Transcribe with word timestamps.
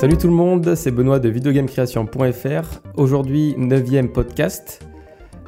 Salut 0.00 0.16
tout 0.16 0.28
le 0.28 0.32
monde, 0.32 0.76
c'est 0.76 0.90
Benoît 0.90 1.18
de 1.18 1.28
videogamecreation.fr. 1.28 2.80
Aujourd'hui, 2.96 3.54
9 3.58 4.10
podcast 4.10 4.88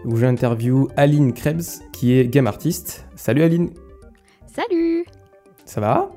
où 0.05 0.15
j'interview 0.19 0.89
Aline 0.95 1.33
Krebs 1.33 1.81
qui 1.91 2.13
est 2.13 2.27
game 2.29 2.47
artiste. 2.47 3.07
Salut 3.17 3.45
Aline 3.45 3.71
Salut 4.47 5.07
Ça 5.65 5.81
va? 5.81 6.13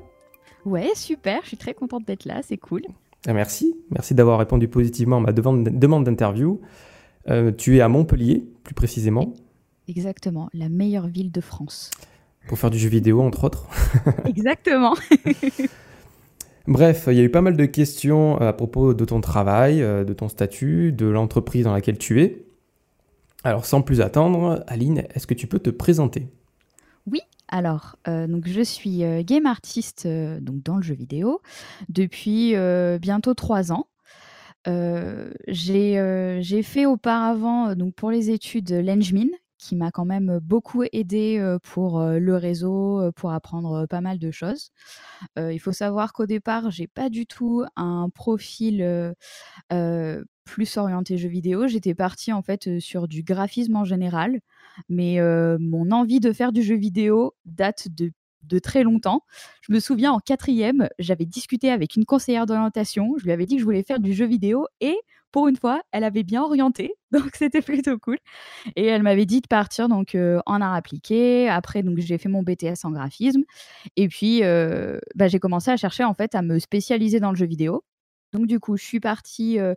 Ouais, 0.66 0.90
super, 0.94 1.40
je 1.44 1.48
suis 1.48 1.56
très 1.56 1.72
contente 1.72 2.04
d'être 2.04 2.26
là, 2.26 2.42
c'est 2.42 2.58
cool. 2.58 2.82
Ah, 3.26 3.32
merci, 3.32 3.74
merci 3.90 4.14
d'avoir 4.14 4.38
répondu 4.38 4.68
positivement 4.68 5.16
à 5.16 5.20
ma 5.20 5.32
demande 5.32 6.04
d'interview. 6.04 6.60
Euh, 7.30 7.52
tu 7.52 7.78
es 7.78 7.80
à 7.80 7.88
Montpellier, 7.88 8.44
plus 8.64 8.74
précisément. 8.74 9.32
Exactement, 9.88 10.50
la 10.52 10.68
meilleure 10.68 11.06
ville 11.06 11.32
de 11.32 11.40
France. 11.40 11.90
Pour 12.48 12.58
faire 12.58 12.68
du 12.68 12.78
jeu 12.78 12.90
vidéo, 12.90 13.22
entre 13.22 13.44
autres. 13.44 13.66
Exactement. 14.26 14.94
Bref, 16.68 17.04
il 17.08 17.16
y 17.16 17.20
a 17.20 17.22
eu 17.22 17.30
pas 17.30 17.42
mal 17.42 17.56
de 17.56 17.64
questions 17.64 18.40
à 18.40 18.52
propos 18.52 18.92
de 18.92 19.04
ton 19.04 19.20
travail, 19.20 19.82
euh, 19.82 20.04
de 20.04 20.12
ton 20.12 20.28
statut, 20.28 20.92
de 20.92 21.06
l'entreprise 21.06 21.64
dans 21.64 21.72
laquelle 21.72 21.98
tu 21.98 22.20
es. 22.22 22.44
Alors 23.44 23.66
sans 23.66 23.82
plus 23.82 24.00
attendre, 24.00 24.64
Aline, 24.66 25.04
est-ce 25.14 25.28
que 25.28 25.34
tu 25.34 25.46
peux 25.46 25.60
te 25.60 25.70
présenter? 25.70 26.26
Oui, 27.06 27.20
alors 27.46 27.96
euh, 28.08 28.26
donc 28.26 28.48
je 28.48 28.62
suis 28.62 29.04
euh, 29.04 29.22
game 29.24 29.46
artiste 29.46 30.08
donc 30.08 30.64
dans 30.64 30.76
le 30.76 30.82
jeu 30.82 30.94
vidéo 30.94 31.40
depuis 31.88 32.56
bientôt 33.00 33.34
trois 33.34 33.70
ans. 33.70 33.86
j'ai 35.46 36.62
fait 36.64 36.86
auparavant 36.86 37.76
donc 37.76 37.94
pour 37.94 38.10
les 38.10 38.30
études 38.30 38.72
l'Engmin, 38.72 39.28
qui 39.58 39.76
m'a 39.76 39.90
quand 39.90 40.04
même 40.04 40.38
beaucoup 40.42 40.82
aidé 40.92 41.56
pour 41.62 42.00
le 42.02 42.36
réseau, 42.36 43.10
pour 43.16 43.32
apprendre 43.32 43.86
pas 43.86 44.00
mal 44.00 44.18
de 44.18 44.30
choses. 44.30 44.70
il 45.36 45.58
faut 45.58 45.72
savoir 45.72 46.12
qu'au 46.12 46.26
départ, 46.26 46.70
j'ai 46.70 46.86
pas 46.86 47.08
du 47.10 47.26
tout 47.26 47.64
un 47.76 48.08
profil 48.10 49.14
plus 50.44 50.76
orienté 50.76 51.18
jeux 51.18 51.28
vidéo. 51.28 51.66
J'étais 51.66 51.94
partie 51.94 52.32
en 52.32 52.42
fait 52.42 52.78
sur 52.78 53.08
du 53.08 53.22
graphisme 53.22 53.76
en 53.76 53.84
général, 53.84 54.40
mais 54.88 55.18
mon 55.58 55.90
envie 55.90 56.20
de 56.20 56.32
faire 56.32 56.52
du 56.52 56.62
jeu 56.62 56.76
vidéo 56.76 57.34
date 57.44 57.88
de 57.90 58.12
de 58.42 58.58
très 58.60 58.84
longtemps. 58.84 59.22
Je 59.62 59.72
me 59.72 59.80
souviens 59.80 60.12
en 60.12 60.20
quatrième, 60.20 60.88
j'avais 61.00 61.26
discuté 61.26 61.70
avec 61.70 61.96
une 61.96 62.04
conseillère 62.04 62.46
d'orientation. 62.46 63.14
Je 63.18 63.24
lui 63.24 63.32
avais 63.32 63.44
dit 63.44 63.56
que 63.56 63.60
je 63.60 63.64
voulais 63.64 63.82
faire 63.82 63.98
du 63.98 64.12
jeu 64.12 64.24
vidéo 64.26 64.68
et 64.80 64.96
pour 65.36 65.48
une 65.48 65.56
fois, 65.56 65.82
elle 65.92 66.02
avait 66.02 66.22
bien 66.22 66.42
orienté, 66.42 66.94
donc 67.10 67.32
c'était 67.34 67.60
plutôt 67.60 67.98
cool. 67.98 68.16
Et 68.74 68.86
elle 68.86 69.02
m'avait 69.02 69.26
dit 69.26 69.42
de 69.42 69.46
partir 69.46 69.86
donc 69.86 70.14
euh, 70.14 70.40
en 70.46 70.62
art 70.62 70.72
appliqué. 70.72 71.46
Après, 71.50 71.82
donc 71.82 71.98
j'ai 71.98 72.16
fait 72.16 72.30
mon 72.30 72.42
BTS 72.42 72.84
en 72.84 72.90
graphisme, 72.90 73.42
et 73.96 74.08
puis 74.08 74.42
euh, 74.44 74.98
bah, 75.14 75.28
j'ai 75.28 75.38
commencé 75.38 75.70
à 75.70 75.76
chercher 75.76 76.04
en 76.04 76.14
fait 76.14 76.34
à 76.34 76.40
me 76.40 76.58
spécialiser 76.58 77.20
dans 77.20 77.32
le 77.32 77.36
jeu 77.36 77.44
vidéo. 77.44 77.84
Donc 78.32 78.46
du 78.46 78.58
coup, 78.60 78.78
je 78.78 78.84
suis 78.84 78.98
partie 78.98 79.58
euh, 79.58 79.74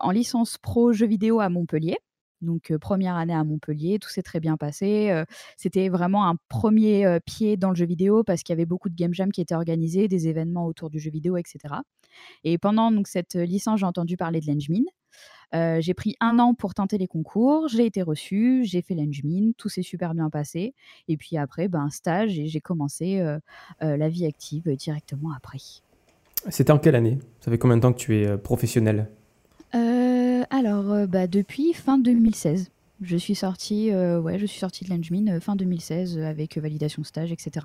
en 0.00 0.10
licence 0.12 0.56
pro 0.56 0.94
jeu 0.94 1.06
vidéo 1.06 1.40
à 1.40 1.50
Montpellier. 1.50 1.98
Donc 2.42 2.72
première 2.80 3.16
année 3.16 3.34
à 3.34 3.44
Montpellier, 3.44 3.98
tout 3.98 4.08
s'est 4.08 4.22
très 4.22 4.40
bien 4.40 4.56
passé. 4.56 5.24
C'était 5.56 5.88
vraiment 5.88 6.26
un 6.26 6.36
premier 6.48 7.18
pied 7.26 7.56
dans 7.56 7.70
le 7.70 7.74
jeu 7.74 7.86
vidéo 7.86 8.24
parce 8.24 8.42
qu'il 8.42 8.52
y 8.52 8.56
avait 8.58 8.66
beaucoup 8.66 8.88
de 8.88 8.94
game 8.94 9.12
jams 9.12 9.32
qui 9.32 9.40
étaient 9.40 9.54
organisés, 9.54 10.08
des 10.08 10.28
événements 10.28 10.66
autour 10.66 10.90
du 10.90 10.98
jeu 10.98 11.10
vidéo, 11.10 11.36
etc. 11.36 11.74
Et 12.44 12.58
pendant 12.58 12.90
donc 12.90 13.08
cette 13.08 13.34
licence, 13.34 13.80
j'ai 13.80 13.86
entendu 13.86 14.16
parler 14.16 14.40
de 14.40 14.46
l'Engmin. 14.46 14.84
j'ai 15.80 15.94
pris 15.94 16.16
un 16.20 16.38
an 16.38 16.54
pour 16.54 16.74
tenter 16.74 16.98
les 16.98 17.06
concours, 17.06 17.68
j'ai 17.68 17.86
été 17.86 18.02
reçue, 18.02 18.62
j'ai 18.64 18.82
fait 18.82 18.94
l'Engmin, 18.94 19.52
tout 19.56 19.68
s'est 19.68 19.82
super 19.82 20.14
bien 20.14 20.30
passé. 20.30 20.74
Et 21.08 21.16
puis 21.16 21.36
après, 21.36 21.68
ben, 21.68 21.90
stage 21.90 22.38
et 22.38 22.46
j'ai 22.46 22.60
commencé 22.60 23.22
la 23.80 24.08
vie 24.08 24.26
active 24.26 24.74
directement 24.76 25.32
après. 25.36 25.58
C'était 26.48 26.72
en 26.72 26.78
quelle 26.78 26.94
année? 26.94 27.18
Ça 27.40 27.50
fait 27.50 27.58
combien 27.58 27.76
de 27.76 27.82
temps 27.82 27.92
que 27.92 27.98
tu 27.98 28.16
es 28.16 28.38
professionnel 28.38 29.10
alors, 30.50 30.92
euh, 30.92 31.06
bah, 31.06 31.26
depuis 31.26 31.72
fin 31.72 31.96
2016. 31.98 32.70
Je 33.02 33.16
suis 33.16 33.34
sortie, 33.34 33.90
euh, 33.92 34.20
ouais, 34.20 34.38
je 34.38 34.44
suis 34.44 34.58
sortie 34.58 34.84
de 34.84 34.90
l'Engmin 34.90 35.36
euh, 35.36 35.40
fin 35.40 35.56
2016 35.56 36.18
avec 36.18 36.58
validation 36.58 37.02
stage, 37.02 37.32
etc. 37.32 37.64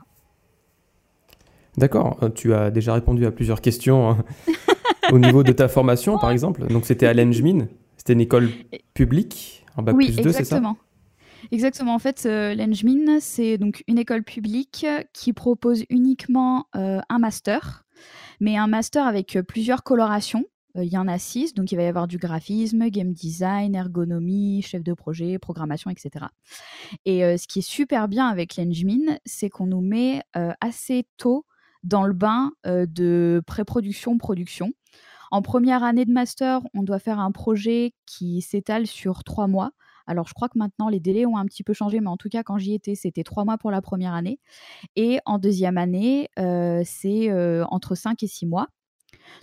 D'accord. 1.75 2.18
Tu 2.35 2.53
as 2.53 2.72
déjà 2.72 2.94
répondu 2.94 3.25
à 3.25 3.31
plusieurs 3.31 3.59
questions 3.59 4.12
hein. 4.12 4.24
au 5.12 5.19
niveau 5.19 5.44
de 5.44 5.51
ta 5.51 5.68
formation, 5.68 6.18
par 6.18 6.31
exemple. 6.31 6.66
Donc, 6.68 6.85
c'était 6.85 7.07
à 7.07 7.13
l'Engmin. 7.13 7.68
C'était 7.97 8.13
une 8.13 8.22
école 8.22 8.50
publique 8.94 9.66
en 9.75 9.84
bac 9.84 9.95
plus 9.95 10.16
2, 10.16 10.31
c'est 10.31 10.45
ça 10.45 10.62
Exactement. 11.51 11.94
En 11.94 12.00
fait, 12.00 12.24
l'Engmin, 12.24 13.19
c'est 13.19 13.57
donc 13.57 13.84
une 13.88 13.97
école 13.97 14.24
publique 14.24 14.85
qui 15.12 15.34
propose 15.34 15.84
uniquement 15.90 16.68
un 16.74 17.19
master, 17.19 17.84
mais 18.40 18.56
un 18.56 18.68
master 18.68 19.06
avec 19.06 19.38
plusieurs 19.47 19.84
colorations. 19.84 20.45
Euh, 20.78 20.84
il 20.84 20.91
y 20.91 20.97
en 20.97 21.08
a 21.08 21.18
six, 21.18 21.53
donc 21.53 21.72
il 21.72 21.75
va 21.75 21.84
y 21.84 21.88
avoir 21.88 22.08
du 22.08 22.18
graphisme, 22.18 22.88
game 22.90 23.13
design, 23.13 23.75
ergonomie, 23.75 24.62
chef 24.62 24.84
de 24.84 24.94
projet, 24.94 25.40
programmation, 25.40 25.90
etc. 25.90 26.25
Et 27.06 27.24
euh, 27.24 27.38
ce 27.38 27.47
qui 27.47 27.59
est 27.59 27.69
super 27.69 28.08
bien 28.08 28.28
avec 28.28 28.58
l'Engmin, 28.58 29.18
c'est 29.25 29.50
qu'on 29.50 29.68
nous 29.68 29.81
met 29.81 30.22
euh, 30.36 30.52
assez 30.62 31.08
tôt 31.18 31.46
dans 31.84 32.03
le 32.03 32.13
bain 32.13 32.52
de 32.66 33.44
pré-production, 33.46 34.18
production. 34.18 34.72
En 35.30 35.44
première 35.44 35.84
année 35.84 36.06
de 36.06 36.12
master, 36.12 36.62
on 36.74 36.81
doit 36.81 36.97
faire 36.97 37.19
un 37.19 37.31
projet 37.31 37.94
qui 38.07 38.42
s'étale 38.42 38.88
sur 38.88 39.24
trois 39.24 39.46
mois. 39.46 39.69
Alors, 40.07 40.28
je 40.28 40.34
crois 40.34 40.50
que 40.50 40.57
maintenant, 40.57 40.90
les 40.90 41.00
délais 41.00 41.28
ont 41.28 41.38
un 41.38 41.46
petit 41.46 41.63
peu 41.63 41.74
changé, 41.74 42.00
mais 42.00 42.09
en 42.09 42.18
tout 42.18 42.30
cas, 42.30 42.42
quand 42.42 42.57
j'y 42.57 42.74
étais, 42.74 42.96
c'était 42.96 43.24
trois 43.24 43.46
mois 43.46 43.59
pour 43.59 43.69
la 43.69 43.84
première 43.84 44.16
année. 44.16 44.40
Et 44.96 45.19
en 45.28 45.38
deuxième 45.38 45.78
année, 45.78 46.28
c'est 46.86 47.31
entre 47.69 47.94
cinq 47.94 48.24
et 48.24 48.28
six 48.28 48.47
mois. 48.47 48.68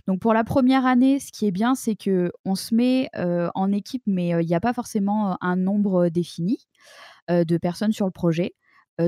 Donc 0.07 0.21
pour 0.21 0.35
la 0.35 0.45
première 0.45 0.87
année, 0.87 1.19
ce 1.21 1.33
qui 1.33 1.47
est 1.47 1.51
bien, 1.51 1.75
c'est 1.75 1.97
que 1.97 2.33
on 2.45 2.55
se 2.55 2.75
met 2.75 3.09
en 3.15 3.73
équipe, 3.73 4.03
mais 4.07 4.31
il 4.41 4.47
n'y 4.47 4.55
a 4.55 4.61
pas 4.61 4.73
forcément 4.73 5.37
un 5.41 5.57
nombre 5.57 6.09
défini 6.09 6.69
de 7.29 7.57
personnes 7.57 7.93
sur 7.93 8.07
le 8.07 8.13
projet. 8.13 8.55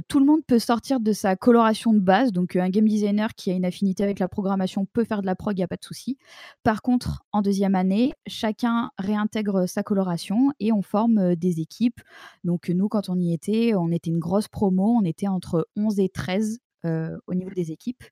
tout 0.08 0.18
le 0.18 0.26
monde 0.26 0.40
peut 0.46 0.58
sortir 0.58 1.00
de 1.00 1.12
sa 1.12 1.36
coloration 1.36 1.92
de 1.92 1.98
base. 1.98 2.32
Donc, 2.32 2.56
un 2.56 2.68
game 2.70 2.88
designer 2.88 3.34
qui 3.34 3.50
a 3.50 3.54
une 3.54 3.64
affinité 3.64 4.02
avec 4.02 4.18
la 4.18 4.28
programmation 4.28 4.86
peut 4.86 5.04
faire 5.04 5.20
de 5.20 5.26
la 5.26 5.34
prog, 5.34 5.56
il 5.56 5.60
n'y 5.60 5.64
a 5.64 5.68
pas 5.68 5.76
de 5.76 5.84
souci. 5.84 6.16
Par 6.62 6.82
contre, 6.82 7.24
en 7.32 7.42
deuxième 7.42 7.74
année, 7.74 8.12
chacun 8.26 8.90
réintègre 8.98 9.68
sa 9.68 9.82
coloration 9.82 10.52
et 10.60 10.72
on 10.72 10.82
forme 10.82 11.36
des 11.36 11.60
équipes. 11.60 12.00
Donc, 12.44 12.68
nous, 12.68 12.88
quand 12.88 13.08
on 13.08 13.18
y 13.18 13.32
était, 13.32 13.74
on 13.74 13.90
était 13.90 14.10
une 14.10 14.18
grosse 14.18 14.48
promo. 14.48 14.96
On 14.98 15.04
était 15.04 15.28
entre 15.28 15.68
11 15.76 16.00
et 16.00 16.08
13 16.08 16.58
au 16.84 17.34
niveau 17.34 17.50
des 17.50 17.72
équipes. 17.72 18.04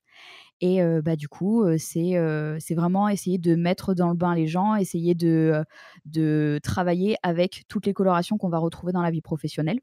Et 0.61 0.81
bah, 1.03 1.15
du 1.15 1.27
coup, 1.27 1.65
c'est 1.77 2.13
c'est 2.59 2.75
vraiment 2.75 3.09
essayer 3.09 3.37
de 3.37 3.55
mettre 3.55 3.93
dans 3.93 4.09
le 4.09 4.15
bain 4.15 4.35
les 4.35 4.47
gens, 4.47 4.75
essayer 4.75 5.15
de, 5.15 5.63
de 6.05 6.59
travailler 6.63 7.17
avec 7.23 7.65
toutes 7.67 7.85
les 7.85 7.93
colorations 7.93 8.37
qu'on 8.37 8.49
va 8.49 8.59
retrouver 8.59 8.93
dans 8.93 9.01
la 9.01 9.11
vie 9.11 9.21
professionnelle. 9.21 9.79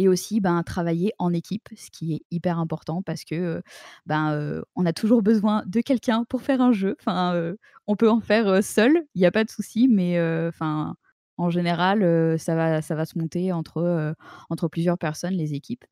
Et 0.00 0.06
aussi 0.06 0.40
ben, 0.40 0.62
travailler 0.62 1.12
en 1.18 1.32
équipe, 1.32 1.68
ce 1.76 1.90
qui 1.90 2.14
est 2.14 2.22
hyper 2.30 2.60
important 2.60 3.02
parce 3.02 3.24
que 3.24 3.62
ben, 4.06 4.62
on 4.76 4.86
a 4.86 4.92
toujours 4.92 5.22
besoin 5.22 5.64
de 5.66 5.80
quelqu'un 5.80 6.24
pour 6.28 6.42
faire 6.42 6.60
un 6.60 6.70
jeu. 6.72 6.96
Enfin, 7.00 7.54
on 7.88 7.96
peut 7.96 8.10
en 8.10 8.20
faire 8.20 8.62
seul, 8.62 8.92
il 9.14 9.20
n'y 9.20 9.26
a 9.26 9.32
pas 9.32 9.42
de 9.44 9.50
souci, 9.50 9.88
mais 9.88 10.20
enfin, 10.48 10.94
en 11.36 11.50
général, 11.50 12.38
ça, 12.38 12.54
va, 12.54 12.80
ça 12.82 12.94
va 12.94 13.06
se 13.06 13.18
monter 13.18 13.52
entre, 13.52 14.14
entre 14.50 14.68
plusieurs 14.68 14.98
personnes, 14.98 15.34
les 15.34 15.54
équipes 15.54 15.84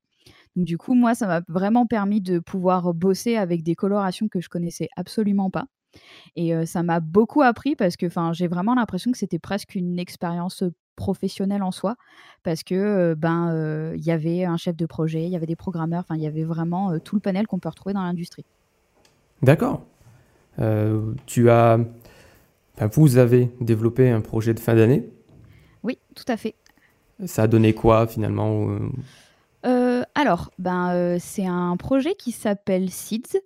du 0.57 0.79
coup, 0.79 0.95
moi, 0.95 1.15
ça 1.15 1.27
m'a 1.27 1.43
vraiment 1.49 1.87
permis 1.87 2.21
de 2.21 2.39
pouvoir 2.39 2.95
bosser 2.95 3.37
avec 3.37 3.63
des 3.63 3.75
colorations 3.75 4.29
que 4.29 4.41
je 4.41 4.49
connaissais 4.49 4.89
absolument 4.97 5.51
pas. 5.51 5.67
Et 6.35 6.67
ça 6.67 6.83
m'a 6.83 7.01
beaucoup 7.01 7.43
appris 7.43 7.77
parce 7.77 7.97
que 7.97 8.09
j'ai 8.33 8.49
vraiment 8.49 8.75
l'impression 8.75 9.13
que 9.13 9.19
c'était 9.19 9.39
presque 9.39 9.75
une 9.75 9.99
expérience 9.99 10.63
professionnelle 10.95 11.63
en 11.63 11.71
soi 11.71 11.97
parce 12.43 12.63
que 12.63 13.15
ben 13.15 13.95
il 13.95 14.05
y 14.05 14.11
avait 14.11 14.45
un 14.45 14.57
chef 14.57 14.77
de 14.77 14.87
projet, 14.87 15.25
il 15.25 15.31
y 15.31 15.37
avait 15.37 15.47
des 15.47 15.57
programmeurs, 15.57 16.01
enfin 16.01 16.17
il 16.17 16.23
y 16.23 16.27
avait 16.27 16.45
vraiment 16.45 16.99
tout 16.99 17.17
le 17.17 17.21
panel 17.21 17.47
qu'on 17.47 17.59
peut 17.59 17.69
retrouver 17.69 17.95
dans 17.95 18.03
l'industrie. 18.03 18.45
D'accord. 19.43 19.87
tu 21.27 21.51
as, 21.51 21.79
vous 22.93 23.17
avez 23.17 23.51
développé 23.61 24.11
un 24.11 24.21
projet 24.21 24.53
de 24.53 24.61
fin 24.61 24.75
d'année? 24.75 25.09
Oui, 25.83 25.99
tout 26.15 26.25
à 26.29 26.37
fait. 26.37 26.55
Ça 27.25 27.45
a 27.45 27.47
donné 27.47 27.73
quoi 27.73 28.07
finalement 28.07 28.69
euh, 29.67 30.03
alors, 30.15 30.51
ben, 30.59 30.95
euh, 30.95 31.17
c'est 31.21 31.47
un 31.47 31.77
projet 31.77 32.15
qui 32.15 32.33
s'appelle 32.33 32.91
Seeds. 32.91 33.41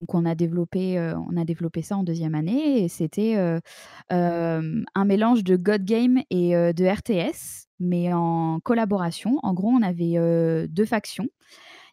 Donc 0.00 0.14
on 0.14 0.26
a 0.26 0.34
développé, 0.34 0.98
euh, 0.98 1.14
on 1.30 1.36
a 1.36 1.44
développé 1.44 1.82
ça 1.82 1.96
en 1.96 2.02
deuxième 2.02 2.34
année 2.34 2.82
et 2.84 2.88
c'était 2.88 3.36
un 4.10 5.04
mélange 5.04 5.42
de 5.42 5.56
God 5.56 5.84
Game 5.84 6.20
et 6.30 6.52
de 6.52 6.86
RTS, 6.86 7.66
mais 7.80 8.12
en 8.12 8.60
collaboration. 8.60 9.38
En 9.42 9.54
gros, 9.54 9.70
on 9.70 9.82
avait 9.82 10.68
deux 10.68 10.84
factions. 10.84 11.28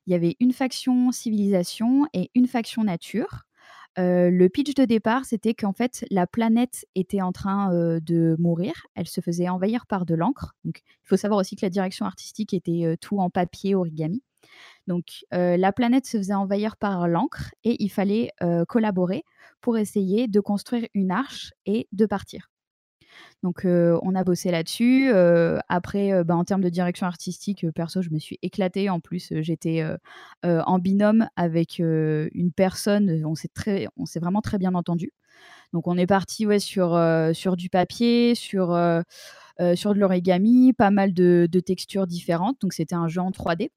Il 0.06 0.12
y 0.12 0.15
avait 0.15 0.35
une 0.41 0.51
faction 0.51 1.12
civilisation 1.12 2.06
et 2.13 2.30
une 2.35 2.47
faction 2.47 2.83
nature 2.83 3.45
le 3.98 4.48
pitch 4.48 4.74
de 4.74 4.86
départ, 4.86 5.25
c'était 5.25 5.54
qu'en 5.54 5.74
fait, 5.74 6.06
la 6.10 6.28
planète 6.28 6.86
était 6.95 7.22
en 7.22 7.31
train 7.31 7.69
de 7.74 8.36
mourir. 8.40 8.74
Elle 8.95 9.07
se 9.07 9.22
faisait 9.22 9.50
envahir 9.50 9.86
par 9.86 10.06
de 10.06 10.16
l'encre. 10.16 10.56
Il 10.66 10.74
faut 11.04 11.18
savoir 11.18 11.40
aussi 11.40 11.56
que 11.56 11.66
la 11.66 11.69
direction 11.69 12.06
artistique 12.06 12.54
était 12.54 12.98
tout 13.01 13.19
en 13.19 13.30
papier 13.30 13.75
origami. 13.75 14.24
Donc, 14.88 15.25
la 15.31 15.72
planète 15.72 16.06
se 16.06 16.18
faisait 16.18 16.34
envahir 16.34 16.78
par 16.78 17.07
l'encre 17.07 17.54
et 17.63 17.81
il 17.84 17.90
fallait 17.90 18.31
collaborer 18.68 19.24
pour 19.62 19.78
essayer 19.78 20.28
de 20.28 20.40
construire 20.40 20.88
une 20.94 21.12
arche 21.12 21.51
et 21.66 21.88
de 21.92 22.06
partir. 22.06 22.52
Donc, 23.44 23.65
on 23.65 24.15
a 24.15 24.24
bossé 24.24 24.51
là-dessus. 24.51 25.12
après, 25.68 26.24
bah, 26.24 26.36
en 26.36 26.44
termes 26.44 26.62
de 26.62 26.69
direction 26.69 27.06
artistique, 27.06 27.65
perso, 27.71 28.01
je 28.01 28.10
me 28.10 28.19
suis 28.19 28.39
éclatée. 28.42 28.89
En 28.89 29.00
plus, 29.00 29.33
j'étais 29.42 29.83
en 30.44 30.80
binôme 30.80 31.27
avec 31.36 31.80
une 31.80 32.51
personne. 32.56 33.24
On 33.25 33.36
s'est 33.36 33.51
très, 33.54 33.88
on 33.98 34.06
s'est 34.06 34.19
vraiment 34.19 34.42
très 34.42 34.57
bien 34.57 34.74
entendu. 34.75 35.12
Donc, 35.74 35.88
on 35.88 35.98
est 35.98 36.07
parti 36.07 36.45
ouais, 36.45 36.60
sur, 36.60 36.98
sur 37.33 37.57
du 37.57 37.69
papier, 37.69 38.33
sur, 38.36 38.68
sur 39.75 39.94
de 39.94 40.00
l'origami, 40.00 40.74
pas 40.74 40.92
mal 40.92 41.13
de, 41.13 41.48
de, 41.51 41.59
textures 41.59 42.07
différentes. 42.07 42.62
Donc, 42.62 42.74
c'était 42.74 42.95
un 42.95 43.07
jeu 43.07 43.21
en 43.21 43.31
3D. 43.31 43.71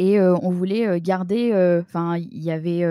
Et 0.00 0.20
on 0.20 0.50
voulait 0.50 1.00
garder. 1.00 1.52
Enfin, 1.80 2.16
il 2.16 2.42
y 2.42 2.50
avait 2.50 2.84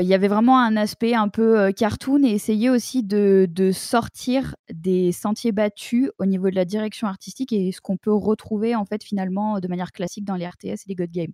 il 0.00 0.06
y 0.06 0.14
avait 0.14 0.28
vraiment 0.28 0.58
un 0.58 0.76
aspect 0.76 1.14
un 1.14 1.28
peu 1.28 1.72
cartoon 1.72 2.22
et 2.24 2.30
essayer 2.30 2.70
aussi 2.70 3.02
de, 3.02 3.48
sortir 3.72 4.54
des 4.72 5.12
sentiers 5.12 5.52
battus 5.52 6.10
au 6.18 6.26
niveau 6.26 6.50
de 6.50 6.54
la 6.54 6.64
direction 6.64 7.06
artistique 7.06 7.52
et 7.52 7.72
ce 7.72 7.80
qu'on 7.80 7.96
peut 7.96 8.12
retrouver 8.12 8.74
en 8.74 8.84
fait 8.84 9.02
finalement 9.02 9.60
de 9.60 9.68
manière 9.68 9.92
classique 9.92 10.24
dans 10.24 10.36
les 10.36 10.46
RTS 10.46 10.64
et 10.64 10.88
les 10.88 10.94
God 10.94 11.10
Games. 11.10 11.32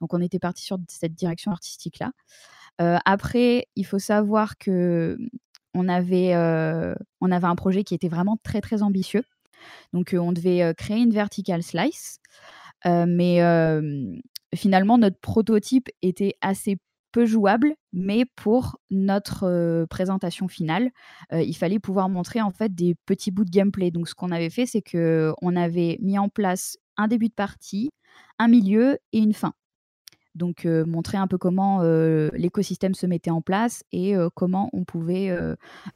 Donc 0.00 0.14
on 0.14 0.20
était 0.20 0.38
parti 0.38 0.62
sur 0.62 0.78
cette 0.88 1.14
direction 1.14 1.52
artistique 1.52 1.98
là. 1.98 2.12
après, 3.04 3.66
il 3.76 3.86
faut 3.86 3.98
savoir 3.98 4.58
que 4.58 5.16
mmh, 5.18 5.28
on 5.74 5.88
avait, 5.88 6.34
on 7.20 7.32
avait 7.32 7.46
un 7.46 7.56
projet 7.56 7.84
qui 7.84 7.94
était 7.94 8.08
vraiment 8.08 8.38
très 8.42 8.60
très 8.60 8.82
ambitieux. 8.82 9.24
Donc 9.92 10.14
on 10.18 10.32
devait 10.32 10.74
créer 10.76 10.98
une 10.98 11.12
vertical 11.12 11.62
slice, 11.62 12.18
mais 12.84 13.40
finalement 14.54 14.98
notre 14.98 15.18
prototype 15.18 15.88
était 16.02 16.34
assez 16.40 16.78
peu 17.14 17.26
jouable, 17.26 17.74
mais 17.92 18.24
pour 18.34 18.80
notre 18.90 19.86
présentation 19.88 20.48
finale, 20.48 20.90
il 21.32 21.54
fallait 21.56 21.78
pouvoir 21.78 22.08
montrer 22.08 22.42
en 22.42 22.50
fait 22.50 22.74
des 22.74 22.96
petits 23.06 23.30
bouts 23.30 23.44
de 23.44 23.50
gameplay. 23.50 23.92
Donc 23.92 24.08
ce 24.08 24.16
qu'on 24.16 24.32
avait 24.32 24.50
fait, 24.50 24.66
c'est 24.66 24.82
que 24.82 25.32
on 25.40 25.54
avait 25.54 25.96
mis 26.02 26.18
en 26.18 26.28
place 26.28 26.76
un 26.96 27.06
début 27.06 27.28
de 27.28 27.34
partie, 27.34 27.92
un 28.40 28.48
milieu 28.48 28.98
et 29.12 29.18
une 29.18 29.32
fin. 29.32 29.52
Donc 30.34 30.64
montrer 30.64 31.16
un 31.16 31.28
peu 31.28 31.38
comment 31.38 31.82
l'écosystème 32.32 32.94
se 32.94 33.06
mettait 33.06 33.30
en 33.30 33.42
place 33.42 33.84
et 33.92 34.14
comment 34.34 34.68
on 34.72 34.82
pouvait 34.82 35.32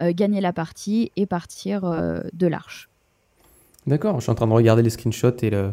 gagner 0.00 0.40
la 0.40 0.52
partie 0.52 1.10
et 1.16 1.26
partir 1.26 1.82
de 2.32 2.46
l'arche. 2.46 2.88
D'accord, 3.88 4.20
je 4.20 4.22
suis 4.22 4.30
en 4.30 4.36
train 4.36 4.46
de 4.46 4.52
regarder 4.52 4.82
les 4.82 4.90
screenshots 4.90 5.38
et 5.42 5.50
le, 5.50 5.72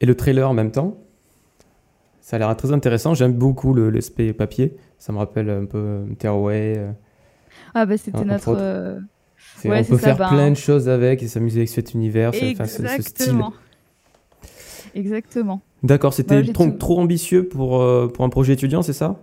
et 0.00 0.06
le 0.06 0.14
trailer 0.14 0.48
en 0.48 0.54
même 0.54 0.72
temps. 0.72 0.96
Ça 2.28 2.36
a 2.36 2.40
l'air 2.40 2.54
très 2.58 2.72
intéressant. 2.72 3.14
J'aime 3.14 3.32
beaucoup 3.32 3.72
l'aspect 3.72 4.34
papier. 4.34 4.76
Ça 4.98 5.14
me 5.14 5.18
rappelle 5.18 5.48
un 5.48 5.64
peu 5.64 6.04
Tearaway. 6.18 6.74
Euh, 6.76 6.90
ah 7.74 7.86
bah 7.86 7.96
c'était 7.96 8.22
notre... 8.22 8.54
Euh, 8.54 8.98
on 9.64 9.82
peut 9.82 9.96
faire 9.96 10.18
bah, 10.18 10.28
plein 10.28 10.50
de 10.50 10.54
choses 10.54 10.90
avec 10.90 11.22
et 11.22 11.26
s'amuser 11.26 11.60
avec 11.60 11.70
cet 11.70 11.94
univers, 11.94 12.34
ce, 12.34 12.38
style. 13.00 13.40
Exactement. 14.94 15.62
D'accord, 15.82 16.12
c'était 16.12 16.42
trop, 16.52 16.70
trop, 16.72 17.00
ambitieux 17.00 17.48
pour, 17.48 17.80
euh, 17.80 18.08
pour 18.08 18.26
un 18.26 18.28
projet 18.28 18.52
étudiant, 18.52 18.82
c'est 18.82 18.92
ça? 18.92 19.16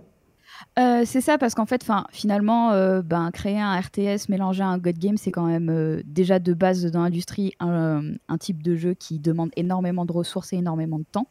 Euh, 0.78 1.02
c'est 1.06 1.20
ça, 1.20 1.38
parce 1.38 1.54
qu'en 1.54 1.66
fait, 1.66 1.86
finalement, 2.10 2.72
euh, 2.72 3.02
ben, 3.02 3.30
créer 3.30 3.58
un 3.58 3.78
RTS 3.78 4.28
mélanger 4.28 4.62
un 4.62 4.78
God 4.78 4.98
Game, 4.98 5.16
c'est 5.16 5.30
quand 5.30 5.46
même 5.46 5.70
euh, 5.70 6.02
déjà 6.04 6.38
de 6.38 6.52
base 6.52 6.84
dans 6.86 7.02
l'industrie 7.02 7.54
un, 7.60 8.02
type 8.38 8.62
de 8.62 8.76
jeu 8.76 8.94
qui 8.94 9.18
demande 9.18 9.50
énormément 9.56 10.04
de 10.04 10.12
ressources 10.12 10.52
et 10.52 10.56
énormément 10.56 10.98
de 10.98 11.06
temps. 11.10 11.28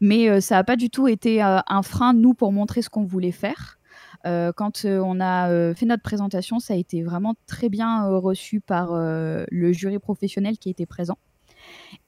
Mais 0.00 0.40
ça 0.40 0.56
n'a 0.56 0.64
pas 0.64 0.76
du 0.76 0.90
tout 0.90 1.08
été 1.08 1.42
un 1.42 1.82
frein, 1.82 2.14
nous, 2.14 2.34
pour 2.34 2.52
montrer 2.52 2.82
ce 2.82 2.88
qu'on 2.88 3.04
voulait 3.04 3.32
faire. 3.32 3.78
quand 4.24 4.84
on 4.84 5.20
a 5.20 5.74
fait 5.74 5.86
notre 5.86 6.02
présentation, 6.02 6.60
ça 6.60 6.74
a 6.74 6.76
été 6.76 7.02
vraiment 7.02 7.34
très 7.46 7.68
bien 7.68 8.06
reçu 8.06 8.60
par 8.60 8.92
le 8.94 9.72
jury 9.72 9.98
professionnel 9.98 10.58
qui 10.58 10.70
était 10.70 10.86
présent. 10.86 11.18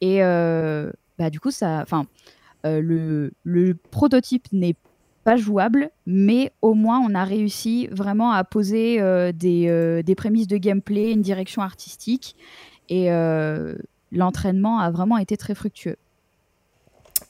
Et 0.01 0.21
bah, 0.21 1.31
du 1.31 1.41
coup, 1.41 1.51
ça, 1.51 1.85
le, 2.65 3.33
le 3.43 3.75
prototype 3.75 4.47
n'est 4.53 4.77
pas 5.25 5.37
jouable, 5.37 5.91
mais 6.07 6.53
au 6.63 6.75
moins 6.75 7.01
on 7.01 7.15
a 7.15 7.25
réussi 7.25 7.89
vraiment 7.89 8.33
à 8.33 8.45
poser 8.45 9.01
euh, 9.01 9.33
euh, 9.45 10.03
des, 10.03 10.15
prémices 10.15 10.47
de 10.47 10.57
gameplay, 10.57 11.13
une 11.13 11.23
direction 11.23 11.63
artistique, 11.63 12.37
et 12.89 13.13
euh, 13.13 13.75
l'entraînement 14.13 14.79
a 14.79 14.91
vraiment 14.91 15.19
été 15.19 15.37
très 15.37 15.55
fructueux. 15.55 15.97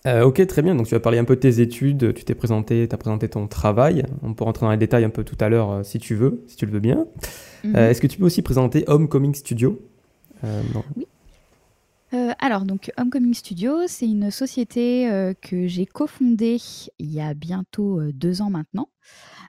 ok, 0.06 0.46
très 0.46 0.62
bien. 0.62 0.74
Donc 0.74 0.86
tu 0.86 0.94
vas 0.94 1.00
parler 1.00 1.18
un 1.18 1.24
peu 1.24 1.34
de 1.34 1.40
tes 1.40 1.60
études, 1.60 2.14
tu 2.14 2.24
t'es 2.24 2.34
présenté, 2.34 2.86
tu 2.88 2.94
as 2.94 2.98
présenté 2.98 3.28
ton 3.28 3.46
travail. 3.48 4.04
On 4.22 4.34
peut 4.34 4.44
rentrer 4.44 4.66
dans 4.66 4.70
les 4.70 4.78
détails 4.78 5.04
un 5.04 5.10
peu 5.10 5.24
tout 5.24 5.38
à 5.40 5.48
l'heure 5.48 5.84
si 5.84 5.98
tu 5.98 6.14
veux, 6.14 6.44
si 6.46 6.56
tu 6.56 6.66
le 6.66 6.72
veux 6.72 6.80
bien. 6.80 7.06
Mhm. 7.64 7.76
Est-ce 7.76 8.00
que 8.00 8.06
tu 8.06 8.18
peux 8.18 8.26
aussi 8.26 8.42
présenter 8.42 8.84
Homecoming 8.86 9.34
Studio 9.34 9.80
Oui. 10.44 11.06
Euh, 12.14 12.32
alors, 12.38 12.64
donc, 12.64 12.90
Homecoming 12.96 13.34
Studio, 13.34 13.86
c'est 13.86 14.06
une 14.06 14.30
société 14.30 15.10
euh, 15.10 15.34
que 15.34 15.66
j'ai 15.66 15.84
cofondée 15.84 16.58
il 16.98 17.12
y 17.12 17.20
a 17.20 17.34
bientôt 17.34 18.00
euh, 18.00 18.12
deux 18.12 18.40
ans 18.40 18.50
maintenant, 18.50 18.88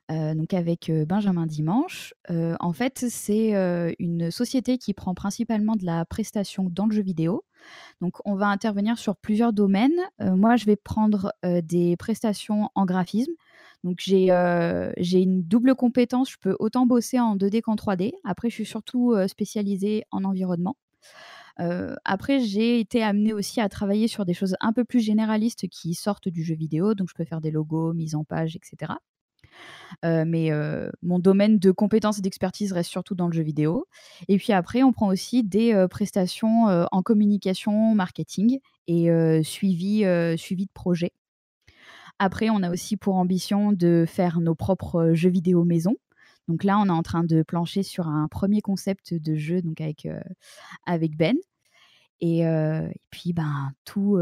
donc 0.10 0.54
avec 0.54 0.92
Benjamin 1.08 1.46
Dimanche. 1.46 2.16
en 2.30 2.74
fait, 2.74 3.06
c'est 3.10 3.52
une 4.00 4.32
société 4.32 4.80
qui 4.80 4.96
prend 4.96 5.14
principalement 5.14 5.76
de 5.76 5.86
la 5.86 6.04
prestation 6.04 6.68
dans 6.72 6.88
le 6.88 6.96
jeu 6.96 7.04
vidéo. 7.04 7.46
Donc, 8.02 8.18
on 8.26 8.36
va 8.36 8.48
intervenir 8.48 8.98
sur 8.98 9.16
plusieurs 9.16 9.54
domaines. 9.54 10.00
moi, 10.20 10.56
je 10.56 10.66
vais 10.66 10.76
prendre 10.78 11.32
des 11.44 11.96
prestations 11.98 12.72
en 12.74 12.86
graphisme. 12.86 13.34
Donc, 13.84 14.00
j'ai 14.00 15.22
une 15.22 15.44
double 15.44 15.76
compétence. 15.76 16.32
Je 16.32 16.38
peux 16.40 16.56
autant 16.60 16.88
bosser 16.88 17.20
en 17.20 17.36
2D 17.36 17.62
qu'en 17.62 17.76
3D. 17.76 18.14
Après, 18.24 18.50
je 18.50 18.56
suis 18.56 18.66
surtout 18.66 19.16
spécialisée 19.28 20.06
en 20.10 20.24
environnement. 20.24 20.76
Euh, 21.60 21.96
après, 22.06 22.40
j'ai 22.40 22.80
été 22.80 23.04
amenée 23.04 23.34
aussi 23.34 23.62
à 23.62 23.70
travailler 23.70 24.08
sur 24.08 24.26
des 24.26 24.34
choses 24.34 24.56
un 24.62 24.74
peu 24.74 24.84
plus 24.86 25.00
généralistes 25.00 25.68
qui 25.68 25.94
sortent 25.94 26.30
du 26.30 26.44
jeu 26.44 26.56
vidéo. 26.56 26.94
Donc, 26.94 27.10
je 27.10 27.14
peux 27.16 27.26
faire 27.26 27.42
des 27.42 27.52
logos, 27.52 27.94
mise 27.94 28.16
en 28.16 28.24
page, 28.24 28.56
etc. 28.56 28.94
Euh, 30.06 30.24
mais 30.26 30.52
euh, 30.52 30.90
mon 31.02 31.20
domaine 31.20 31.60
de 31.60 31.72
compétences 31.72 32.20
et 32.20 32.22
d'expertise 32.22 32.72
reste 32.72 32.90
surtout 32.90 33.16
dans 33.16 33.28
le 33.28 33.34
jeu 33.34 33.44
vidéo. 33.44 33.88
Et 34.28 34.38
puis 34.38 34.54
après, 34.54 34.84
on 34.84 34.94
prend 34.94 35.08
aussi 35.08 35.44
des 35.44 35.86
prestations 35.90 36.66
en 36.92 37.02
communication, 37.02 37.96
marketing 37.96 38.60
et 38.88 39.10
suivi, 39.44 40.06
suivi 40.38 40.66
de 40.66 40.72
projet. 40.74 41.12
Après, 42.20 42.50
on 42.50 42.64
a 42.64 42.70
aussi 42.70 42.98
pour 42.98 43.16
ambition 43.16 43.72
de 43.72 44.06
faire 44.08 44.40
nos 44.40 44.56
propres 44.56 45.12
jeux 45.14 45.30
vidéo 45.30 45.64
maison. 45.64 45.96
Donc 46.50 46.64
là, 46.64 46.80
on 46.80 46.88
est 46.88 46.90
en 46.90 47.04
train 47.04 47.24
de 47.24 47.44
plancher 47.44 47.84
sur 47.84 48.08
un 48.08 48.28
premier 48.28 48.60
concept 48.60 49.14
de 49.14 49.36
jeu 49.36 49.62
donc 49.62 49.80
avec, 49.82 51.16
Ben. 51.16 51.38
Et, 52.22 52.44
puis, 53.12 53.34
ben, 53.34 53.72
tout, 53.86 54.20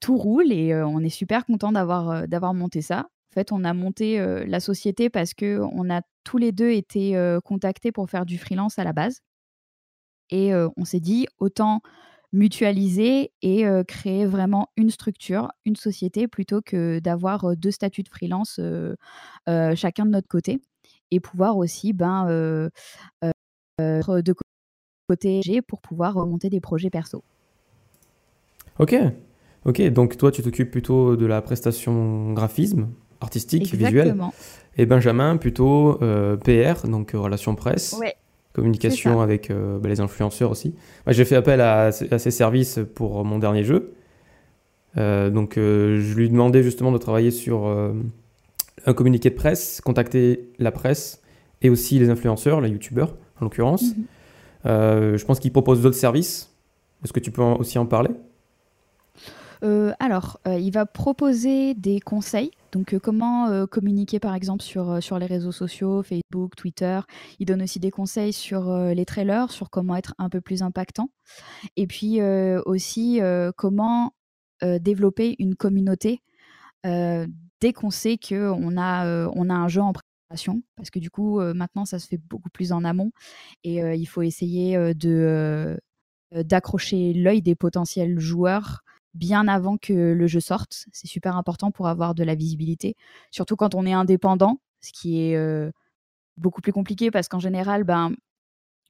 tout 0.00 0.16
roule 0.16 0.50
et 0.52 0.74
on 0.74 0.98
est 0.98 1.08
super 1.08 1.46
content 1.46 1.70
d'avoir, 1.70 2.26
d'avoir 2.26 2.52
monté 2.52 2.82
ça. 2.82 3.06
En 3.30 3.34
fait, 3.34 3.52
on 3.52 3.62
a 3.62 3.72
monté 3.74 4.18
la 4.44 4.58
société 4.58 5.08
parce 5.08 5.34
qu'on 5.34 5.88
a 5.88 6.02
tous 6.24 6.38
les 6.38 6.50
deux 6.50 6.70
été 6.70 7.16
contactés 7.44 7.92
pour 7.92 8.10
faire 8.10 8.26
du 8.26 8.36
freelance 8.36 8.80
à 8.80 8.84
la 8.84 8.92
base. 8.92 9.20
Et 10.30 10.52
on 10.76 10.84
s'est 10.84 11.00
dit, 11.00 11.28
autant 11.38 11.80
mutualiser 12.32 13.30
et 13.40 13.64
créer 13.86 14.26
vraiment 14.26 14.68
une 14.76 14.90
structure, 14.90 15.52
une 15.64 15.76
société, 15.76 16.26
plutôt 16.26 16.60
que 16.60 16.98
d'avoir 16.98 17.56
deux 17.56 17.70
statuts 17.70 18.02
de 18.02 18.08
freelance 18.08 18.58
chacun 19.46 20.06
de 20.06 20.10
notre 20.10 20.26
côté 20.26 20.60
et 21.10 21.20
pouvoir 21.20 21.56
aussi 21.56 21.92
ben, 21.92 22.26
euh, 22.28 22.68
euh, 23.80 24.22
de 24.22 24.34
côté 25.08 25.62
pour 25.66 25.80
pouvoir 25.80 26.14
monter 26.26 26.50
des 26.50 26.60
projets 26.60 26.90
perso. 26.90 27.22
Ok, 28.78 28.96
ok. 29.64 29.82
Donc 29.90 30.16
toi, 30.16 30.32
tu 30.32 30.42
t'occupes 30.42 30.70
plutôt 30.70 31.16
de 31.16 31.26
la 31.26 31.42
prestation 31.42 32.32
graphisme, 32.32 32.88
artistique, 33.20 33.72
visuel. 33.74 34.16
Et 34.76 34.86
Benjamin, 34.86 35.36
plutôt 35.36 36.02
euh, 36.02 36.36
PR, 36.36 36.86
donc 36.88 37.12
relations 37.12 37.54
presse. 37.54 37.96
communication 38.52 39.20
avec 39.20 39.50
bah, 39.50 39.88
les 39.88 40.00
influenceurs 40.00 40.50
aussi. 40.50 40.74
J'ai 41.08 41.24
fait 41.24 41.36
appel 41.36 41.60
à, 41.60 41.86
à, 41.86 42.18
ces 42.18 42.30
services 42.30 42.80
pour 42.94 43.24
mon 43.24 43.38
dernier 43.38 43.64
jeu. 43.64 43.94
donc, 44.96 45.54
je 45.56 46.14
lui 46.14 46.28
demandais 46.28 46.62
justement 46.62 46.92
de 46.92 46.98
travailler 46.98 47.30
sur 47.30 47.68
un 48.86 48.94
communiqué 48.94 49.30
de 49.30 49.34
presse, 49.34 49.80
contacter 49.80 50.52
la 50.58 50.72
presse 50.72 51.22
et 51.62 51.70
aussi 51.70 51.98
les 51.98 52.10
influenceurs, 52.10 52.60
les 52.60 52.70
youtubeurs 52.70 53.16
en 53.40 53.44
l'occurrence. 53.44 53.82
Mhm. 53.96 54.04
Euh, 54.66 55.18
je 55.18 55.24
pense 55.24 55.40
qu'ils 55.40 55.52
proposent 55.52 55.82
d'autres 55.82 55.96
services. 55.96 56.50
Est-ce 57.02 57.12
que 57.12 57.20
tu 57.20 57.30
peux 57.30 57.42
aussi 57.42 57.78
en 57.78 57.86
parler? 57.86 58.10
Euh, 59.62 59.92
alors, 59.98 60.40
euh, 60.46 60.58
il 60.58 60.72
va 60.72 60.84
proposer 60.84 61.74
des 61.74 62.00
conseils. 62.00 62.50
Donc, 62.72 62.98
comment 62.98 63.66
communiquer 63.66 64.18
par 64.18 64.34
exemple 64.34 64.62
sur, 64.62 65.02
sur 65.02 65.18
les 65.18 65.26
réseaux 65.26 65.52
sociaux, 65.52 66.02
Facebook, 66.02 66.56
Twitter. 66.56 67.00
Il 67.38 67.46
donne 67.46 67.62
aussi 67.62 67.78
des 67.78 67.90
conseils 67.92 68.32
sur 68.32 68.76
les 68.76 69.04
trailers, 69.04 69.52
sur 69.52 69.70
comment 69.70 69.94
être 69.94 70.14
un 70.18 70.28
peu 70.28 70.40
plus 70.40 70.62
impactant. 70.62 71.08
Et 71.76 71.86
puis 71.86 72.20
aussi 72.66 73.20
comment 73.56 74.12
développer 74.60 75.36
une 75.38 75.54
communauté 75.54 76.20
dès 77.64 77.72
qu'on 77.72 77.88
sait 77.90 78.18
qu'on 78.18 78.76
a, 78.76 79.28
on 79.34 79.48
a 79.48 79.54
un 79.54 79.68
jeu 79.68 79.80
en 79.80 79.94
préparation, 79.94 80.62
parce 80.76 80.90
que 80.90 80.98
du 80.98 81.10
coup, 81.10 81.40
maintenant, 81.40 81.86
ça 81.86 81.98
se 81.98 82.06
fait 82.06 82.18
beaucoup 82.18 82.50
plus 82.50 82.72
en 82.72 82.84
amont, 82.84 83.10
et 83.62 83.78
il 83.78 84.04
faut 84.04 84.20
essayer 84.20 84.76
de 84.94 85.80
d'accrocher 86.30 87.14
l'œil 87.14 87.40
des 87.40 87.54
potentiels 87.54 88.18
joueurs 88.18 88.82
bien 89.14 89.48
avant 89.48 89.78
que 89.78 89.94
le 89.94 90.26
jeu 90.26 90.40
sorte. 90.40 90.84
C'est 90.92 91.06
super 91.06 91.38
important 91.38 91.70
pour 91.70 91.88
avoir 91.88 92.14
de 92.14 92.22
la 92.22 92.34
visibilité, 92.34 92.96
surtout 93.30 93.56
quand 93.56 93.74
on 93.74 93.86
est 93.86 93.94
indépendant, 93.94 94.60
ce 94.82 94.92
qui 94.92 95.22
est 95.22 95.70
beaucoup 96.36 96.60
plus 96.60 96.72
compliqué 96.72 97.10
parce 97.10 97.28
qu'en 97.28 97.40
général, 97.40 97.84
ben, 97.84 98.12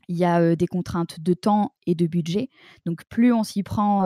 il 0.08 0.16
y 0.16 0.24
a 0.24 0.56
des 0.56 0.66
contraintes 0.66 1.20
de 1.20 1.32
temps 1.34 1.76
et 1.86 1.94
de 1.94 2.08
budget. 2.08 2.48
Donc 2.86 3.04
plus 3.08 3.32
on 3.32 3.44
s'y 3.44 3.62
prend 3.62 4.02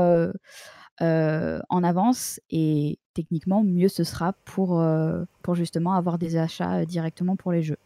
en 1.00 1.84
avance 1.84 2.38
et 2.50 2.98
techniquement, 3.18 3.64
mieux 3.64 3.88
ce 3.88 4.04
sera 4.04 4.32
pour, 4.44 4.82
pour 5.42 5.54
justement 5.54 5.94
avoir 5.94 6.18
des 6.18 6.37
achats 6.37 6.84
directement 6.84 7.37
pour 7.37 7.52
les 7.52 7.62
jeux. 7.62 7.78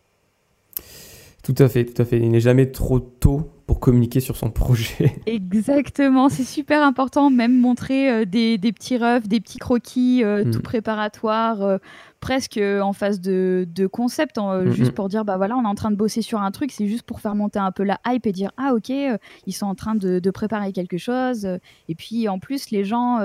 Tout 1.42 1.54
à 1.58 1.68
fait, 1.68 1.84
tout 1.84 2.00
à 2.00 2.04
fait. 2.04 2.18
Il 2.18 2.30
n'est 2.30 2.40
jamais 2.40 2.70
trop 2.70 3.00
tôt 3.00 3.50
pour 3.66 3.80
communiquer 3.80 4.20
sur 4.20 4.36
son 4.36 4.50
projet. 4.50 5.20
Exactement, 5.26 6.28
c'est 6.28 6.44
super 6.44 6.82
important, 6.82 7.30
même 7.30 7.58
montrer 7.58 8.26
des, 8.26 8.58
des, 8.58 8.72
petits 8.72 8.96
refs, 8.96 9.26
des 9.26 9.40
petits 9.40 9.58
croquis 9.58 10.22
tout 10.52 10.58
mm. 10.58 10.62
préparatoires 10.62 11.78
presque 12.22 12.56
euh, 12.56 12.80
en 12.80 12.94
phase 12.94 13.20
de, 13.20 13.66
concept, 13.92 14.38
euh, 14.38 14.64
mm, 14.64 14.72
juste 14.72 14.92
mm. 14.92 14.94
pour 14.94 15.08
dire 15.10 15.26
bah 15.26 15.36
voilà, 15.36 15.56
on 15.56 15.64
est 15.64 15.68
en 15.68 15.74
train 15.74 15.90
de 15.90 15.96
bosser 15.96 16.22
sur 16.22 16.40
un 16.40 16.50
truc, 16.52 16.70
c'est 16.70 16.86
juste 16.86 17.02
pour 17.02 17.20
faire 17.20 17.34
monter 17.34 17.58
un 17.58 17.72
peu 17.72 17.82
la 17.82 18.00
hype 18.06 18.26
et 18.26 18.32
dire 18.32 18.52
ah 18.56 18.72
ok, 18.74 18.88
euh, 18.90 19.18
ils 19.46 19.52
sont 19.52 19.66
en 19.66 19.74
train 19.74 19.94
de, 19.94 20.30
préparer 20.30 20.72
quelque 20.72 20.96
chose. 20.96 21.46
Et 21.88 21.94
puis 21.94 22.28
en 22.28 22.38
plus, 22.38 22.70
les 22.70 22.84
gens 22.84 23.18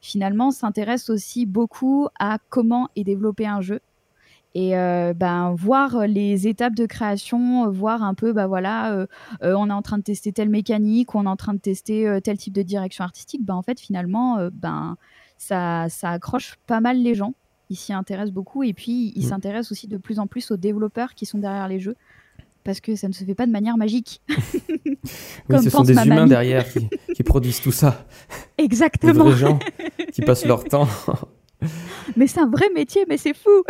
finalement 0.00 0.50
s'intéressent 0.50 1.10
aussi 1.10 1.46
beaucoup 1.46 2.08
à 2.18 2.38
comment 2.48 2.88
est 2.96 3.04
développé 3.04 3.46
un 3.46 3.60
jeu. 3.60 3.80
Et 4.54 4.72
ben, 4.72 5.54
voir 5.56 6.08
les 6.08 6.48
étapes 6.48 6.74
de 6.74 6.84
création, 6.84 7.70
voir 7.70 8.02
un 8.02 8.14
peu, 8.14 8.32
bah 8.32 8.48
voilà, 8.48 9.06
on 9.42 9.70
est 9.70 9.72
en 9.72 9.82
train 9.82 9.98
de 9.98 10.02
tester 10.02 10.32
telle 10.32 10.48
mécanique, 10.48 11.14
on 11.14 11.24
est 11.24 11.28
en 11.28 11.36
train 11.36 11.54
de 11.54 11.60
tester 11.60 12.18
tel 12.24 12.36
type 12.36 12.52
de 12.52 12.62
direction 12.62 13.04
artistique, 13.04 13.44
ben, 13.44 13.54
en 13.54 13.62
fait, 13.62 13.78
finalement, 13.78 14.48
ben, 14.52 14.96
ça, 15.38 15.88
ça 15.88 16.10
accroche 16.10 16.56
pas 16.66 16.80
mal 16.80 17.00
les 17.00 17.14
gens 17.14 17.32
il 17.70 17.76
s'y 17.76 17.92
intéresse 17.92 18.32
beaucoup 18.32 18.62
et 18.62 18.74
puis 18.74 19.12
il 19.14 19.24
mm. 19.24 19.28
s'intéresse 19.28 19.72
aussi 19.72 19.86
de 19.86 19.96
plus 19.96 20.18
en 20.18 20.26
plus 20.26 20.50
aux 20.50 20.56
développeurs 20.56 21.14
qui 21.14 21.24
sont 21.24 21.38
derrière 21.38 21.68
les 21.68 21.78
jeux 21.78 21.96
parce 22.64 22.80
que 22.80 22.96
ça 22.96 23.08
ne 23.08 23.12
se 23.12 23.24
fait 23.24 23.34
pas 23.34 23.46
de 23.46 23.52
manière 23.52 23.76
magique. 23.76 24.20
oui, 25.48 25.62
ce 25.62 25.70
sont 25.70 25.82
des 25.82 25.94
humains 25.94 26.26
derrière 26.26 26.64
qui, 27.14 27.22
produisent 27.22 27.60
tout 27.60 27.72
ça. 27.72 28.06
Exactement. 28.58 29.24
Des 29.24 29.30
vrais 29.30 29.38
gens 29.38 29.58
qui 30.12 30.22
passent 30.22 30.46
leur 30.46 30.64
temps. 30.64 30.88
mais 32.16 32.26
c'est 32.26 32.40
un 32.40 32.48
vrai 32.48 32.68
métier, 32.74 33.04
mais 33.08 33.16
c'est 33.16 33.34
fou. 33.34 33.62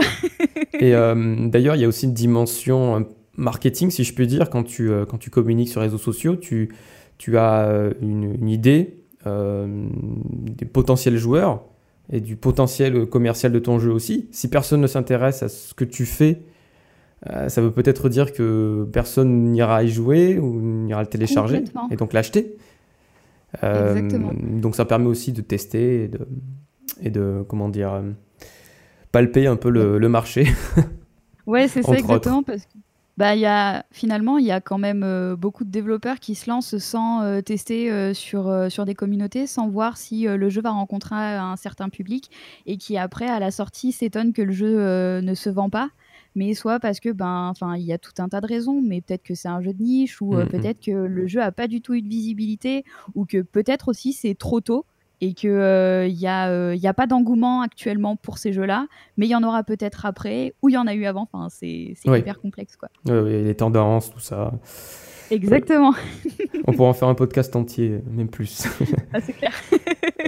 et 0.75 0.95
euh, 0.95 1.49
d'ailleurs, 1.49 1.77
il 1.77 1.83
y 1.83 1.85
a 1.85 1.89
aussi 1.89 2.07
une 2.07 2.15
dimension 2.15 2.97
euh, 2.97 3.01
marketing, 3.37 3.91
si 3.91 4.05
je 4.05 4.15
puis 4.15 4.27
dire, 4.27 4.51
quand 4.51 4.63
tu, 4.63 4.91
euh, 4.91 5.05
quand 5.05 5.19
tu 5.19 5.31
communiques 5.31 5.69
sur 5.69 5.81
les 5.81 5.87
réseaux 5.87 5.99
sociaux, 5.99 6.37
tu, 6.37 6.75
tu 7.19 7.37
as 7.39 7.91
une, 8.01 8.35
une 8.35 8.49
idée 8.49 8.97
des 9.27 10.65
potentiels 10.65 11.19
joueurs 11.19 11.63
et 12.11 12.21
du 12.21 12.37
potentiel 12.37 13.05
commercial 13.05 13.53
de 13.53 13.59
ton 13.59 13.79
jeu 13.79 13.93
aussi. 13.93 14.29
Si 14.33 14.49
personne 14.49 14.81
ne 14.81 14.87
s'intéresse 14.87 15.43
à 15.43 15.51
ce 15.51 15.75
que 15.75 15.85
tu 15.85 16.07
fais, 16.07 16.41
euh, 17.29 17.49
ça 17.49 17.61
veut 17.61 17.71
peut-être 17.71 18.09
dire 18.09 18.33
que 18.33 18.89
personne 18.93 19.51
n'ira 19.51 19.83
y 19.83 19.89
jouer 19.89 20.39
ou 20.39 20.61
n'ira 20.61 21.03
le 21.03 21.07
télécharger 21.09 21.65
et 21.91 21.97
donc 21.97 22.13
l'acheter. 22.13 22.57
Euh, 23.65 24.09
donc 24.61 24.77
ça 24.77 24.85
permet 24.85 25.07
aussi 25.07 25.33
de 25.33 25.43
tester 25.43 26.05
et 26.05 26.09
de, 26.09 26.21
et 27.03 27.11
de 27.11 27.45
comment 27.49 27.69
dire, 27.69 27.93
euh, 27.93 28.03
palper 29.13 29.47
un 29.47 29.57
peu 29.57 29.71
le, 29.71 29.99
le 29.99 30.09
marché. 30.09 30.47
ouais, 31.47 31.69
c'est 31.69 31.83
ça 31.83 31.95
exactement 31.95 32.43
parce 32.43 32.65
que 32.65 32.79
bah, 33.21 33.37
y 33.37 33.45
a, 33.45 33.85
finalement, 33.91 34.39
il 34.39 34.47
y 34.47 34.51
a 34.51 34.63
quand 34.63 34.79
même 34.79 35.03
euh, 35.05 35.37
beaucoup 35.37 35.65
de 35.65 35.71
développeurs 35.71 36.21
qui 36.21 36.35
se 36.35 36.49
lancent 36.49 36.79
sans 36.79 37.21
euh, 37.21 37.43
tester 37.43 37.93
euh, 37.93 38.15
sur, 38.15 38.71
sur 38.71 38.87
des 38.87 38.95
communautés, 38.95 39.47
sans 39.47 39.69
voir 39.69 39.99
si 39.99 40.23
le 40.23 40.49
jeu 40.49 40.63
va 40.63 40.71
rencontrer 40.71 41.17
un 41.17 41.57
certain 41.57 41.91
public 41.91 42.31
et 42.65 42.79
qui, 42.79 42.97
après, 42.97 43.29
à 43.29 43.39
la 43.39 43.51
sortie, 43.51 43.93
s'étonnent 43.93 44.33
que 44.33 44.41
le 44.41 44.53
jeu 44.53 45.21
ne 45.21 45.35
se 45.35 45.51
vend 45.51 45.69
pas. 45.69 45.91
Mais 46.41 46.55
soit 46.55 46.81
parce 46.81 47.01
que, 47.01 47.11
ben, 47.11 47.49
enfin, 47.51 47.77
il 47.77 47.85
y 47.85 47.93
a 47.93 47.99
tout 47.99 48.15
un 48.19 48.31
tas 48.31 48.41
de 48.41 48.47
raisons, 48.47 48.81
mais 48.81 49.03
peut-être 49.03 49.23
que 49.23 49.35
c'est 49.35 49.49
un 49.49 49.61
jeu 49.61 49.75
de 49.75 49.83
niche 49.83 50.23
ou 50.23 50.33
mm, 50.33 50.45
mm. 50.45 50.49
peut-être 50.49 50.81
que 50.81 50.91
le 50.91 51.27
jeu 51.27 51.43
a 51.43 51.53
pas 51.53 51.69
du 51.69 51.83
tout 51.83 51.93
eu 51.93 52.01
de 52.01 52.09
visibilité 52.09 52.83
ou 53.15 53.27
que 53.27 53.43
peut-être 53.43 53.89
aussi 53.89 54.15
c'est 54.15 54.35
trop 54.35 54.63
tôt 54.63 54.87
et 55.21 55.35
qu'il 55.35 55.51
n'y 55.51 55.57
euh, 55.57 56.09
a, 56.25 56.49
euh, 56.49 56.79
a 56.83 56.95
pas 56.95 57.07
d'engouement 57.07 57.61
actuellement 57.61 58.17
pour 58.17 58.39
ces 58.39 58.55
jeux-là, 58.55 58.87
mais 59.19 59.27
il 59.27 59.29
y 59.29 59.35
en 59.35 59.43
aura 59.43 59.65
peut-être 59.65 60.07
après, 60.07 60.55
ou 60.63 60.71
il 60.71 60.73
y 60.73 60.79
en 60.79 60.87
a 60.87 60.95
eu 60.95 61.05
avant. 61.05 61.29
Enfin, 61.31 61.49
c'est 61.51 61.93
hyper 62.07 62.41
complexe. 62.41 62.75
Quoi. 62.77 62.89
Oui, 63.05 63.45
les 63.45 63.55
tendances, 63.55 64.11
tout 64.11 64.19
ça. 64.19 64.55
Exactement. 65.31 65.93
On 66.67 66.73
pourrait 66.73 66.89
en 66.89 66.95
faire 66.95 67.09
un 67.09 67.15
podcast 67.15 67.55
entier, 67.55 68.01
même 68.11 68.31
plus. 68.31 68.67
ah, 69.13 69.21
c'est 69.21 69.35
clair. 69.35 69.53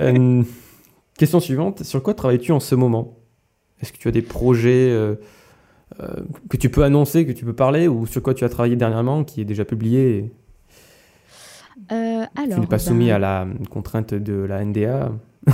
Euh, 0.00 0.42
question 1.16 1.38
suivante, 1.38 1.84
sur 1.84 2.02
quoi 2.02 2.14
travailles-tu 2.14 2.50
en 2.50 2.58
ce 2.58 2.74
moment? 2.74 3.18
Est-ce 3.80 3.92
que 3.92 3.98
tu 3.98 4.08
as 4.08 4.10
des 4.10 4.22
projets 4.22 4.90
que 6.48 6.56
tu 6.56 6.70
peux 6.70 6.84
annoncer, 6.84 7.26
que 7.26 7.32
tu 7.32 7.44
peux 7.44 7.54
parler, 7.54 7.88
ou 7.88 8.06
sur 8.06 8.22
quoi 8.22 8.34
tu 8.34 8.44
as 8.44 8.48
travaillé 8.48 8.76
dernièrement, 8.76 9.24
qui 9.24 9.40
est 9.40 9.44
déjà 9.44 9.64
publié 9.64 10.32
euh, 11.90 12.24
alors, 12.36 12.54
tu 12.54 12.60
n'es 12.60 12.66
pas 12.66 12.78
soumis 12.78 13.08
ben 13.08 13.16
à 13.16 13.18
la 13.18 13.46
contrainte 13.70 14.14
de 14.14 14.34
la 14.34 14.64
NDA 14.64 15.12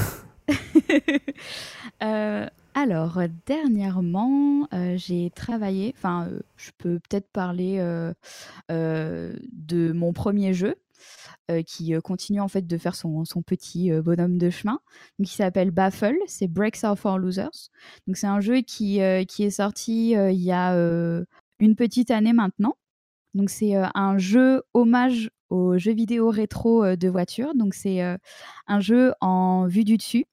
euh, 2.03 2.47
Alors, 2.75 3.21
dernièrement, 3.47 4.69
euh, 4.73 4.95
j'ai 4.97 5.31
travaillé, 5.31 5.95
enfin, 5.97 6.29
je 6.57 6.71
peux 6.77 6.99
peut-être 6.99 7.31
parler 7.33 7.79
de 8.69 9.93
mon 9.93 10.13
premier 10.13 10.55
jeu. 10.55 10.75
Qui 11.67 11.95
continue 12.05 12.41
en 12.41 12.49
fait 12.49 12.67
de 12.67 12.79
faire 12.79 12.95
son, 12.95 13.25
petit 13.47 13.91
bonhomme 13.91 14.39
de 14.39 14.51
chemin, 14.51 14.81
qui 15.25 15.35
s'appelle 15.35 15.71
Baffle, 15.71 16.17
c'est 16.27 16.49
Breaks 16.49 16.85
Are 16.85 16.99
for 16.99 17.19
Losers. 17.19 17.71
Donc 18.07 18.17
c'est 18.17 18.27
un 18.27 18.41
jeu 18.41 18.61
qui, 18.61 19.01
qui 19.29 19.43
est 19.45 19.51
sorti 19.51 20.11
il 20.11 20.43
y 20.43 20.53
a 20.53 20.75
une 21.59 21.77
petite 21.77 22.11
année 22.11 22.33
maintenant. 22.33 22.77
Donc 23.35 23.51
c'est 23.51 23.75
un 23.75 24.19
jeu 24.19 24.63
hommage 24.75 25.31
aux 25.51 25.79
jeux 25.79 25.95
vidéo 25.95 26.31
rétro 26.31 26.97
de 26.97 27.09
voiture. 27.09 27.55
Donc 27.55 27.75
c'est 27.75 28.01
un 28.01 28.81
jeu 28.81 29.13
en 29.21 29.67
vue 29.67 29.85
du 29.85 29.97
dessus 29.97 30.27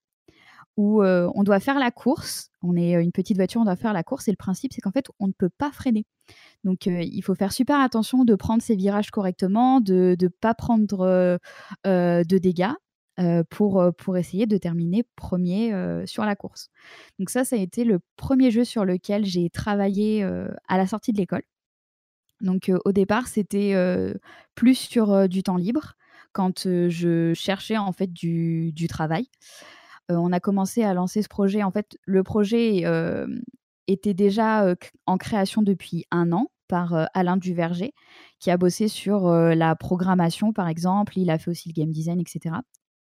où 0.78 1.04
on 1.04 1.44
doit 1.44 1.60
faire 1.60 1.80
la 1.80 1.92
course. 1.92 2.50
On 2.62 2.76
est 2.76 2.94
une 2.94 3.12
petite 3.12 3.38
voiture, 3.38 3.62
on 3.62 3.66
doit 3.66 3.76
faire 3.76 3.94
la 3.94 4.04
course 4.04 4.28
et 4.28 4.32
le 4.32 4.38
principe 4.38 4.74
c'est 4.74 4.82
qu'en 4.82 4.92
fait 4.92 5.08
on 5.20 5.28
ne 5.28 5.34
peut 5.34 5.50
pas 5.50 5.72
freiner. 5.72 6.06
Donc 6.66 6.88
il 6.88 7.22
faut 7.22 7.36
faire 7.36 7.54
super 7.54 7.80
attention 7.80 8.26
de 8.26 8.36
prendre 8.36 8.62
ses 8.62 8.76
virages 8.76 9.12
correctement, 9.12 9.80
de 9.80 10.18
ne 10.20 10.28
pas 10.28 10.56
prendre 10.56 11.40
de 11.86 12.38
dégâts. 12.38 12.74
pour, 13.52 14.18
essayer 14.18 14.48
de 14.48 14.58
terminer 14.58 15.04
premier 15.16 15.72
sur 16.06 16.26
la 16.26 16.36
course. 16.36 16.70
Donc 17.20 17.30
ça, 17.30 17.46
ça 17.46 17.56
a 17.56 17.60
été 17.60 17.84
le 17.86 18.00
premier 18.18 18.50
jeu 18.50 18.64
sur 18.66 18.84
lequel 18.84 19.26
j'ai 19.26 19.50
travaillé 19.52 20.24
à 20.68 20.78
la 20.78 20.88
sortie 20.88 21.14
de 21.14 21.18
l'école. 21.18 21.44
Donc 22.42 22.72
au 22.84 22.92
départ, 22.92 23.28
c'était 23.28 23.76
plus 24.56 24.76
sur 24.76 25.30
du 25.30 25.44
temps 25.44 25.58
libre 25.58 25.94
quand 26.34 26.64
je 26.64 27.32
cherchais 27.36 27.78
en 27.78 27.92
fait 27.92 28.12
du, 28.12 28.88
travail. 28.90 29.28
on 30.10 30.32
a 30.32 30.40
commencé 30.40 30.84
à 30.84 30.96
lancer 30.96 31.22
ce 31.22 31.30
projet. 31.30 31.62
En 31.62 31.72
fait, 31.72 31.96
le 32.06 32.24
projet 32.24 32.84
était 33.86 34.16
déjà 34.16 34.74
en 35.06 35.18
création 35.20 35.62
depuis 35.62 36.06
un 36.10 36.32
an 36.32 36.50
par 36.68 37.08
Alain 37.14 37.38
Duverger, 37.38 37.94
qui 38.40 38.52
a 38.52 38.58
bossé 38.58 38.88
sur 38.88 39.30
la 39.30 39.76
programmation, 39.76 40.54
par 40.54 40.68
exemple. 40.68 41.18
Il 41.18 41.30
a 41.30 41.38
fait 41.38 41.52
aussi 41.52 41.70
le 41.70 41.74
game 41.74 41.92
design, 41.92 42.20
etc. 42.20 42.56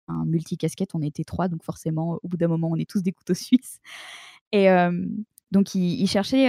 Un 0.09 0.25
multicasquette, 0.25 0.95
on 0.95 1.03
était 1.03 1.25
trois, 1.25 1.49
donc 1.49 1.65
forcément, 1.65 2.19
au 2.23 2.29
bout 2.29 2.37
d'un 2.37 2.49
moment, 2.49 2.69
on 2.71 2.77
est 2.77 2.89
tous 2.89 3.03
des 3.03 3.13
couteaux 3.13 3.35
suisses. 3.35 3.79
Et, 4.53 4.69
donc, 5.51 5.75
il, 5.75 6.07
cherchait, 6.07 6.49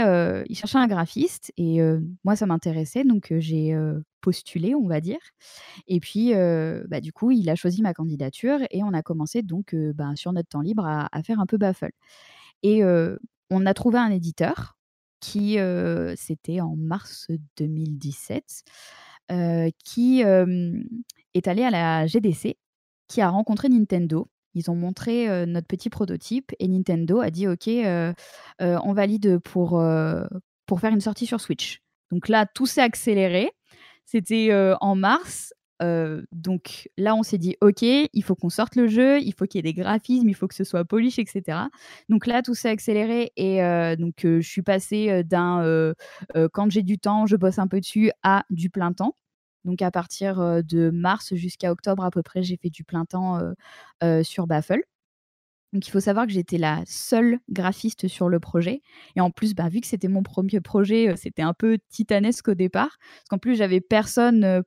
il 0.50 0.56
cherchait 0.56 0.78
un 0.78 0.88
graphiste 0.88 1.54
et 1.58 1.80
moi, 2.26 2.36
ça 2.36 2.46
m'intéressait. 2.46 3.06
Donc, 3.06 3.34
j'ai 3.38 3.78
postulé, 4.22 4.76
on 4.76 4.88
va 4.88 5.00
dire. 5.00 5.20
Et 5.88 6.00
puis, 6.00 6.34
bah, 6.34 7.00
du 7.00 7.14
coup, 7.14 7.32
il 7.32 7.50
a 7.50 7.56
choisi 7.56 7.82
ma 7.82 7.94
candidature 7.94 8.60
et 8.72 8.84
on 8.84 8.94
a 8.94 9.02
commencé 9.02 9.42
donc 9.42 9.74
bah, 9.96 10.12
sur 10.16 10.34
notre 10.34 10.50
temps 10.50 10.62
libre 10.62 10.86
à, 10.86 11.24
faire 11.24 11.40
un 11.40 11.46
peu 11.46 11.58
baffle. 11.58 11.92
Et 12.62 12.84
on 13.50 13.66
a 13.66 13.74
trouvé 13.74 14.00
un 14.00 14.12
éditeur 14.12 14.78
qui, 15.20 15.58
c'était 16.16 16.62
en 16.62 16.76
mars 16.76 17.28
2017, 17.58 18.64
qui 19.84 20.22
est 20.22 21.48
allé 21.48 21.64
à 21.64 21.70
la 21.70 22.08
GDC, 22.08 22.58
qui 23.08 23.22
a 23.22 23.30
rencontré 23.30 23.70
Nintendo 23.70 24.28
ils 24.56 24.72
ont 24.72 24.76
montré 24.76 25.46
notre 25.46 25.68
petit 25.68 25.90
prototype 25.90 26.52
et 26.60 26.68
Nintendo 26.68 27.20
a 27.20 27.30
dit 27.30 27.48
OK, 27.48 27.70
on 28.60 28.94
valide 28.94 29.40
pour, 29.40 29.82
pour 30.66 30.80
faire 30.80 30.92
une 30.92 31.02
sortie 31.02 31.26
sur 31.26 31.40
Switch. 31.40 31.82
Donc 32.12 32.28
là, 32.28 32.46
tout 32.46 32.66
s'est 32.66 32.82
accéléré. 32.82 33.52
C'était 34.06 34.52
en 34.82 34.96
mars. 34.96 35.54
Donc 35.82 36.90
là, 36.98 37.16
on 37.16 37.24
s'est 37.24 37.38
dit, 37.38 37.56
OK, 37.62 37.82
il 37.82 38.24
faut 38.24 38.36
qu'on 38.36 38.50
sorte 38.50 38.76
le 38.76 38.88
jeu, 38.88 39.20
il 39.22 39.34
faut 39.34 39.46
qu'il 39.46 39.60
y 39.60 39.60
ait 39.60 39.74
des 39.74 39.80
graphismes, 39.80 40.28
il 40.28 40.36
faut 40.36 40.48
que 40.48 40.56
ce 40.56 40.64
soit 40.64 40.84
polish, 40.86 41.20
etc. 41.20 41.58
Donc 42.10 42.28
là, 42.28 42.42
tout 42.42 42.56
s'est 42.56 42.70
accéléré 42.70 43.32
et 43.38 43.60
donc 43.98 44.16
je 44.24 44.42
suis 44.42 44.62
passée 44.62 45.24
d'un 45.24 45.94
quand 46.54 46.70
j'ai 46.70 46.84
du 46.84 47.00
temps, 47.00 47.26
je 47.26 47.36
bosse 47.36 47.60
un 47.60 47.68
peu 47.68 47.80
dessus 47.80 48.12
à 48.24 48.44
du 48.50 48.70
plein 48.70 48.94
temps. 48.94 49.16
Donc 49.66 49.82
à 49.82 49.92
partir 49.92 50.64
de 50.64 50.90
mars 50.90 51.34
jusqu'à 51.36 51.72
octobre 51.72 52.04
à 52.04 52.12
peu 52.12 52.24
près, 52.24 52.44
j'ai 52.44 52.58
fait 52.58 52.70
du 52.70 52.84
plein 52.84 53.06
temps 53.06 53.40
sur 54.24 54.48
Baffle. 54.48 54.82
Donc 55.72 55.88
il 55.88 55.92
faut 55.92 56.00
savoir 56.00 56.26
que 56.26 56.34
j'étais 56.34 56.58
la 56.58 56.82
seule 56.88 57.38
graphiste 57.50 58.08
sur 58.08 58.28
le 58.28 58.40
projet. 58.40 58.82
Et 59.16 59.22
en 59.22 59.30
plus, 59.30 59.54
bah, 59.54 59.70
vu 59.70 59.82
que 59.82 59.88
c'était 59.88 60.08
mon 60.08 60.24
premier 60.24 60.60
projet, 60.62 61.16
c'était 61.16 61.44
un 61.44 61.54
peu 61.54 61.78
titanesque 61.90 62.48
au 62.48 62.56
départ. 62.56 62.98
Parce 63.00 63.30
qu'en 63.30 63.38
plus, 63.38 63.56
j'avais 63.56 63.80
personne 63.80 64.64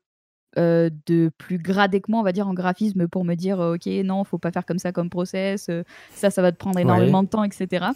de 0.56 1.30
plus 1.38 1.58
gradé 1.58 2.00
que 2.00 2.10
moi, 2.10 2.20
on 2.20 2.24
va 2.24 2.32
dire, 2.32 2.48
en 2.48 2.54
graphisme 2.54 3.08
pour 3.08 3.24
me 3.24 3.34
dire 3.34 3.58
ok, 3.58 3.86
non, 4.04 4.24
faut 4.24 4.38
pas 4.38 4.50
faire 4.50 4.66
comme 4.66 4.78
ça 4.78 4.92
comme 4.92 5.10
process, 5.10 5.70
ça, 6.10 6.30
ça 6.30 6.42
va 6.42 6.52
te 6.52 6.56
prendre 6.56 6.78
énormément 6.78 7.22
de 7.22 7.28
temps, 7.28 7.44
etc. 7.44 7.86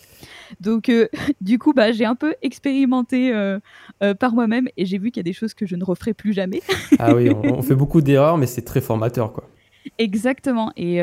Donc, 0.60 0.90
du 1.40 1.58
coup, 1.58 1.72
bah, 1.72 1.92
j'ai 1.92 2.04
un 2.04 2.14
peu 2.14 2.34
expérimenté 2.42 3.32
par 4.18 4.32
moi-même 4.34 4.68
et 4.76 4.86
j'ai 4.86 4.98
vu 4.98 5.10
qu'il 5.10 5.20
y 5.20 5.24
a 5.24 5.30
des 5.30 5.32
choses 5.32 5.54
que 5.54 5.66
je 5.66 5.76
ne 5.76 5.84
referai 5.84 6.14
plus 6.14 6.32
jamais. 6.32 6.62
ah 6.98 7.14
oui, 7.14 7.30
on, 7.30 7.58
on 7.58 7.62
fait 7.62 7.74
beaucoup 7.76 8.00
d'erreurs, 8.00 8.38
mais 8.38 8.46
c'est 8.46 8.62
très 8.62 8.80
formateur, 8.80 9.32
quoi. 9.32 9.48
Exactement. 9.98 10.72
Et 10.76 11.00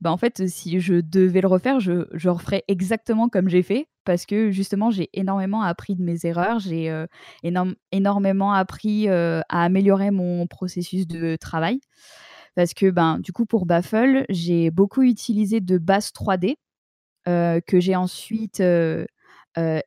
bah, 0.00 0.10
en 0.10 0.16
fait, 0.16 0.48
si 0.48 0.80
je 0.80 0.94
devais 0.94 1.40
le 1.40 1.48
refaire, 1.48 1.80
je, 1.80 2.06
je 2.12 2.28
referais 2.28 2.64
exactement 2.68 3.28
comme 3.28 3.48
j'ai 3.48 3.62
fait 3.62 3.88
parce 4.04 4.26
que 4.26 4.50
justement, 4.50 4.90
j'ai 4.90 5.08
énormément 5.12 5.62
appris 5.62 5.94
de 5.94 6.02
mes 6.02 6.24
erreurs. 6.24 6.58
J'ai 6.58 6.92
énormément 7.92 8.52
appris 8.52 9.08
à 9.08 9.42
améliorer 9.48 10.10
mon 10.10 10.46
processus 10.46 11.06
de 11.06 11.36
travail. 11.36 11.80
Parce 12.54 12.74
que 12.74 12.90
ben, 12.90 13.18
du 13.18 13.32
coup, 13.32 13.46
pour 13.46 13.66
Baffle, 13.66 14.24
j'ai 14.28 14.70
beaucoup 14.70 15.02
utilisé 15.02 15.60
de 15.60 15.78
bases 15.78 16.10
3D 16.12 16.56
que 17.26 17.80
j'ai 17.80 17.96
ensuite 17.96 18.62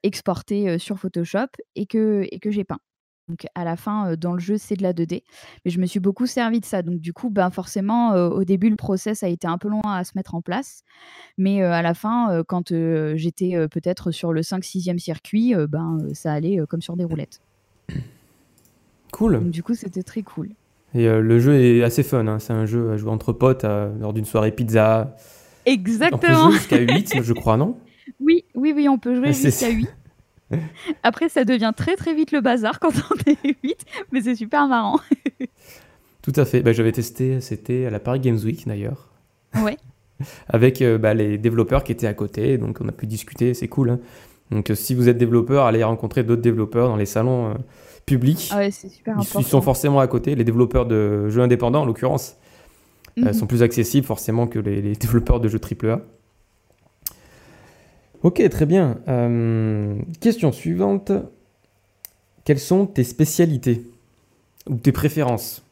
exporté 0.04 0.80
sur 0.80 1.00
Photoshop 1.00 1.48
et 1.76 1.86
que, 1.86 2.28
et 2.32 2.40
que 2.40 2.52
j'ai 2.52 2.64
peint. 2.64 2.80
Donc 3.28 3.48
à 3.56 3.64
la 3.64 3.76
fin, 3.76 4.16
dans 4.16 4.34
le 4.34 4.40
jeu, 4.40 4.58
c'est 4.58 4.76
de 4.76 4.84
la 4.84 4.94
2D. 4.94 5.24
Mais 5.64 5.72
je 5.72 5.80
me 5.80 5.86
suis 5.86 6.00
beaucoup 6.00 6.28
servi 6.28 6.60
de 6.60 6.66
ça. 6.66 6.82
Donc 6.82 7.00
du 7.00 7.14
coup, 7.14 7.30
ben, 7.30 7.50
forcément, 7.50 8.12
au 8.14 8.44
début, 8.44 8.70
le 8.70 8.76
process 8.76 9.24
a 9.24 9.28
été 9.28 9.48
un 9.48 9.58
peu 9.58 9.68
long 9.68 9.82
à 9.82 10.04
se 10.04 10.12
mettre 10.16 10.36
en 10.36 10.42
place. 10.42 10.84
Mais 11.38 11.62
à 11.64 11.82
la 11.82 11.94
fin, 11.94 12.44
quand 12.48 12.72
j'étais 13.16 13.68
peut-être 13.70 14.12
sur 14.12 14.32
le 14.32 14.42
5-6e 14.42 15.00
circuit, 15.00 15.56
ben, 15.68 15.98
ça 16.14 16.34
allait 16.34 16.60
comme 16.70 16.82
sur 16.82 16.96
des 16.96 17.04
roulettes. 17.04 17.42
Cool. 19.12 19.40
Donc 19.40 19.52
du 19.52 19.64
coup, 19.64 19.74
c'était 19.74 20.04
très 20.04 20.22
cool. 20.22 20.50
Et 20.94 21.08
le 21.08 21.40
jeu 21.40 21.60
est 21.60 21.84
assez 21.84 22.04
fun. 22.04 22.28
Hein. 22.28 22.40
C'est 22.40 22.54
un 22.54 22.66
jeu 22.66 22.92
à 22.92 22.98
jouer 22.98 23.12
entre 23.12 23.34
potes 23.34 23.64
lors 23.64 24.14
d'une 24.14 24.26
soirée 24.26 24.52
pizza. 24.52 25.16
Exactement. 25.66 26.52
Jusqu'à 26.52 26.78
8, 26.78 27.16
je 27.24 27.34
crois, 27.34 27.58
non? 27.58 27.78
Oui, 28.20 28.46
oui, 28.54 28.72
oui, 28.76 28.88
on 28.88 29.00
peut 29.00 29.16
jouer 29.16 29.34
jusqu'à 29.34 29.70
8. 29.70 29.90
Après, 31.04 31.30
ça 31.30 31.44
devient 31.44 31.74
très 31.76 31.96
très 31.96 32.14
vite 32.14 32.32
le 32.32 32.42
bazar 32.42 32.80
quand 32.80 32.92
on 33.12 33.32
est 33.32 33.56
8, 33.64 33.86
mais 34.12 34.22
c'est 34.22 34.36
super 34.36 34.68
marrant. 34.68 35.00
Tout 36.22 36.34
à 36.36 36.46
fait. 36.46 36.62
Bah, 36.62 36.74
J'avais 36.74 36.92
testé, 36.92 37.42
c'était 37.42 37.86
à 37.86 37.90
la 37.90 38.00
Paris 38.00 38.20
Games 38.20 38.40
Week 38.44 38.68
d'ailleurs. 38.68 39.10
Ouais. 39.64 39.78
Avec 40.48 40.82
euh, 40.82 40.98
bah, 40.98 41.14
les 41.14 41.38
développeurs 41.38 41.84
qui 41.84 41.92
étaient 41.92 42.08
à 42.08 42.14
côté, 42.14 42.58
donc 42.58 42.80
on 42.82 42.88
a 42.88 42.92
pu 42.92 43.08
discuter, 43.08 43.54
c'est 43.54 43.68
cool. 43.68 43.92
Hein. 43.92 44.00
Donc 44.52 44.70
euh, 44.70 44.76
si 44.76 44.96
vous 44.96 45.10
êtes 45.10 45.18
développeur, 45.18 45.66
allez 45.66 45.84
rencontrer 45.84 46.24
d'autres 46.24 46.42
développeurs 46.42 46.88
dans 46.88 46.96
les 46.96 47.06
salons 47.06 47.52
euh, 47.52 47.54
publics. 48.06 48.50
Ah 48.52 48.58
ouais, 48.58 48.72
c'est 48.72 48.90
super 48.90 49.18
ils, 49.20 49.46
sont 49.46 49.62
forcément 49.62 50.00
à 50.00 50.08
côté. 50.08 50.36
Les 50.36 50.44
développeurs 50.44 50.86
de 50.86 51.30
jeux 51.30 51.42
indépendants, 51.42 51.82
en 51.82 51.86
l'occurrence, 51.86 52.38
mhm. 53.18 53.34
sont 53.34 53.48
plus 53.48 53.64
accessibles 53.64 54.06
forcément 54.06 54.48
que 54.48 54.60
les, 54.60 54.82
les 54.82 54.96
développeurs 54.96 55.40
de 55.40 55.48
jeux 55.48 55.60
AAA. 55.60 56.02
Ok, 58.26 58.42
très 58.50 58.66
bien. 58.66 59.00
Euh, 59.08 60.02
question 60.20 60.52
suivante. 60.52 61.12
Quelles 62.44 62.60
sont 62.60 62.88
tes 62.88 63.04
spécialités 63.04 63.86
ou 64.68 64.78
tes 64.78 64.92
préférences? 64.92 65.64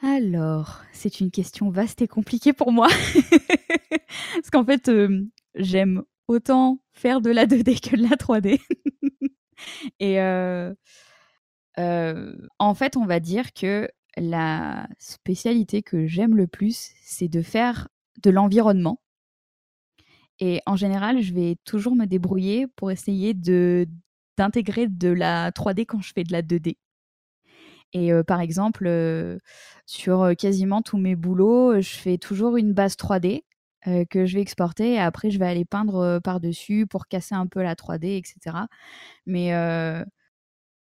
Alors, 0.00 0.82
c'est 0.92 1.18
une 1.18 1.32
question 1.32 1.70
vaste 1.70 2.02
et 2.02 2.06
compliquée 2.06 2.52
pour 2.52 2.70
moi. 2.70 2.86
Parce 4.34 4.50
qu'en 4.52 4.64
fait, 4.64 4.88
euh, 4.88 5.26
j'aime 5.56 6.04
autant 6.28 6.78
faire 6.92 7.20
de 7.20 7.30
la 7.30 7.46
2D 7.46 7.80
que 7.80 7.96
de 7.96 8.02
la 8.02 8.10
3D. 8.10 8.60
et 9.98 10.20
euh, 10.20 10.72
en 12.60 12.74
fait, 12.74 12.96
on 12.96 13.06
va 13.06 13.18
dire 13.18 13.52
que 13.54 13.90
la 14.16 14.86
spécialité 15.00 15.82
que 15.82 16.06
j'aime 16.06 16.36
le 16.36 16.46
plus, 16.46 16.92
c'est 17.02 17.26
de 17.26 17.42
faire 17.42 17.88
de 18.22 18.30
l'environnement 18.30 19.00
et 20.38 20.60
en 20.66 20.76
général, 20.76 21.20
je 21.22 21.32
vais 21.32 21.56
toujours 21.64 21.96
me 21.96 22.04
débrouiller 22.04 22.66
pour 22.66 22.90
essayer 22.90 23.34
d'intégrer 23.34 24.86
de 24.88 25.08
la 25.08 25.50
3D 25.50 25.86
quand 25.86 26.00
je 26.00 26.12
fais 26.12 26.24
de 26.24 26.32
la 26.32 26.42
2D. 26.42 26.76
Et 27.92 28.10
par 28.26 28.40
exemple, 28.40 28.90
sur 29.86 30.32
quasiment 30.36 30.82
tous 30.82 30.98
mes 30.98 31.16
boulots, 31.16 31.80
je 31.80 31.96
fais 31.96 32.18
toujours 32.18 32.56
une 32.56 32.72
base 32.72 32.96
3D 32.96 33.44
que 34.10 34.26
je 34.26 34.34
vais 34.34 34.42
exporter 34.42 34.98
après 34.98 35.30
je 35.30 35.38
vais 35.38 35.46
aller 35.46 35.64
peindre 35.64 36.18
par-dessus 36.22 36.86
pour 36.86 37.06
casser 37.06 37.34
un 37.36 37.46
peu 37.46 37.62
la 37.62 37.74
3D, 37.74 38.18
etc. 38.18 38.66
Mais 39.24 39.54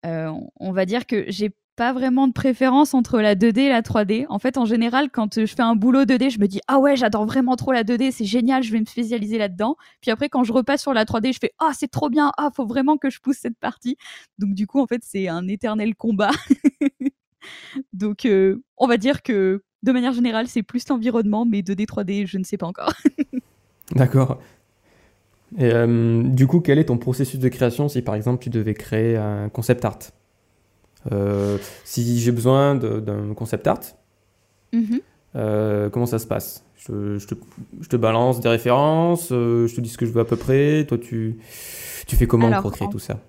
on 0.03 0.71
va 0.71 0.85
dire 0.85 1.05
que 1.05 1.25
j'ai 1.27 1.51
pas 1.75 1.93
vraiment 1.93 2.27
de 2.27 2.33
préférence 2.33 2.93
entre 2.93 3.19
la 3.19 3.35
2D 3.35 3.59
et 3.59 3.69
la 3.69 3.81
3D. 3.81 4.25
En 4.29 4.39
fait, 4.39 4.57
en 4.57 4.65
général, 4.65 5.09
quand 5.09 5.39
je 5.39 5.45
fais 5.45 5.61
un 5.61 5.75
boulot 5.75 6.03
2D, 6.03 6.29
je 6.29 6.39
me 6.39 6.47
dis 6.47 6.59
ah 6.67 6.79
ouais, 6.79 6.95
j'adore 6.95 7.25
vraiment 7.25 7.55
trop 7.55 7.71
la 7.71 7.83
2D, 7.83 8.11
c'est 8.11 8.25
génial, 8.25 8.63
je 8.63 8.71
vais 8.71 8.79
me 8.79 8.85
spécialiser 8.85 9.37
là-dedans. 9.37 9.75
Puis 10.01 10.11
après, 10.11 10.29
quand 10.29 10.43
je 10.43 10.53
repasse 10.53 10.81
sur 10.81 10.93
la 10.93 11.05
3D, 11.05 11.33
je 11.33 11.39
fais 11.39 11.51
ah 11.59 11.71
c'est 11.73 11.89
trop 11.89 12.09
bien, 12.09 12.31
ah 12.37 12.49
faut 12.55 12.65
vraiment 12.65 12.97
que 12.97 13.09
je 13.09 13.19
pousse 13.19 13.37
cette 13.37 13.57
partie. 13.57 13.97
Donc 14.37 14.53
du 14.53 14.67
coup, 14.67 14.79
en 14.79 14.87
fait, 14.87 15.01
c'est 15.03 15.27
un 15.27 15.47
éternel 15.47 15.95
combat. 15.95 16.31
Donc 17.93 18.25
euh, 18.25 18.63
on 18.77 18.87
va 18.87 18.97
dire 18.97 19.23
que 19.23 19.63
de 19.81 19.91
manière 19.91 20.13
générale, 20.13 20.47
c'est 20.47 20.63
plus 20.63 20.87
l'environnement, 20.87 21.45
mais 21.45 21.61
2D, 21.61 21.85
3D, 21.85 22.27
je 22.27 22.37
ne 22.37 22.43
sais 22.43 22.57
pas 22.57 22.67
encore. 22.67 22.93
D'accord. 23.91 24.39
Et 25.57 25.71
euh, 25.71 26.23
du 26.23 26.47
coup, 26.47 26.61
quel 26.61 26.79
est 26.79 26.85
ton 26.85 26.97
processus 26.97 27.39
de 27.39 27.49
création 27.49 27.87
si 27.87 28.01
par 28.01 28.15
exemple 28.15 28.41
tu 28.43 28.49
devais 28.49 28.73
créer 28.73 29.17
un 29.17 29.49
concept 29.49 29.85
art? 29.85 29.99
euh, 29.99 30.22
si 31.83 32.19
j'ai 32.19 32.31
besoin 32.31 32.75
d'un 32.75 33.33
concept 33.33 33.67
art, 33.67 33.81
mhm. 34.71 35.01
euh, 35.35 35.89
comment 35.89 36.05
ça 36.05 36.19
se 36.19 36.27
passe? 36.27 36.63
Je, 36.75 37.25
te, 37.25 37.35
je, 37.79 37.87
te, 37.87 37.95
balance 37.95 38.41
des 38.41 38.49
références, 38.49 39.29
euh, 39.31 39.67
je 39.67 39.75
te 39.75 39.79
dis 39.79 39.89
ce 39.89 39.97
que 39.97 40.05
je 40.05 40.11
veux 40.11 40.19
à 40.19 40.25
peu 40.25 40.35
près. 40.35 40.85
Toi, 40.85 40.97
tu, 40.97 41.37
tu 42.07 42.15
fais 42.17 42.27
comment 42.27 42.61
pour 42.61 42.73
créer 42.73 42.89
tout 42.89 42.99
ça? 42.99 43.19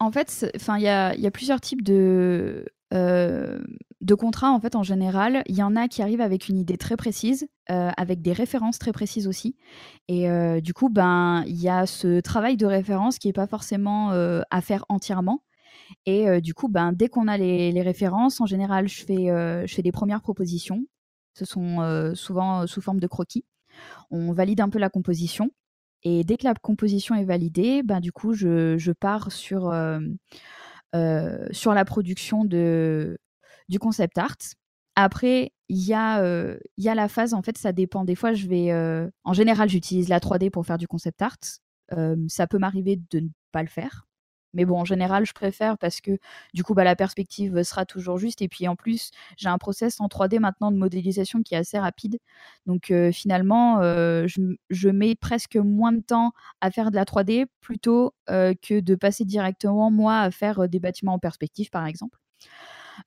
En 0.00 0.10
fait, 0.10 0.44
il 0.54 0.82
y 0.82 0.88
a, 0.88 1.14
y 1.14 1.26
a, 1.26 1.30
plusieurs 1.30 1.60
types 1.60 1.82
de, 1.82 2.66
de 2.90 4.14
contrats. 4.14 4.50
En 4.50 4.58
fait, 4.58 4.74
en 4.74 4.82
général, 4.82 5.44
il 5.46 5.54
y 5.54 5.62
en 5.62 5.76
a 5.76 5.86
qui 5.86 6.02
arrivent 6.02 6.20
avec 6.20 6.48
une 6.48 6.58
idée 6.58 6.76
très 6.76 6.96
précise, 6.96 7.46
avec 7.68 8.22
des 8.22 8.32
références 8.32 8.80
très 8.80 8.92
précises 8.92 9.28
aussi. 9.28 9.54
Et 10.08 10.28
du 10.60 10.74
coup, 10.74 10.88
ben, 10.88 11.44
il 11.46 11.60
y 11.60 11.68
a 11.68 11.86
ce 11.86 12.18
travail 12.20 12.56
de 12.56 12.66
référence 12.66 13.18
qui 13.18 13.28
n'est 13.28 13.32
pas 13.32 13.46
forcément 13.46 14.10
à 14.10 14.60
faire 14.60 14.84
entièrement. 14.88 15.44
Et 16.06 16.40
du 16.40 16.54
coup, 16.54 16.68
ben, 16.68 16.92
dès 16.92 17.08
qu'on 17.08 17.28
a 17.28 17.36
les, 17.36 17.82
références, 17.82 18.40
en 18.40 18.46
général, 18.46 18.88
je 18.88 19.04
fais, 19.04 19.26
je 19.66 19.74
fais 19.74 19.82
des 19.82 19.92
premières 19.92 20.20
propositions. 20.22 20.84
Ce 21.34 21.44
sont 21.44 22.12
souvent 22.14 22.66
sous 22.66 22.80
forme 22.80 23.00
de 23.00 23.06
croquis. 23.06 23.44
On 24.10 24.32
valide 24.32 24.60
un 24.60 24.68
peu 24.68 24.78
la 24.78 24.90
composition. 24.90 25.50
Et 26.02 26.22
dès 26.22 26.36
que 26.36 26.44
la 26.44 26.54
composition 26.54 27.14
est 27.14 27.24
validée, 27.24 27.82
ben, 27.82 28.00
du 28.00 28.12
coup, 28.12 28.34
je, 28.34 28.76
je 28.78 28.92
pars 28.92 29.32
sur, 29.32 29.72
sur 31.52 31.74
la 31.74 31.84
production 31.84 32.44
de, 32.44 33.18
du 33.68 33.78
concept 33.78 34.18
art. 34.18 34.36
Après, 34.96 35.52
il 35.68 35.84
y, 35.84 35.94
a, 35.94 36.56
y 36.78 36.88
a 36.88 36.94
la 36.94 37.08
phase, 37.08 37.34
en 37.34 37.42
fait, 37.42 37.58
ça 37.58 37.72
dépend. 37.72 38.04
Des 38.04 38.14
fois, 38.14 38.32
je 38.32 38.46
vais. 38.46 39.10
en 39.24 39.32
général, 39.32 39.68
j'utilise 39.68 40.08
la 40.08 40.20
3D 40.20 40.50
pour 40.50 40.66
faire 40.66 40.78
du 40.78 40.86
concept 40.86 41.22
art. 41.22 41.38
ça 42.28 42.46
peut 42.46 42.58
m'arriver 42.58 43.00
de 43.10 43.20
ne 43.20 43.28
pas 43.52 43.62
le 43.62 43.68
faire. 43.68 44.06
Mais 44.54 44.64
bon, 44.64 44.80
en 44.80 44.84
général, 44.84 45.26
je 45.26 45.32
préfère 45.32 45.76
parce 45.78 46.00
que 46.00 46.18
du 46.54 46.64
coup, 46.64 46.74
bah, 46.74 46.84
la 46.84 46.96
perspective 46.96 47.62
sera 47.62 47.84
toujours 47.84 48.18
juste. 48.18 48.42
Et 48.42 48.48
puis 48.48 48.66
en 48.68 48.76
plus, 48.76 49.10
j'ai 49.36 49.48
un 49.48 49.58
process 49.58 50.00
en 50.00 50.06
3D 50.06 50.38
maintenant 50.38 50.70
de 50.70 50.76
modélisation 50.76 51.42
qui 51.42 51.54
est 51.54 51.58
assez 51.58 51.78
rapide. 51.78 52.18
Donc 52.66 52.90
euh, 52.90 53.12
finalement, 53.12 53.80
euh, 53.80 54.26
je, 54.26 54.88
mets 54.88 55.14
presque 55.14 55.56
moins 55.56 55.92
de 55.92 56.00
temps 56.00 56.32
à 56.60 56.70
faire 56.70 56.90
de 56.90 56.96
la 56.96 57.04
3D 57.04 57.46
plutôt 57.60 58.14
euh, 58.30 58.54
que 58.54 58.80
de 58.80 58.94
passer 58.94 59.24
directement, 59.24 59.90
moi, 59.90 60.20
à 60.20 60.30
faire 60.30 60.68
des 60.68 60.78
bâtiments 60.78 61.14
en 61.14 61.18
perspective, 61.18 61.70
par 61.70 61.86
exemple. 61.86 62.18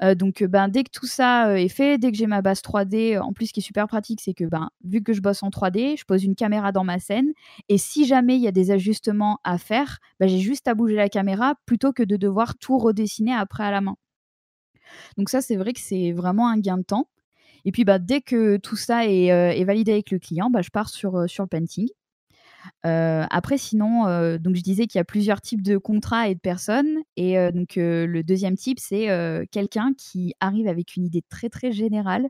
Euh, 0.01 0.15
donc, 0.15 0.41
euh, 0.41 0.47
ben, 0.47 0.67
dès 0.67 0.83
que 0.83 0.89
tout 0.91 1.05
ça 1.05 1.49
euh, 1.49 1.55
est 1.55 1.69
fait, 1.69 1.97
dès 1.97 2.11
que 2.11 2.17
j'ai 2.17 2.27
ma 2.27 2.41
base 2.41 2.61
3D, 2.61 3.19
en 3.19 3.33
plus, 3.33 3.47
ce 3.47 3.53
qui 3.53 3.59
est 3.59 3.63
super 3.63 3.87
pratique, 3.87 4.21
c'est 4.21 4.33
que 4.33 4.45
ben, 4.45 4.69
vu 4.83 5.01
que 5.01 5.13
je 5.13 5.21
bosse 5.21 5.43
en 5.43 5.49
3D, 5.49 5.97
je 5.97 6.05
pose 6.05 6.23
une 6.23 6.35
caméra 6.35 6.71
dans 6.71 6.83
ma 6.83 6.99
scène. 6.99 7.33
Et 7.69 7.77
si 7.77 8.05
jamais 8.05 8.35
il 8.35 8.41
y 8.41 8.47
a 8.47 8.51
des 8.51 8.71
ajustements 8.71 9.39
à 9.43 9.57
faire, 9.57 9.99
ben, 10.19 10.27
j'ai 10.27 10.39
juste 10.39 10.67
à 10.67 10.75
bouger 10.75 10.95
la 10.95 11.09
caméra 11.09 11.55
plutôt 11.65 11.93
que 11.93 12.03
de 12.03 12.15
devoir 12.17 12.57
tout 12.57 12.77
redessiner 12.77 13.33
après 13.33 13.63
à 13.63 13.71
la 13.71 13.81
main. 13.81 13.95
Donc 15.17 15.29
ça, 15.29 15.41
c'est 15.41 15.55
vrai 15.57 15.73
que 15.73 15.79
c'est 15.79 16.11
vraiment 16.11 16.47
un 16.47 16.59
gain 16.59 16.77
de 16.77 16.83
temps. 16.83 17.09
Et 17.65 17.71
puis 17.71 17.83
bah, 17.83 17.99
dès 17.99 18.21
que 18.21 18.57
tout 18.57 18.77
ça 18.77 19.05
est, 19.05 19.63
validé 19.65 19.91
avec 19.91 20.11
le 20.11 20.19
client, 20.19 20.49
bah, 20.49 20.61
je 20.61 20.69
pars 20.69 20.89
sur, 20.89 21.29
sur 21.29 21.43
le 21.43 21.49
painting. 21.49 21.87
Après, 22.83 23.57
sinon, 23.57 24.37
donc 24.37 24.55
je 24.55 24.61
disais 24.61 24.87
qu'il 24.87 24.99
y 24.99 25.01
a 25.01 25.05
plusieurs 25.05 25.41
types 25.41 25.61
de 25.61 25.77
contrats 25.77 26.29
et 26.29 26.35
de 26.35 26.39
personnes. 26.39 26.97
Et 27.15 27.35
donc 27.51 27.73
le 27.75 28.21
deuxième 28.21 28.55
type, 28.55 28.79
c'est 28.79 29.07
quelqu'un 29.51 29.93
qui 29.97 30.33
arrive 30.39 30.67
avec 30.67 30.95
une 30.95 31.05
idée 31.05 31.23
très 31.29 31.49
très 31.49 31.71
générale, 31.71 32.27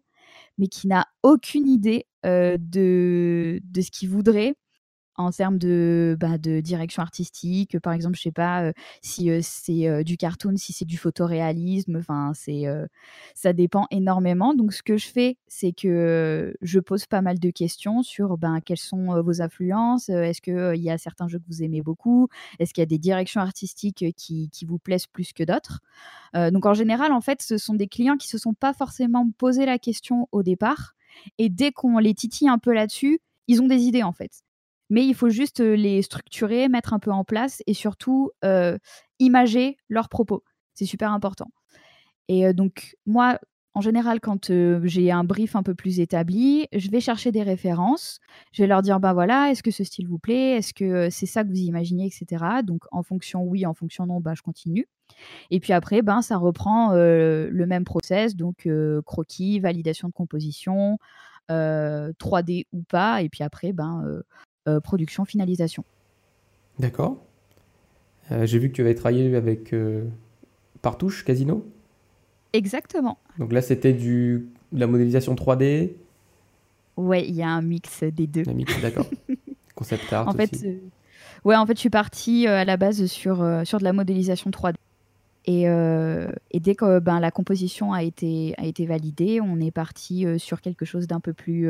mais 0.57 0.67
qui 0.67 0.87
n'a 0.87 1.05
aucune 1.23 1.67
idée 1.67 2.05
de, 2.23 2.57
de 3.63 3.81
ce 3.81 3.91
qu'il 3.91 4.09
voudrait 4.09 4.55
en 5.17 5.31
termes 5.31 5.57
de, 5.57 6.15
bah, 6.19 6.37
de 6.37 6.61
direction 6.61 7.01
artistique. 7.01 7.79
Par 7.79 7.93
exemple, 7.93 8.15
je 8.17 8.21
sais 8.21 8.31
pas 8.31 8.63
euh, 8.63 8.73
si 9.01 9.29
euh, 9.31 9.39
c'est 9.41 9.87
euh, 9.87 10.03
du 10.03 10.15
cartoon, 10.15 10.55
si 10.57 10.73
c'est 10.73 10.85
du 10.85 10.97
photoréalisme. 10.97 11.97
Enfin, 11.97 12.31
c'est 12.35 12.65
ça 13.33 13.53
dépend 13.53 13.87
énormément. 13.91 14.53
Donc, 14.53 14.73
ce 14.73 14.83
que 14.83 14.97
je 14.97 15.07
fais, 15.07 15.37
c'est 15.47 15.71
que 15.71 16.55
je 16.61 16.79
pose 16.79 17.05
pas 17.05 17.21
mal 17.21 17.39
de 17.39 17.49
questions 17.49 18.03
sur 18.03 18.37
ben, 18.37 18.59
quelles 18.61 18.77
sont 18.77 19.21
vos 19.21 19.41
influences. 19.41 20.09
Est-ce 20.09 20.41
qu'il 20.41 20.81
y 20.81 20.89
a 20.89 20.97
certains 20.97 21.27
jeux 21.27 21.39
que 21.39 21.45
vous 21.47 21.63
aimez 21.63 21.81
beaucoup 21.81 22.27
Est-ce 22.59 22.73
qu'il 22.73 22.81
y 22.81 22.83
a 22.83 22.87
des 22.87 22.97
directions 22.97 23.41
artistiques 23.41 24.05
qui, 24.15 24.49
qui 24.49 24.65
vous 24.65 24.79
plaisent 24.79 25.07
plus 25.07 25.33
que 25.33 25.43
d'autres 25.43 25.81
Donc, 26.33 26.65
en 26.65 26.73
général, 26.73 27.11
en 27.11 27.21
fait, 27.21 27.41
ce 27.41 27.57
sont 27.57 27.73
des 27.73 27.87
clients 27.87 28.17
qui 28.17 28.27
se 28.27 28.37
sont 28.37 28.53
pas 28.53 28.73
forcément 28.73 29.29
posé 29.37 29.65
la 29.65 29.79
question 29.79 30.27
au 30.31 30.43
départ. 30.43 30.95
Et 31.37 31.49
dès 31.49 31.71
qu'on 31.71 31.97
les 31.97 32.13
titille 32.13 32.49
un 32.49 32.59
peu 32.59 32.73
là-dessus, 32.73 33.19
ils 33.47 33.61
ont 33.61 33.67
des 33.67 33.83
idées 33.83 34.03
en 34.03 34.11
fait 34.11 34.43
mais 34.89 35.05
il 35.05 35.13
faut 35.13 35.29
juste 35.29 35.59
les 35.59 36.01
structurer, 36.01 36.69
mettre 36.69 36.93
un 36.93 36.99
peu 36.99 37.11
en 37.11 37.23
place 37.23 37.61
et 37.67 37.73
surtout 37.73 38.31
imager 39.19 39.77
leurs 39.89 40.09
propos. 40.09 40.43
C'est 40.73 40.85
super 40.85 41.11
important. 41.11 41.47
Et 42.27 42.53
donc, 42.53 42.95
moi, 43.05 43.39
en 43.73 43.81
général, 43.81 44.19
quand 44.19 44.51
j'ai 44.83 45.11
un 45.11 45.23
brief 45.23 45.55
un 45.55 45.61
peu 45.61 45.75
plus 45.75 45.99
établi, 45.99 46.67
je 46.73 46.89
vais 46.89 46.99
chercher 46.99 47.31
des 47.31 47.43
références. 47.43 48.19
Je 48.51 48.63
vais 48.63 48.67
leur 48.67 48.81
dire, 48.81 48.99
ben 48.99 49.13
voilà, 49.13 49.51
est-ce 49.51 49.61
que 49.61 49.69
ce 49.69 49.83
style 49.83 50.07
vous 50.07 50.17
plaît? 50.17 50.57
Est-ce 50.57 50.73
que 50.73 51.09
c'est 51.11 51.27
ça 51.27 51.43
que 51.43 51.49
vous 51.49 51.59
imaginez, 51.59 52.07
etc. 52.07 52.43
Donc, 52.63 52.85
en 52.91 53.03
fonction 53.03 53.43
oui, 53.43 53.65
en 53.67 53.75
fonction 53.75 54.07
non, 54.07 54.19
bah, 54.19 54.33
je 54.35 54.41
continue. 54.41 54.87
Et 55.51 55.59
puis 55.59 55.73
après, 55.73 56.01
ben, 56.01 56.21
ça 56.21 56.37
reprend 56.37 56.93
le 56.93 57.65
même 57.67 57.83
process, 57.83 58.35
donc 58.35 58.67
croquis, 59.05 59.59
validation 59.59 60.07
de 60.07 60.13
composition, 60.13 60.97
3D 61.49 62.65
ou 62.71 62.81
pas. 62.81 63.21
Et 63.21 63.29
puis 63.29 63.43
après, 63.43 63.73
ben, 63.73 64.21
euh, 64.67 64.81
production, 64.81 65.23
finalisation. 65.23 65.85
D'accord. 66.77 67.17
Euh, 68.31 68.45
j'ai 68.45 68.59
vu 68.59 68.69
que 68.69 68.75
tu 68.75 68.81
avais 68.81 68.95
travaillé 68.95 69.33
avec 69.33 69.71
euh, 69.73 70.03
Partouche 70.81 71.23
Casino. 71.23 71.65
Exactement. 72.51 73.17
Donc 73.39 73.53
là, 73.53 73.61
c'était 73.61 73.93
du 73.93 74.49
de 74.73 74.79
la 74.79 74.87
modélisation 74.87 75.35
3D. 75.35 75.93
Ouais, 76.97 77.25
il 77.25 77.35
y 77.35 77.43
a 77.43 77.49
un 77.49 77.61
mix 77.61 78.03
des 78.03 78.27
deux. 78.27 78.43
Un 78.47 78.53
mix, 78.53 78.81
d'accord. 78.81 79.05
Concept 79.75 80.11
art. 80.11 80.27
En 80.27 80.33
fait, 80.33 80.51
ouais, 81.45 81.55
en 81.55 81.65
fait, 81.65 81.75
je 81.75 81.79
suis 81.79 81.89
partie 81.89 82.47
à 82.47 82.65
la 82.65 82.75
base 82.75 83.05
sur 83.05 83.37
sur 83.63 83.79
de 83.79 83.83
la 83.85 83.93
modélisation 83.93 84.49
3D. 84.49 84.75
Et, 85.45 85.61
et, 86.51 86.59
dès 86.59 86.75
que 86.75 86.99
ben, 86.99 87.21
la 87.21 87.31
composition 87.31 87.93
a 87.93 88.03
été, 88.03 88.53
a 88.57 88.65
été 88.65 88.85
validée, 88.85 89.39
on 89.39 89.61
est 89.61 89.71
parti 89.71 90.25
sur 90.39 90.59
quelque 90.59 90.83
chose 90.83 91.07
d'un 91.07 91.21
peu, 91.21 91.31
plus 91.31 91.69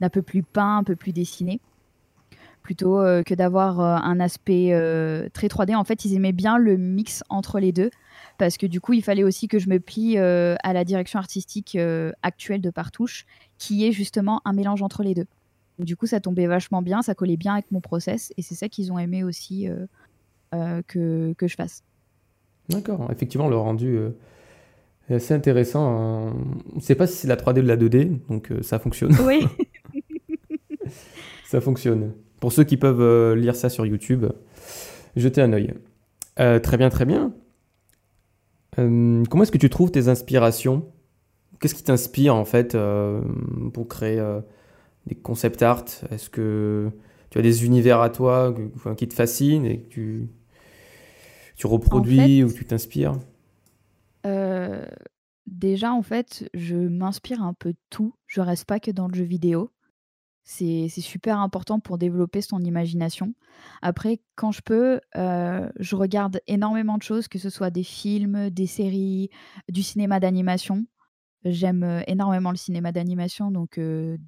d'un 0.00 0.08
peu 0.08 0.22
plus 0.22 0.42
peint, 0.42 0.78
un 0.78 0.84
peu 0.84 0.96
plus 0.96 1.12
dessiné 1.12 1.60
plutôt 2.62 3.00
euh, 3.00 3.22
que 3.22 3.34
d'avoir 3.34 3.80
euh, 3.80 3.96
un 3.96 4.20
aspect 4.20 4.68
euh, 4.72 5.28
très 5.32 5.48
3D. 5.48 5.74
En 5.74 5.84
fait, 5.84 6.04
ils 6.04 6.14
aimaient 6.14 6.32
bien 6.32 6.58
le 6.58 6.76
mix 6.76 7.22
entre 7.28 7.58
les 7.58 7.72
deux 7.72 7.90
parce 8.38 8.56
que 8.56 8.66
du 8.66 8.80
coup, 8.80 8.92
il 8.92 9.02
fallait 9.02 9.24
aussi 9.24 9.48
que 9.48 9.58
je 9.58 9.68
me 9.68 9.78
plie 9.80 10.16
à 10.16 10.72
la 10.72 10.84
direction 10.84 11.18
artistique 11.18 11.76
actuelle 12.22 12.62
de 12.62 12.70
Partouche, 12.70 13.26
qui 13.58 13.86
est 13.86 13.92
justement 13.92 14.40
un 14.46 14.54
mélange 14.54 14.80
entre 14.80 15.02
les 15.02 15.12
deux. 15.14 15.26
du 15.78 15.94
coup, 15.94 16.06
ça 16.06 16.20
tombait 16.20 16.46
vachement 16.46 16.80
bien, 16.80 17.02
ça 17.02 17.14
collait 17.14 17.36
bien 17.36 17.52
avec 17.52 17.70
mon 17.70 17.82
process, 17.82 18.32
et 18.38 18.42
c'est 18.42 18.54
ça 18.54 18.70
qu'ils 18.70 18.92
ont 18.92 18.98
aimé 18.98 19.24
aussi 19.24 19.68
que, 20.52 21.34
que 21.34 21.48
je 21.48 21.54
fasse. 21.54 21.82
D'accord, 22.70 23.10
effectivement, 23.12 23.48
le 23.48 23.58
rendu 23.58 23.98
est 25.10 25.14
assez 25.14 25.34
intéressant. 25.34 26.32
On 26.72 26.76
ne 26.76 26.80
sait 26.80 26.94
pas 26.94 27.06
si 27.06 27.16
c'est 27.16 27.28
la 27.28 27.36
3D 27.36 27.60
ou 27.60 27.66
la 27.66 27.76
2D, 27.76 28.20
donc 28.30 28.50
ça 28.62 28.78
fonctionne. 28.78 29.14
Oui. 29.26 29.46
ça 31.44 31.60
fonctionne. 31.60 32.14
Pour 32.40 32.52
ceux 32.52 32.64
qui 32.64 32.78
peuvent 32.78 33.02
euh, 33.02 33.36
lire 33.36 33.54
ça 33.54 33.68
sur 33.68 33.84
YouTube, 33.86 34.26
jetez 35.14 35.42
un 35.42 35.52
œil. 35.52 35.74
Euh, 36.38 36.58
très 36.58 36.78
bien, 36.78 36.88
très 36.88 37.04
bien. 37.04 37.32
Euh, 38.78 39.22
comment 39.28 39.42
est-ce 39.42 39.52
que 39.52 39.58
tu 39.58 39.68
trouves 39.68 39.90
tes 39.90 40.08
inspirations? 40.08 40.90
Qu'est-ce 41.60 41.74
qui 41.74 41.84
t'inspire 41.84 42.34
en 42.34 42.46
fait 42.46 42.74
pour 43.74 43.86
créer 43.88 44.24
des 45.06 45.14
concept 45.14 45.60
art? 45.60 45.84
Est-ce 46.10 46.30
que 46.30 46.90
tu 47.28 47.38
as 47.38 47.42
des 47.42 47.66
univers 47.66 48.00
à 48.00 48.08
toi 48.08 48.54
qui 48.96 49.06
te 49.06 49.12
fascinent 49.12 49.66
et 49.66 49.80
que 49.80 49.88
tu, 49.88 50.28
tu 51.56 51.66
reproduis 51.66 52.42
ou 52.42 52.50
tu 52.50 52.64
t'inspires? 52.64 53.18
Déjà, 55.46 55.92
en 55.92 56.02
fait, 56.02 56.48
je 56.54 56.76
m'inspire 56.76 57.42
un 57.42 57.52
peu 57.52 57.72
de 57.72 57.78
tout. 57.90 58.14
Je 58.26 58.40
reste 58.40 58.64
pas 58.64 58.80
que 58.80 58.90
dans 58.90 59.08
le 59.08 59.14
jeu 59.14 59.24
vidéo. 59.24 59.70
C'est 60.52 60.88
super 60.88 61.38
important 61.38 61.78
pour 61.78 61.96
développer 61.96 62.40
son 62.40 62.58
imagination. 62.64 63.34
Après, 63.82 64.20
quand 64.34 64.50
je 64.50 64.62
peux, 64.62 65.00
euh, 65.16 65.70
je 65.78 65.94
regarde 65.94 66.40
énormément 66.48 66.98
de 66.98 67.04
choses, 67.04 67.28
que 67.28 67.38
ce 67.38 67.50
soit 67.50 67.70
des 67.70 67.84
films, 67.84 68.50
des 68.50 68.66
séries, 68.66 69.30
du 69.68 69.84
cinéma 69.84 70.18
d'animation. 70.18 70.86
J'aime 71.44 71.84
euh, 71.84 72.02
énormément 72.08 72.50
le 72.50 72.56
cinéma 72.56 72.90
d'animation, 72.92 73.52
donc 73.52 73.78
euh, 73.78 74.18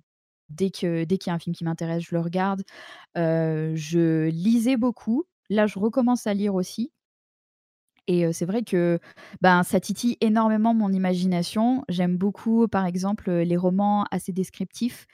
dès 0.51 0.71
que 0.71 1.05
dès 1.05 1.19
qu'il 1.19 1.31
y 1.31 1.33
a 1.33 1.35
un 1.35 1.41
film 1.41 1.57
qui 1.57 1.65
m'intéresse, 1.65 2.05
je 2.05 2.15
le 2.15 2.21
regarde. 2.21 2.63
je 3.17 4.29
lisais 4.29 4.77
beaucoup. 4.77 5.25
Là, 5.51 5.67
je 5.67 5.81
recommence 5.81 6.29
à 6.29 6.35
lire 6.35 6.55
aussi. 6.55 6.93
Et 8.09 8.33
c'est 8.33 8.47
vrai 8.47 8.63
que 8.65 8.99
ben, 9.43 9.63
ça 9.63 9.79
titille 9.79 10.17
énormément 10.21 10.75
mon 10.75 10.93
imagination. 10.93 11.85
J'aime 11.89 12.17
beaucoup, 12.17 12.67
par 12.67 12.85
exemple, 12.85 13.31
les 13.31 13.57
romans 13.57 14.07
assez 14.11 14.33
descriptifs. 14.33 15.07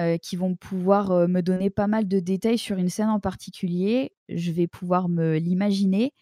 Euh, 0.00 0.16
qui 0.16 0.36
vont 0.36 0.56
pouvoir 0.56 1.10
euh, 1.10 1.26
me 1.28 1.42
donner 1.42 1.68
pas 1.68 1.86
mal 1.86 2.08
de 2.08 2.18
détails 2.18 2.56
sur 2.56 2.78
une 2.78 2.88
scène 2.88 3.10
en 3.10 3.20
particulier. 3.20 4.12
Je 4.30 4.50
vais 4.50 4.66
pouvoir 4.66 5.10
me 5.10 5.36
l'imaginer. 5.36 6.14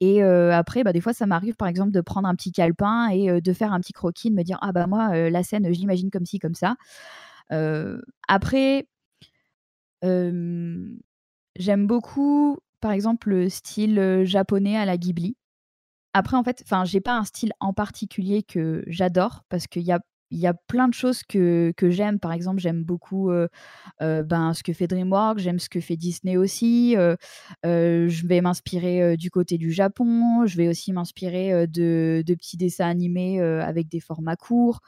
Et 0.00 0.22
euh, 0.22 0.52
après, 0.54 0.84
bah, 0.84 0.94
des 0.94 1.02
fois, 1.02 1.12
ça 1.12 1.26
m'arrive, 1.26 1.54
par 1.56 1.68
exemple, 1.68 1.92
de 1.92 2.00
prendre 2.00 2.28
un 2.28 2.34
petit 2.34 2.52
calepin 2.52 3.08
et 3.10 3.40
de 3.42 3.52
faire 3.52 3.74
un 3.74 3.80
petit 3.80 3.92
croquis, 3.92 4.30
de 4.30 4.36
me 4.36 4.42
dire 4.42 4.58
ah 4.62 4.72
bah 4.72 4.86
moi, 4.86 5.30
la 5.30 5.42
scène, 5.42 5.66
je 5.66 5.78
l'imagine 5.78 6.10
comme 6.10 6.26
ci, 6.26 6.38
comme 6.38 6.54
ça. 6.54 6.76
après, 8.28 8.86
j'aime 10.02 10.98
beaucoup, 11.86 12.58
par 12.80 12.92
exemple, 12.92 13.30
le 13.30 13.48
style 13.50 14.22
japonais 14.24 14.76
à 14.76 14.86
la 14.86 14.96
Ghibli. 14.96 15.36
Après, 16.14 16.36
en 16.36 16.42
fait, 16.44 16.62
enfin, 16.64 16.84
j'ai 16.84 17.00
pas 17.00 17.16
un 17.16 17.24
style 17.24 17.52
en 17.60 17.72
particulier 17.74 18.42
que 18.42 18.82
j'adore 18.86 19.44
parce 19.50 19.66
qu'il 19.66 19.82
y 19.82 19.92
a 19.92 20.00
il 20.30 20.38
y 20.38 20.46
a 20.46 20.54
plein 20.54 20.88
de 20.88 20.94
choses 20.94 21.22
que, 21.22 21.72
que 21.76 21.90
j'aime. 21.90 22.18
Par 22.18 22.32
exemple, 22.32 22.60
j'aime 22.60 22.84
beaucoup 22.84 23.30
ben, 24.00 24.54
ce 24.54 24.62
que 24.62 24.72
fait 24.72 24.86
DreamWorks, 24.86 25.38
j'aime 25.38 25.58
ce 25.58 25.68
que 25.68 25.80
fait 25.80 25.96
Disney 25.96 26.36
aussi. 26.36 26.94
je 27.64 28.26
vais 28.26 28.40
m'inspirer 28.40 29.16
du 29.16 29.30
côté 29.30 29.58
du 29.58 29.72
Japon, 29.72 30.46
je 30.46 30.56
vais 30.56 30.68
aussi 30.68 30.92
m'inspirer 30.92 31.66
de, 31.66 32.22
de, 32.24 32.34
petits 32.34 32.56
dessins 32.56 32.88
animés 32.88 33.40
avec 33.40 33.88
des 33.88 34.00
formats 34.00 34.36
courts. 34.36 34.80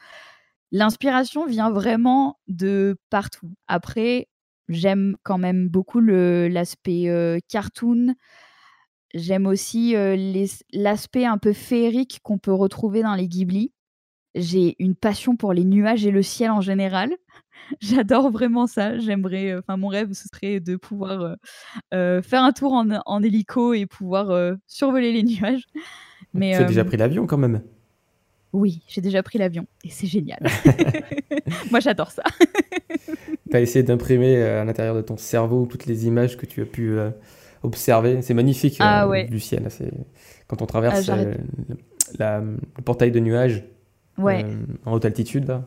L'inspiration 0.71 1.47
vient 1.47 1.71
vraiment 1.71 2.39
de 2.49 2.97
partout. 3.11 3.53
Après, 3.69 4.29
j'aime 4.69 5.17
quand 5.23 5.39
même 5.39 5.69
beaucoup 5.69 6.01
l'aspect 6.01 7.41
cartoon. 7.49 8.15
J'aime 9.13 9.47
aussi 9.47 9.95
l'aspect 10.73 11.27
un 11.27 11.39
peu 11.39 11.53
féerique 11.53 12.21
qu'on 12.23 12.39
peut 12.39 12.55
retrouver 12.55 13.03
dans 13.03 13.15
les 13.15 13.29
Ghibli 13.29 13.73
j'ai 14.35 14.77
une 14.79 14.95
passion 14.95 15.37
pour 15.37 15.53
les 15.53 15.65
nuages 15.65 16.07
et 16.07 16.11
le 16.11 16.23
ciel 16.23 16.51
en 16.51 16.61
général. 16.61 17.11
J'adore 17.81 18.31
vraiment 18.31 18.67
ça. 18.67 18.99
J'aimerais, 18.99 19.53
euh, 19.53 19.61
enfin, 19.61 19.77
mon 19.77 19.89
rêve, 19.89 20.13
ce 20.13 20.29
serait 20.29 20.61
de 20.61 20.77
pouvoir 20.77 21.21
euh, 21.21 21.35
euh, 21.95 22.23
faire 22.23 22.43
un 22.43 22.53
tour 22.53 22.73
en, 22.73 23.23
hélico 23.23 23.75
et 23.75 23.87
pouvoir 23.87 24.57
survoler 24.67 25.13
les 25.13 25.23
nuages. 25.41 25.65
Mais, 26.35 26.53
tu 26.57 26.63
as 26.63 26.65
déjà 26.65 26.85
pris 26.85 26.97
l'avion 26.97 27.27
quand 27.27 27.37
même 27.37 27.63
Oui, 28.53 28.83
j'ai 28.89 29.01
déjà 29.01 29.23
pris 29.23 29.39
l'avion 29.39 29.67
et 29.85 29.91
c'est 29.91 30.07
génial. 30.07 30.41
Moi, 31.71 31.81
j'adore 31.81 32.11
ça. 32.11 32.23
tu 33.51 33.57
as 33.57 33.61
essayé 33.61 33.83
d'imprimer 33.83 34.43
à 34.43 34.65
l'intérieur 34.65 34.95
de 34.95 35.03
ton 35.03 35.19
cerveau 35.19 35.67
toutes 35.67 35.87
les 35.87 36.07
images 36.07 36.39
que 36.39 36.47
tu 36.47 36.63
as 36.63 36.67
pu 36.67 36.97
observer. 37.63 38.23
C'est 38.23 38.35
magnifique 38.35 38.77
ah 38.81 39.07
du 39.29 39.41
ciel. 39.41 39.69
Quand 40.47 40.63
on 40.63 40.67
traverse 40.67 41.11
ah, 42.19 42.41
le 42.41 42.83
portail 42.83 43.11
de 43.11 43.21
nuages, 43.21 43.63
Ouais. 44.23 44.45
Euh, 44.45 44.65
en 44.85 44.93
haute 44.93 45.05
altitude, 45.05 45.47
là. 45.47 45.65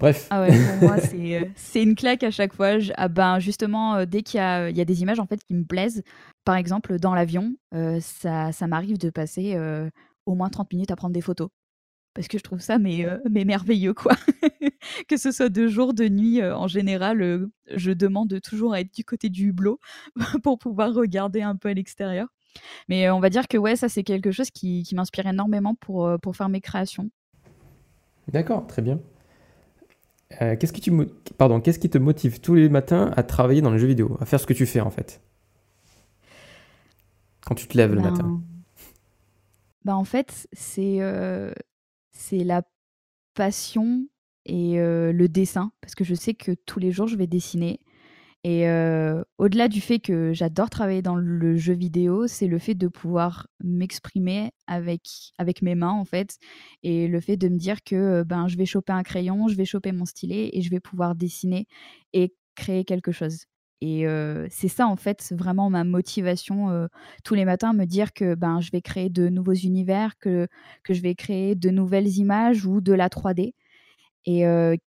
Bref. 0.00 0.26
Ah 0.30 0.42
ouais, 0.42 0.48
pour 0.48 0.88
moi, 0.88 0.96
euh, 1.14 1.44
c'est 1.54 1.82
une 1.82 1.94
claque 1.94 2.22
à 2.24 2.30
chaque 2.30 2.52
fois. 2.52 2.78
ah 2.96 3.08
ben, 3.08 3.38
justement, 3.38 3.96
euh, 3.96 4.06
dès 4.06 4.22
qu'il 4.22 4.38
y 4.38 4.40
a, 4.40 4.70
y 4.70 4.80
a, 4.80 4.84
des 4.84 5.02
images 5.02 5.20
en 5.20 5.26
fait, 5.26 5.42
qui 5.44 5.54
me 5.54 5.64
plaisent, 5.64 6.02
par 6.44 6.56
exemple, 6.56 6.98
dans 6.98 7.14
l'avion, 7.14 7.54
ça, 8.00 8.52
ça 8.52 8.66
m'arrive 8.66 8.98
de 8.98 9.10
passer 9.10 9.56
au 10.26 10.34
moins 10.34 10.48
30 10.48 10.72
minutes 10.72 10.90
à 10.90 10.96
prendre 10.96 11.14
des 11.14 11.20
photos. 11.20 11.48
parce 12.14 12.28
que 12.28 12.38
je 12.38 12.42
trouve 12.42 12.60
ça 12.60 12.78
mais, 12.78 13.06
mais 13.30 13.44
merveilleux 13.44 13.94
quoi. 13.94 14.14
que 15.08 15.16
ce 15.16 15.32
soit 15.32 15.48
de 15.48 15.66
jour, 15.68 15.94
de 15.94 16.08
nuit, 16.08 16.42
en 16.42 16.66
général, 16.66 17.48
je 17.74 17.90
demande 17.92 18.40
toujours 18.42 18.74
à 18.74 18.80
être 18.80 18.92
du 18.92 19.04
côté 19.04 19.30
du 19.30 19.48
hublot 19.48 19.80
pour 20.42 20.58
pouvoir 20.58 20.92
regarder 20.92 21.40
un 21.40 21.56
peu 21.56 21.70
à 21.70 21.74
l'extérieur. 21.74 22.28
Mais 22.88 23.10
on 23.10 23.20
va 23.20 23.30
dire 23.30 23.48
que 23.48 23.56
ouais, 23.56 23.76
ça 23.76 23.88
c'est 23.88 24.04
quelque 24.04 24.32
chose 24.32 24.50
qui, 24.50 24.82
qui 24.82 24.94
m'inspire 24.94 25.26
énormément 25.26 25.74
pour, 25.74 26.10
pour 26.20 26.36
faire 26.36 26.48
mes 26.48 26.60
créations. 26.60 27.10
D'accord, 28.32 28.66
très 28.66 28.82
bien. 28.82 29.00
qu'est-ce, 30.30 30.72
qui 30.72 30.80
tu, 30.80 30.92
Pardon, 31.38 31.60
qu'est-ce 31.60 31.78
qui 31.78 31.90
te 31.90 31.98
motive 31.98 32.40
tous 32.40 32.54
les 32.54 32.68
matins 32.68 33.12
à 33.16 33.22
travailler 33.22 33.60
dans 33.62 33.70
le 33.70 33.78
jeu 33.78 33.86
vidéo, 33.86 34.16
à 34.20 34.24
faire 34.24 34.40
ce 34.40 34.46
que 34.46 34.54
tu 34.54 34.66
fais 34.66 34.80
en 34.80 34.90
fait? 34.90 35.20
Quand 37.44 37.54
tu 37.54 37.68
te 37.68 37.76
lèves 37.76 37.94
le 37.94 38.00
ben, 38.00 38.10
matin 38.10 38.40
bah 39.84 39.96
en 39.96 40.04
fait, 40.04 40.48
c'est 40.54 41.00
c'est 42.12 42.42
la 42.42 42.62
passion 43.34 44.06
et 44.46 44.76
le 44.78 45.26
dessin, 45.26 45.72
parce 45.80 45.94
que 45.94 46.04
je 46.04 46.14
sais 46.14 46.34
que 46.34 46.52
tous 46.52 46.78
les 46.78 46.90
jours, 46.90 47.06
je 47.06 47.16
vais 47.16 47.26
dessiner. 47.26 47.80
Et 48.46 48.66
au-delà 49.38 49.68
du 49.68 49.80
fait 49.80 50.00
que 50.00 50.34
j'adore 50.34 50.68
travailler 50.68 51.00
dans 51.00 51.16
le 51.16 51.56
jeu 51.56 51.72
vidéo, 51.72 52.26
c'est 52.26 52.46
le 52.46 52.58
fait 52.58 52.74
de 52.74 52.88
pouvoir 52.88 53.46
m'exprimer 53.62 54.50
avec, 54.66 55.32
avec 55.38 55.62
mes 55.62 55.74
mains, 55.74 55.92
en 55.92 56.04
fait, 56.04 56.36
et 56.82 57.08
le 57.08 57.20
fait 57.20 57.38
de 57.38 57.48
me 57.48 57.56
dire 57.56 57.82
que 57.84 58.22
ben, 58.22 58.46
je 58.48 58.58
vais 58.58 58.66
choper 58.66 58.92
un 58.92 59.02
crayon, 59.02 59.48
je 59.48 59.56
vais 59.56 59.64
choper 59.64 59.92
mon 59.92 60.04
stylet, 60.04 60.50
et 60.52 60.60
je 60.60 60.68
vais 60.70 60.80
pouvoir 60.80 61.14
dessiner 61.14 61.66
et 62.12 62.34
créer 62.54 62.84
quelque 62.84 63.12
chose. 63.12 63.44
Et 63.80 64.06
c'est 64.50 64.68
ça, 64.68 64.86
en 64.88 64.96
fait, 64.96 65.32
vraiment 65.36 65.70
ma 65.70 65.84
motivation 65.84 66.88
tous 67.24 67.34
les 67.34 67.44
matins, 67.46 67.72
me 67.72 67.86
dire 67.86 68.12
que 68.12 68.34
ben, 68.34 68.60
je 68.60 68.70
vais 68.70 68.82
créer 68.82 69.08
de 69.08 69.28
nouveaux 69.30 69.52
univers, 69.54 70.18
que, 70.18 70.48
que 70.84 70.92
je 70.94 71.00
vais 71.02 71.14
créer 71.14 71.54
de 71.54 71.70
nouvelles 71.70 72.18
images 72.18 72.66
ou 72.66 72.80
de 72.82 72.92
la 72.92 73.08
3D. 73.08 73.54
Et 74.26 74.44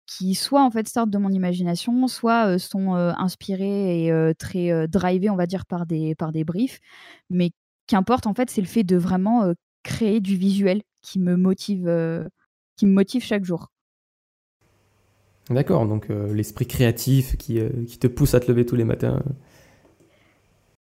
qui 0.08 0.34
soit 0.34 0.64
en 0.64 0.72
fait 0.72 0.88
sortent 0.90 1.12
de 1.12 1.18
mon 1.20 1.30
imagination, 1.30 2.08
soit 2.08 2.58
sont 2.58 2.96
inspirés 2.96 4.06
et 4.06 4.34
très 4.40 4.88
drivés, 4.88 5.30
on 5.30 5.36
va 5.36 5.46
dire, 5.46 5.68
par 5.68 5.86
des, 5.86 6.16
par 6.16 6.32
des 6.32 6.44
briefs. 6.44 6.80
Mais 7.30 7.52
qu'importe, 7.86 8.26
en 8.26 8.34
fait, 8.34 8.50
c'est 8.50 8.62
le 8.62 8.68
fait 8.68 8.84
de 8.84 8.98
vraiment 8.98 9.54
créer 9.84 10.22
du 10.22 10.38
visuel 10.38 10.82
qui 11.04 11.20
me 11.20 11.36
motive, 11.36 11.88
qui 12.78 12.88
me 12.88 12.94
motive 12.94 13.24
chaque 13.24 13.46
jour. 13.46 13.70
D'accord, 15.50 15.88
donc 15.88 16.10
euh, 16.10 16.34
l'esprit 16.34 16.66
créatif 16.66 17.38
qui, 17.38 17.60
euh, 17.60 17.70
qui, 17.88 17.98
te 17.98 18.08
pousse 18.08 18.34
à 18.34 18.40
te 18.40 18.52
lever 18.52 18.66
tous 18.66 18.76
les 18.76 18.84
matins. 18.84 19.22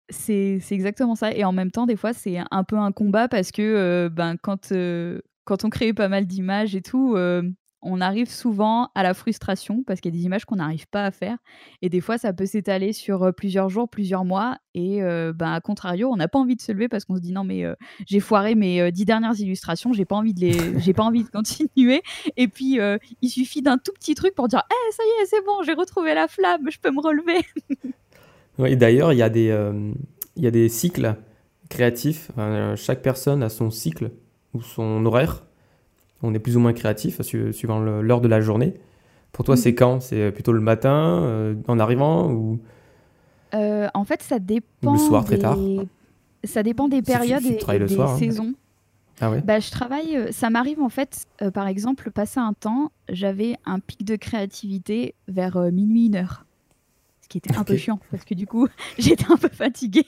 C'est 0.09 0.61
exactement 0.71 1.15
ça. 1.15 1.31
Et 1.33 1.43
en 1.43 1.51
même 1.51 1.71
temps, 1.71 1.85
des 1.85 1.95
fois, 1.95 2.13
c'est 2.13 2.37
un 2.49 2.63
peu 2.63 2.77
un 2.77 2.91
combat 2.91 3.27
parce 3.27 3.51
que 3.51 3.61
euh, 3.61 4.09
ben, 4.09 4.35
quand, 4.41 4.73
quand 5.45 5.65
on 5.65 5.69
crée 5.69 5.93
pas 5.93 6.07
mal 6.07 6.25
d'images 6.25 6.75
et 6.75 6.81
tout, 6.81 7.15
on 7.81 8.01
arrive 8.01 8.29
souvent 8.29 8.89
à 8.95 9.03
la 9.03 9.13
frustration 9.13 9.83
parce 9.85 10.01
qu'il 10.01 10.13
y 10.13 10.17
a 10.17 10.19
des 10.19 10.25
images 10.25 10.45
qu'on 10.45 10.55
n'arrive 10.55 10.87
pas 10.87 11.05
à 11.05 11.11
faire. 11.11 11.37
Et 11.81 11.89
des 11.89 12.01
fois, 12.01 12.17
ça 12.17 12.33
peut 12.33 12.45
s'étaler 12.45 12.93
sur 12.93 13.33
plusieurs 13.35 13.69
jours, 13.69 13.87
plusieurs 13.87 14.25
mois. 14.25 14.57
Et 14.73 14.99
ben, 15.01 15.53
à 15.53 15.61
contrario, 15.61 16.09
on 16.11 16.17
n'a 16.17 16.27
pas 16.27 16.39
envie 16.39 16.55
de 16.55 16.61
se 16.61 16.71
lever 16.71 16.87
parce 16.87 17.05
qu'on 17.05 17.15
se 17.15 17.21
dit 17.21 17.31
non, 17.31 17.43
mais 17.43 17.65
j'ai 18.05 18.19
foiré 18.19 18.55
mes 18.55 18.91
dix 18.91 19.05
dernières 19.05 19.39
illustrations, 19.39 19.93
j'ai 19.93 20.05
pas 20.05 20.15
envie 20.15 20.33
de 20.33 20.41
les, 20.41 20.53
j'ai 20.79 20.93
pas 20.93 21.03
envie 21.03 21.23
de 21.23 21.29
continuer. 21.29 22.01
Et 22.35 22.47
puis, 22.47 22.79
il 23.21 23.29
suffit 23.29 23.61
d'un 23.61 23.77
tout 23.77 23.91
petit 23.93 24.15
truc 24.15 24.35
pour 24.35 24.47
dire, 24.47 24.63
eh, 24.69 24.91
ça 24.91 25.03
y 25.03 25.23
est, 25.23 25.25
c'est 25.27 25.45
bon, 25.45 25.63
j'ai 25.63 25.73
retrouvé 25.73 26.13
la 26.13 26.27
flamme, 26.27 26.69
je 26.69 26.79
peux 26.79 26.91
me 26.91 27.01
relever. 27.01 27.45
oui, 28.57 28.75
d'ailleurs, 28.77 29.13
il 29.13 29.19
y 29.19 29.23
a 29.23 29.29
des, 29.29 29.55
il 30.35 30.43
y 30.43 30.47
a 30.47 30.51
des 30.51 30.69
cycles 30.69 31.15
créatifs. 31.69 32.31
chaque 32.75 33.01
personne 33.01 33.43
a 33.43 33.49
son 33.49 33.69
cycle 33.69 34.11
ou 34.53 34.61
son 34.61 35.05
horaire 35.05 35.46
on 36.23 36.33
est 36.33 36.39
plus 36.39 36.57
ou 36.57 36.59
moins 36.59 36.73
créatif 36.73 37.21
suivant 37.21 37.79
l'heure 37.79 38.21
de 38.21 38.27
la 38.27 38.41
journée. 38.41 38.73
Pour 39.31 39.45
toi, 39.45 39.55
c'est 39.55 39.71
mhm. 39.71 39.75
quand? 39.75 39.99
C'est 40.01 40.31
plutôt 40.31 40.51
le 40.51 40.61
matin, 40.61 41.21
euh, 41.23 41.55
en 41.67 41.79
arrivant 41.79 42.31
ou? 42.31 42.59
Euh, 43.53 43.87
En 43.93 44.03
fait, 44.03 44.23
ça 44.23 44.39
dépend. 44.39 44.93
le 44.93 44.97
soir, 44.97 45.25
très 45.25 45.37
tard? 45.37 45.57
Ça 46.43 46.63
dépend 46.63 46.87
des 46.87 47.01
périodes 47.01 47.45
et 47.45 47.79
des 47.79 47.99
hein. 47.99 48.17
saisons. 48.17 48.53
Ah 49.19 49.31
ouais? 49.31 49.41
Bah, 49.41 49.59
je 49.59 49.71
travaille, 49.71 50.15
euh, 50.15 50.31
ça 50.31 50.49
m'arrive 50.49 50.81
en 50.81 50.89
fait, 50.89 51.25
par 51.53 51.67
exemple, 51.67 52.11
passer 52.11 52.39
un 52.39 52.53
temps, 52.53 52.91
j'avais 53.09 53.57
un 53.65 53.79
pic 53.79 54.05
de 54.05 54.15
créativité 54.15 55.15
vers 55.27 55.59
minuit, 55.71 56.07
une 56.07 56.15
heure. 56.15 56.45
Ce 57.21 57.27
qui 57.27 57.39
était 57.39 57.55
un 57.57 57.63
peu 57.63 57.75
chiant 57.75 57.99
parce 58.09 58.23
que 58.23 58.33
du 58.33 58.47
coup, 58.47 58.67
j'étais 58.97 59.29
un 59.29 59.37
peu 59.37 59.49
fatiguée. 59.49 60.05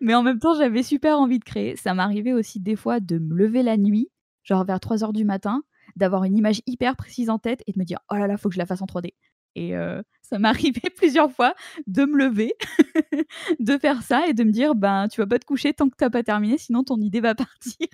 Mais 0.00 0.14
en 0.14 0.22
même 0.22 0.38
temps, 0.38 0.54
j'avais 0.54 0.82
super 0.82 1.18
envie 1.18 1.38
de 1.38 1.44
créer. 1.44 1.76
Ça 1.76 1.94
m'arrivait 1.94 2.32
aussi 2.32 2.58
des 2.58 2.76
fois 2.76 2.98
de 2.98 3.18
me 3.18 3.34
lever 3.34 3.62
la 3.62 3.76
nuit 3.76 4.08
genre 4.46 4.64
vers 4.64 4.80
3 4.80 5.04
heures 5.04 5.12
du 5.12 5.24
matin, 5.24 5.62
d'avoir 5.96 6.24
une 6.24 6.36
image 6.36 6.62
hyper 6.66 6.96
précise 6.96 7.28
en 7.28 7.38
tête 7.38 7.62
et 7.66 7.72
de 7.72 7.78
me 7.78 7.84
dire 7.84 7.98
oh 8.10 8.14
là 8.14 8.26
là, 8.26 8.38
faut 8.38 8.48
que 8.48 8.54
je 8.54 8.58
la 8.58 8.66
fasse 8.66 8.80
en 8.80 8.86
3D. 8.86 9.12
Et 9.56 9.72
ça 10.22 10.38
m'est 10.38 10.52
plusieurs 10.96 11.30
fois 11.30 11.54
de 11.86 12.04
me 12.04 12.16
lever, 12.16 12.54
de 13.60 13.78
faire 13.78 14.02
ça 14.02 14.26
et 14.26 14.34
de 14.34 14.44
me 14.44 14.52
dire 14.52 14.74
ben 14.74 15.08
tu 15.08 15.20
vas 15.20 15.26
pas 15.26 15.38
te 15.38 15.44
coucher 15.44 15.74
tant 15.74 15.88
que 15.88 15.96
t'as 15.96 16.10
pas 16.10 16.22
terminé, 16.22 16.56
sinon 16.58 16.84
ton 16.84 16.98
idée 17.00 17.20
va 17.20 17.34
partir. 17.34 17.88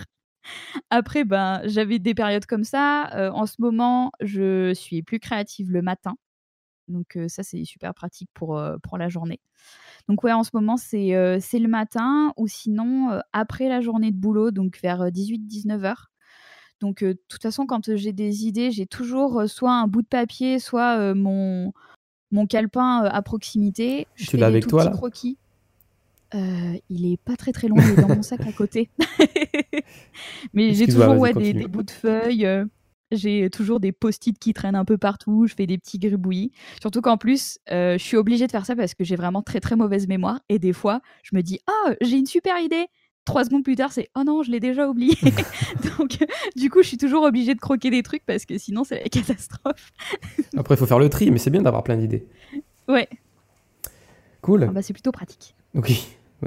Après, 0.91 1.25
ben 1.25 1.63
j'avais 1.65 1.99
des 1.99 2.15
périodes 2.15 2.47
comme 2.47 2.65
ça. 2.65 3.31
en 3.33 3.47
ce 3.47 3.57
moment, 3.61 4.11
je 4.21 4.75
suis 4.75 5.03
plus 5.03 5.21
créative 5.21 5.71
le 5.71 5.83
matin. 5.83 6.15
Donc 6.89 7.17
ça, 7.29 7.45
c'est 7.45 7.65
super 7.65 7.95
pratique 7.95 8.29
pour, 8.35 8.61
pour 8.83 8.99
la 8.99 9.09
journée. 9.09 9.41
Donc 10.09 10.25
ouais, 10.25 10.33
en 10.33 10.43
ce 10.43 10.51
moment, 10.53 10.77
c'est 10.77 10.99
le 10.99 11.69
matin 11.69 12.33
ou 12.37 12.49
sinon 12.49 13.21
après 13.33 13.69
la 13.69 13.81
journée 13.81 14.11
de 14.11 14.17
boulot, 14.17 14.51
donc 14.51 14.81
vers 14.83 15.07
18-19 15.07 15.85
heures. 15.85 16.12
Donc, 16.83 17.05
de 17.05 17.17
toute 17.29 17.41
façon, 17.41 17.65
quand 17.65 17.95
j'ai 17.95 18.13
des 18.13 18.45
idées, 18.45 18.73
j'ai 18.73 18.87
toujours 18.87 19.45
soit 19.47 19.73
un 19.73 19.87
bout 19.87 20.03
de 20.03 20.09
papier, 20.09 20.59
soit 20.59 21.15
mon, 21.15 21.73
mon 22.33 22.45
calepin 22.49 23.05
à 23.05 23.23
proximité. 23.23 24.09
Je 24.17 24.27
tu 24.27 24.37
l'as 24.37 24.49
avec 24.49 24.67
toi 24.67 24.85
là? 24.85 24.91
croquis. 24.91 25.39
il 26.35 27.07
est 27.07 27.21
pas 27.25 27.37
très 27.37 27.53
très 27.53 27.69
long, 27.69 27.77
il 27.79 27.91
est 27.93 28.03
dans 28.03 28.09
mon 28.09 28.23
sac 28.23 28.41
à 28.41 28.53
côté. 28.53 28.91
Mais 30.55 30.75
j'ai 30.75 30.89
toujours 30.89 31.19
ouais, 31.19 31.33
des, 31.33 31.55
bouts 31.69 31.85
de 31.85 31.91
feuilles. 31.93 32.49
j'ai 33.13 33.49
toujours 33.49 33.79
des 33.79 33.93
post-it 33.93 34.37
qui 34.37 34.53
traînent 34.53 34.75
un 34.75 34.85
peu 34.85 34.99
partout. 34.99 35.47
Je 35.47 35.55
fais 35.55 35.69
des 35.69 35.79
petits 35.79 36.01
gribouillis. 36.01 36.51
Surtout 36.81 37.01
qu'en 37.01 37.17
plus, 37.17 37.61
je 37.71 37.97
suis 37.97 38.17
obligée 38.17 38.49
de 38.49 38.51
faire 38.51 38.67
ça 38.67 38.75
parce 38.75 38.95
que 38.95 39.05
j'ai 39.05 39.15
vraiment 39.15 39.43
très 39.43 39.61
très 39.61 39.77
mauvaise 39.77 40.09
mémoire. 40.09 40.41
Et 40.49 40.59
des 40.59 40.73
fois, 40.73 41.01
je 41.23 41.37
me 41.37 41.43
dis 41.43 41.61
Ah, 41.69 41.95
j'ai 42.01 42.17
une 42.17 42.27
super 42.27 42.59
idée 42.59 42.89
trois 43.25 43.45
secondes 43.45 43.65
plus 43.65 43.77
tard, 43.77 43.93
c'est 43.93 44.11
oh 44.17 44.23
non, 44.25 44.43
je 44.43 44.51
l'ai 44.51 44.61
déjà 44.61 44.89
oublié. 44.89 45.17
Donc, 45.99 46.19
du 46.57 46.71
coup, 46.71 46.83
je 46.83 46.89
suis 46.89 46.97
toujours 46.97 47.25
obligée 47.25 47.55
de 47.55 47.61
croquer 47.61 47.91
des 47.91 48.03
trucs 48.03 48.25
parce 48.27 48.45
que 48.45 48.59
sinon, 48.59 48.85
c'est 48.85 49.03
la 49.03 49.09
catastrophe. 49.09 49.93
Après, 50.57 50.75
il 50.75 50.79
faut 50.79 50.87
faire 50.87 50.99
le 50.99 51.09
tri, 51.09 51.31
mais 51.31 51.39
c'est 51.39 51.51
bien 51.51 51.63
d'avoir 51.63 51.83
plein 51.83 51.97
d'idées. 51.97 52.27
Ouais. 52.89 53.09
Cool. 54.41 54.67
Ah 54.69 54.73
bah, 54.73 54.83
c'est 54.83 54.93
plutôt 54.93 55.13
pratique. 55.13 55.55
Ok, 55.75 55.93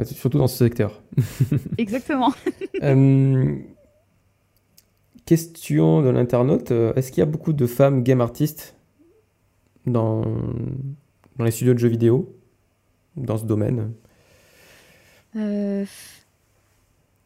surtout 0.03 0.37
dans 0.37 0.47
ce 0.47 0.57
secteur. 0.57 1.01
Exactement. 1.77 2.33
Euh, 2.83 3.55
question 5.25 6.01
de 6.01 6.09
l'internaute 6.09 6.71
euh, 6.71 6.93
est-ce 6.95 7.11
qu'il 7.11 7.19
y 7.19 7.23
a 7.23 7.25
beaucoup 7.25 7.53
de 7.53 7.65
femmes 7.65 8.03
game 8.03 8.21
artistes 8.21 8.75
dans, 9.85 10.21
dans 11.37 11.45
les 11.45 11.51
studios 11.51 11.73
de 11.73 11.79
jeux 11.79 11.87
vidéo, 11.87 12.35
dans 13.15 13.37
ce 13.37 13.45
domaine? 13.45 13.93
Euh, 15.37 15.85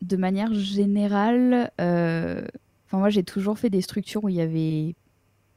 de 0.01 0.17
manière 0.17 0.53
générale, 0.53 1.71
euh, 1.79 2.43
moi 2.91 3.09
j'ai 3.09 3.23
toujours 3.23 3.59
fait 3.59 3.69
des 3.69 3.81
structures 3.81 4.23
où 4.23 4.29
il 4.29 4.35
y 4.35 4.41
avait 4.41 4.95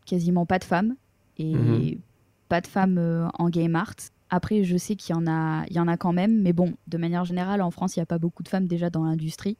quasiment 0.07 0.46
pas 0.46 0.59
de 0.59 0.64
femmes 0.64 0.96
et 1.38 1.55
mhm. 1.55 1.98
pas 2.48 2.61
de 2.61 2.66
femmes 2.66 2.98
euh, 2.98 3.28
en 3.38 3.48
game 3.48 3.76
art. 3.76 3.94
Après, 4.31 4.64
je 4.64 4.76
sais 4.76 4.96
qu'il 4.96 5.14
y 5.14 5.18
en 5.18 5.26
a, 5.26 5.64
il 5.68 5.76
y 5.76 5.81
en 5.81 5.88
a 5.88 5.96
quand 5.96 6.12
même, 6.12 6.40
mais 6.40 6.55
bon, 6.55 6.74
de 6.88 6.96
manière 6.96 7.24
générale, 7.24 7.61
en 7.61 7.70
France, 7.70 7.96
il 7.96 7.98
n'y 7.98 8.02
a 8.02 8.07
pas 8.07 8.18
beaucoup 8.18 8.42
de 8.42 8.48
femmes 8.48 8.66
déjà 8.66 8.88
dans 8.88 9.05
l'industrie. 9.05 9.59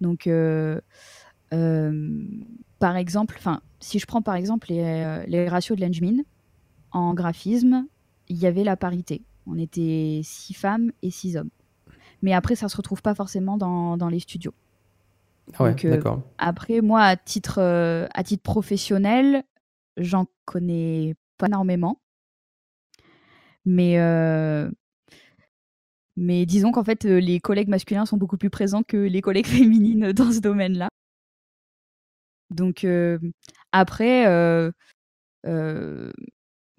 Donc, 0.00 0.26
euh, 0.26 0.80
par 2.80 2.96
exemple, 2.96 3.36
enfin, 3.38 3.60
si 3.78 4.00
je 4.00 4.06
prends 4.06 4.22
par 4.22 4.34
exemple 4.34 4.68
les, 4.70 5.24
les 5.28 5.48
ratios 5.48 5.78
de 5.78 5.84
l'Engmin, 5.84 6.22
en 6.90 7.14
graphisme, 7.14 7.86
il 8.28 8.38
y 8.38 8.46
avait 8.46 8.64
la 8.64 8.76
parité. 8.76 9.22
On 9.46 9.56
était 9.56 10.20
six 10.24 10.54
femmes 10.54 10.92
et 11.02 11.10
six 11.10 11.36
hommes. 11.36 11.50
Mais 12.22 12.32
après, 12.32 12.54
ça 12.54 12.68
se 12.68 12.76
retrouve 12.76 13.02
pas 13.02 13.14
forcément 13.14 13.56
dans, 13.56 13.96
dans 13.96 14.08
les 14.08 14.20
studios. 14.20 14.54
Ah 15.54 15.64
ouais, 15.64 15.84
euh, 15.84 15.90
d'accord. 15.90 16.22
Après, 16.38 16.80
moi, 16.80 17.02
à 17.02 17.16
titre, 17.16 17.58
euh, 17.58 18.06
à 18.14 18.22
titre 18.22 18.42
professionnel, 18.42 19.42
j'en 19.96 20.26
connais 20.44 21.14
pas 21.36 21.46
énormément. 21.46 22.00
Mais, 23.64 23.98
euh, 24.00 24.70
mais 26.16 26.46
disons 26.46 26.72
qu'en 26.72 26.84
fait, 26.84 27.04
les 27.04 27.40
collègues 27.40 27.68
masculins 27.68 28.06
sont 28.06 28.16
beaucoup 28.16 28.38
plus 28.38 28.50
présents 28.50 28.82
que 28.82 28.96
les 28.96 29.20
collègues 29.20 29.46
féminines 29.58 30.12
dans 30.12 30.32
ce 30.32 30.40
domaine-là. 30.40 30.88
Donc, 32.50 32.86
après, 33.72 34.26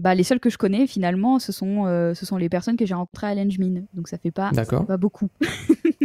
bah, 0.03 0.13
les 0.15 0.23
seuls 0.23 0.41
que 0.41 0.49
je 0.49 0.57
connais 0.57 0.85
finalement, 0.85 1.39
ce 1.39 1.53
sont, 1.53 1.85
euh, 1.85 2.13
ce 2.13 2.25
sont 2.25 2.35
les 2.35 2.49
personnes 2.49 2.75
que 2.75 2.85
j'ai 2.85 2.93
rencontrées 2.93 3.27
à 3.27 3.35
l'Engmin. 3.35 3.83
Donc 3.93 4.09
ça 4.09 4.17
fait 4.17 4.31
pas, 4.31 4.51
fait 4.53 4.85
pas 4.85 4.97
beaucoup. 4.97 5.29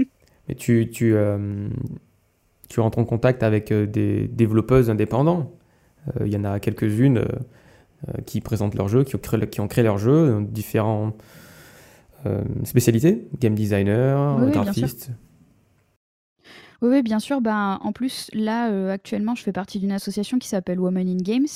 Mais 0.48 0.54
tu, 0.54 0.88
tu, 0.88 1.16
euh, 1.16 1.68
tu 2.68 2.78
rentres 2.78 2.98
en 2.98 3.04
contact 3.04 3.42
avec 3.42 3.72
des 3.72 4.28
développeuses 4.28 4.88
indépendants. 4.88 5.50
Il 6.24 6.32
y 6.32 6.36
en 6.36 6.44
a 6.44 6.60
quelques-unes 6.60 7.24
qui 8.24 8.40
présentent 8.40 8.76
leurs 8.76 8.88
jeux, 8.88 9.02
qui 9.02 9.16
ont 9.16 9.18
créé, 9.18 9.46
qui 9.48 9.60
ont 9.60 9.66
créé 9.66 9.82
leurs 9.82 9.98
jeux, 9.98 10.46
différents 10.48 11.14
spécialités, 12.64 13.28
game 13.40 13.54
designer, 13.54 14.48
graphiste. 14.50 15.10
Oui, 16.80 17.02
bien 17.02 17.18
sûr. 17.18 17.40
Ben, 17.40 17.78
en 17.82 17.92
plus, 17.92 18.30
là, 18.32 18.90
actuellement, 18.90 19.34
je 19.34 19.42
fais 19.42 19.52
partie 19.52 19.80
d'une 19.80 19.92
association 19.92 20.38
qui 20.38 20.48
s'appelle 20.48 20.80
Women 20.80 21.08
in 21.08 21.16
Games, 21.16 21.48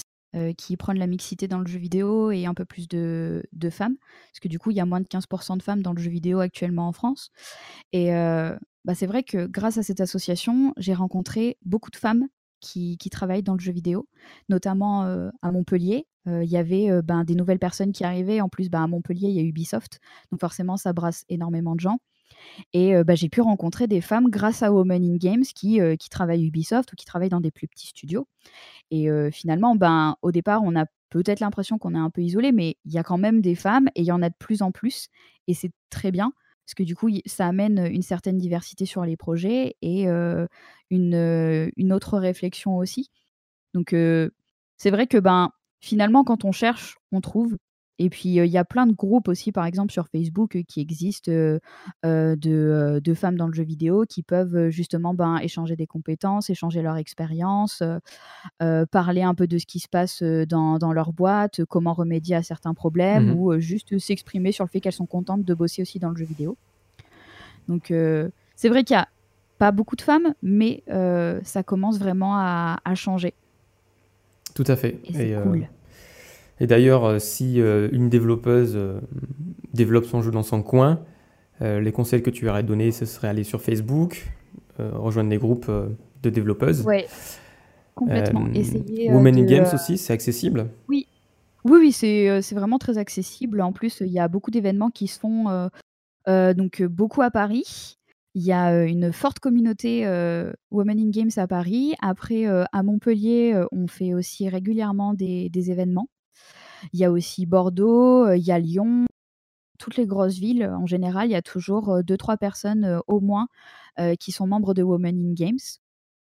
qui 0.56 0.76
prend 0.76 0.94
de 0.94 0.98
la 0.98 1.06
mixité 1.06 1.48
dans 1.48 1.58
le 1.58 1.66
jeu 1.66 1.78
vidéo 1.78 2.30
et 2.30 2.46
un 2.46 2.54
peu 2.54 2.64
plus 2.64 2.88
de, 2.88 3.42
femmes. 3.70 3.96
Parce 4.30 4.40
que 4.40 4.48
du 4.48 4.58
coup, 4.58 4.70
il 4.70 4.76
y 4.76 4.80
a 4.80 4.86
moins 4.86 5.00
de 5.00 5.06
15% 5.06 5.56
de 5.58 5.62
femmes 5.62 5.82
dans 5.82 5.92
le 5.92 6.00
jeu 6.00 6.10
vidéo 6.10 6.40
actuellement 6.40 6.88
en 6.88 6.92
France. 6.92 7.30
Et 7.92 8.10
bah, 8.10 8.94
c'est 8.94 9.06
vrai 9.06 9.22
que 9.22 9.46
grâce 9.46 9.78
à 9.78 9.82
cette 9.82 10.00
association, 10.00 10.72
j'ai 10.76 10.94
rencontré 10.94 11.58
beaucoup 11.64 11.90
de 11.90 11.96
femmes 11.96 12.28
qui, 12.60 12.96
travaillent 13.10 13.42
dans 13.42 13.54
le 13.54 13.60
jeu 13.60 13.72
vidéo, 13.72 14.08
notamment 14.48 15.02
à 15.42 15.52
Montpellier. 15.52 16.06
Il 16.26 16.44
y 16.44 16.56
avait 16.56 17.02
ben, 17.02 17.24
des 17.24 17.34
nouvelles 17.34 17.58
personnes 17.58 17.92
qui 17.92 18.04
arrivaient. 18.04 18.40
En 18.40 18.48
plus, 18.48 18.70
ben, 18.70 18.84
à 18.84 18.86
Montpellier, 18.86 19.28
il 19.28 19.34
y 19.34 19.40
a 19.40 19.42
Ubisoft. 19.42 20.00
Donc 20.30 20.40
forcément, 20.40 20.76
ça 20.76 20.92
brasse 20.92 21.24
énormément 21.28 21.74
de 21.74 21.80
gens. 21.80 21.98
Et 22.72 22.94
bah, 23.04 23.14
j'ai 23.14 23.28
pu 23.28 23.40
rencontrer 23.40 23.86
des 23.86 24.00
femmes 24.00 24.28
grâce 24.28 24.62
à 24.62 24.72
Women 24.72 25.04
in 25.04 25.16
Games 25.16 25.44
qui, 25.44 25.80
qui 25.98 26.08
travaillent 26.08 26.46
Ubisoft 26.46 26.92
ou 26.92 26.96
qui 26.96 27.04
travaillent 27.04 27.28
dans 27.28 27.40
des 27.40 27.50
plus 27.50 27.68
petits 27.68 27.88
studios. 27.88 28.26
Et 28.90 29.08
finalement, 29.32 29.76
ben, 29.76 30.16
au 30.22 30.32
départ, 30.32 30.62
on 30.64 30.76
a 30.76 30.86
peut-être 31.10 31.40
l'impression 31.40 31.78
qu'on 31.78 31.94
est 31.94 31.98
un 31.98 32.10
peu 32.10 32.22
isolé, 32.22 32.52
mais 32.52 32.76
il 32.84 32.92
y 32.92 32.98
a 32.98 33.02
quand 33.02 33.18
même 33.18 33.40
des 33.40 33.54
femmes 33.54 33.88
et 33.94 34.00
il 34.02 34.06
y 34.06 34.12
en 34.12 34.22
a 34.22 34.30
de 34.30 34.34
plus 34.38 34.62
en 34.62 34.72
plus. 34.72 35.08
Et 35.46 35.54
c'est 35.54 35.72
très 35.90 36.10
bien 36.10 36.32
parce 36.64 36.74
que 36.74 36.82
du 36.84 36.94
coup, 36.94 37.10
ça 37.26 37.46
amène 37.46 37.86
une 37.86 38.02
certaine 38.02 38.38
diversité 38.38 38.86
sur 38.86 39.04
les 39.04 39.16
projets 39.16 39.76
et 39.82 40.06
une, 40.06 41.70
une, 41.76 41.92
autre 41.92 42.18
réflexion 42.18 42.76
aussi. 42.76 43.10
Donc, 43.74 43.94
c'est 44.76 44.90
vrai 44.90 45.06
que 45.06 45.18
ben, 45.18 45.50
finalement, 45.80 46.24
quand 46.24 46.44
on 46.44 46.52
cherche, 46.52 46.96
on 47.12 47.20
trouve. 47.20 47.56
Et 47.98 48.08
puis, 48.08 48.30
il 48.30 48.46
y 48.46 48.58
a 48.58 48.64
plein 48.64 48.86
de 48.86 48.92
groupes 48.92 49.28
aussi, 49.28 49.52
par 49.52 49.66
exemple, 49.66 49.92
sur 49.92 50.08
Facebook 50.08 50.62
qui 50.66 50.80
existent 50.80 51.30
de, 51.30 53.14
femmes 53.14 53.36
dans 53.36 53.46
le 53.46 53.52
jeu 53.52 53.62
vidéo 53.62 54.04
qui 54.08 54.22
peuvent 54.22 54.70
justement 54.70 55.14
ben, 55.14 55.38
échanger 55.38 55.76
des 55.76 55.86
compétences, 55.86 56.50
échanger 56.50 56.82
leur 56.82 56.96
expérience, 56.96 57.82
parler 58.90 59.22
un 59.22 59.34
peu 59.34 59.46
de 59.46 59.58
ce 59.58 59.66
qui 59.66 59.78
se 59.78 59.88
passe 59.88 60.22
dans, 60.22 60.92
leur 60.92 61.12
boîte, 61.12 61.64
comment 61.66 61.92
remédier 61.92 62.36
à 62.36 62.42
certains 62.42 62.74
problèmes 62.74 63.30
mmh 63.30 63.32
ou 63.32 63.58
juste 63.58 63.98
s'exprimer 63.98 64.52
sur 64.52 64.64
le 64.64 64.68
fait 64.68 64.80
qu'elles 64.80 64.92
sont 64.92 65.06
contentes 65.06 65.44
de 65.44 65.54
bosser 65.54 65.82
aussi 65.82 65.98
dans 65.98 66.10
le 66.10 66.16
jeu 66.16 66.24
vidéo. 66.24 66.56
Donc, 67.68 67.92
c'est 68.56 68.68
vrai 68.68 68.84
qu'il 68.84 68.96
n'y 68.96 69.02
a 69.02 69.08
pas 69.58 69.70
beaucoup 69.70 69.96
de 69.96 70.02
femmes, 70.02 70.34
mais 70.42 70.82
ça 71.44 71.62
commence 71.62 71.98
vraiment 71.98 72.36
à, 72.36 72.94
changer. 72.94 73.34
Tout 74.54 74.64
à 74.66 74.76
fait. 74.76 74.98
Et 75.04 75.12
c'est 75.12 75.42
cool. 75.42 75.68
Et 76.60 76.66
d'ailleurs, 76.66 77.04
euh, 77.04 77.18
si 77.18 77.60
euh, 77.60 77.88
une 77.92 78.08
développeuse 78.08 78.74
euh, 78.76 79.00
développe 79.74 80.04
son 80.04 80.22
jeu 80.22 80.30
dans 80.30 80.42
son 80.42 80.62
coin, 80.62 81.00
les 81.60 81.92
conseils 81.92 82.24
que 82.24 82.30
tu 82.30 82.48
aurais 82.48 82.64
donnés, 82.64 82.90
ce 82.90 83.04
serait 83.04 83.28
aller 83.28 83.44
sur 83.44 83.62
Facebook, 83.62 84.26
rejoindre 84.80 85.30
les 85.30 85.38
groupes 85.38 85.70
de 86.20 86.28
développeuses. 86.28 86.84
Oui, 86.84 87.04
complètement. 87.94 88.48
Essayer, 88.52 89.12
Women 89.12 89.38
in 89.38 89.44
Games 89.44 89.66
aussi, 89.72 89.96
c'est 89.96 90.12
accessible 90.12 90.66
Oui, 90.88 91.06
oui, 91.64 91.78
oui 91.78 91.92
c'est 91.92 92.42
vraiment 92.52 92.78
très 92.78 92.98
accessible. 92.98 93.60
En 93.60 93.70
plus, 93.70 94.00
il 94.00 94.10
y 94.10 94.18
a 94.18 94.26
beaucoup 94.26 94.50
d'événements 94.50 94.90
qui 94.90 95.06
se 95.06 95.20
font 95.20 95.70
donc 96.26 96.82
beaucoup 96.82 97.22
à 97.22 97.30
Paris. 97.30 97.96
Il 98.34 98.42
y 98.42 98.50
a 98.50 98.82
une 98.82 99.12
forte 99.12 99.38
communauté 99.38 100.04
Women 100.72 100.98
in 100.98 101.10
Games 101.10 101.30
à 101.36 101.46
Paris. 101.46 101.94
Après, 102.02 102.44
à 102.44 102.82
Montpellier, 102.82 103.54
on 103.70 103.86
fait 103.86 104.14
aussi 104.14 104.48
régulièrement 104.48 105.14
des, 105.14 105.48
des 105.48 105.70
événements. 105.70 106.08
Il 106.92 107.00
y 107.00 107.04
a 107.04 107.10
aussi 107.10 107.46
Bordeaux, 107.46 108.26
euh, 108.26 108.36
il 108.36 108.44
y 108.44 108.52
a 108.52 108.58
Lyon. 108.58 109.06
Toutes 109.78 109.96
les 109.96 110.06
grosses 110.06 110.38
villes, 110.38 110.64
en 110.66 110.86
général, 110.86 111.28
il 111.28 111.32
y 111.32 111.36
a 111.36 111.42
toujours 111.42 111.90
euh, 111.90 112.02
deux, 112.02 112.16
trois 112.16 112.36
personnes 112.36 112.84
euh, 112.84 113.00
au 113.06 113.20
moins 113.20 113.48
qui 114.18 114.32
sont 114.32 114.46
membres 114.46 114.72
de 114.72 114.82
Women 114.82 115.18
in 115.18 115.34
Games. 115.34 115.58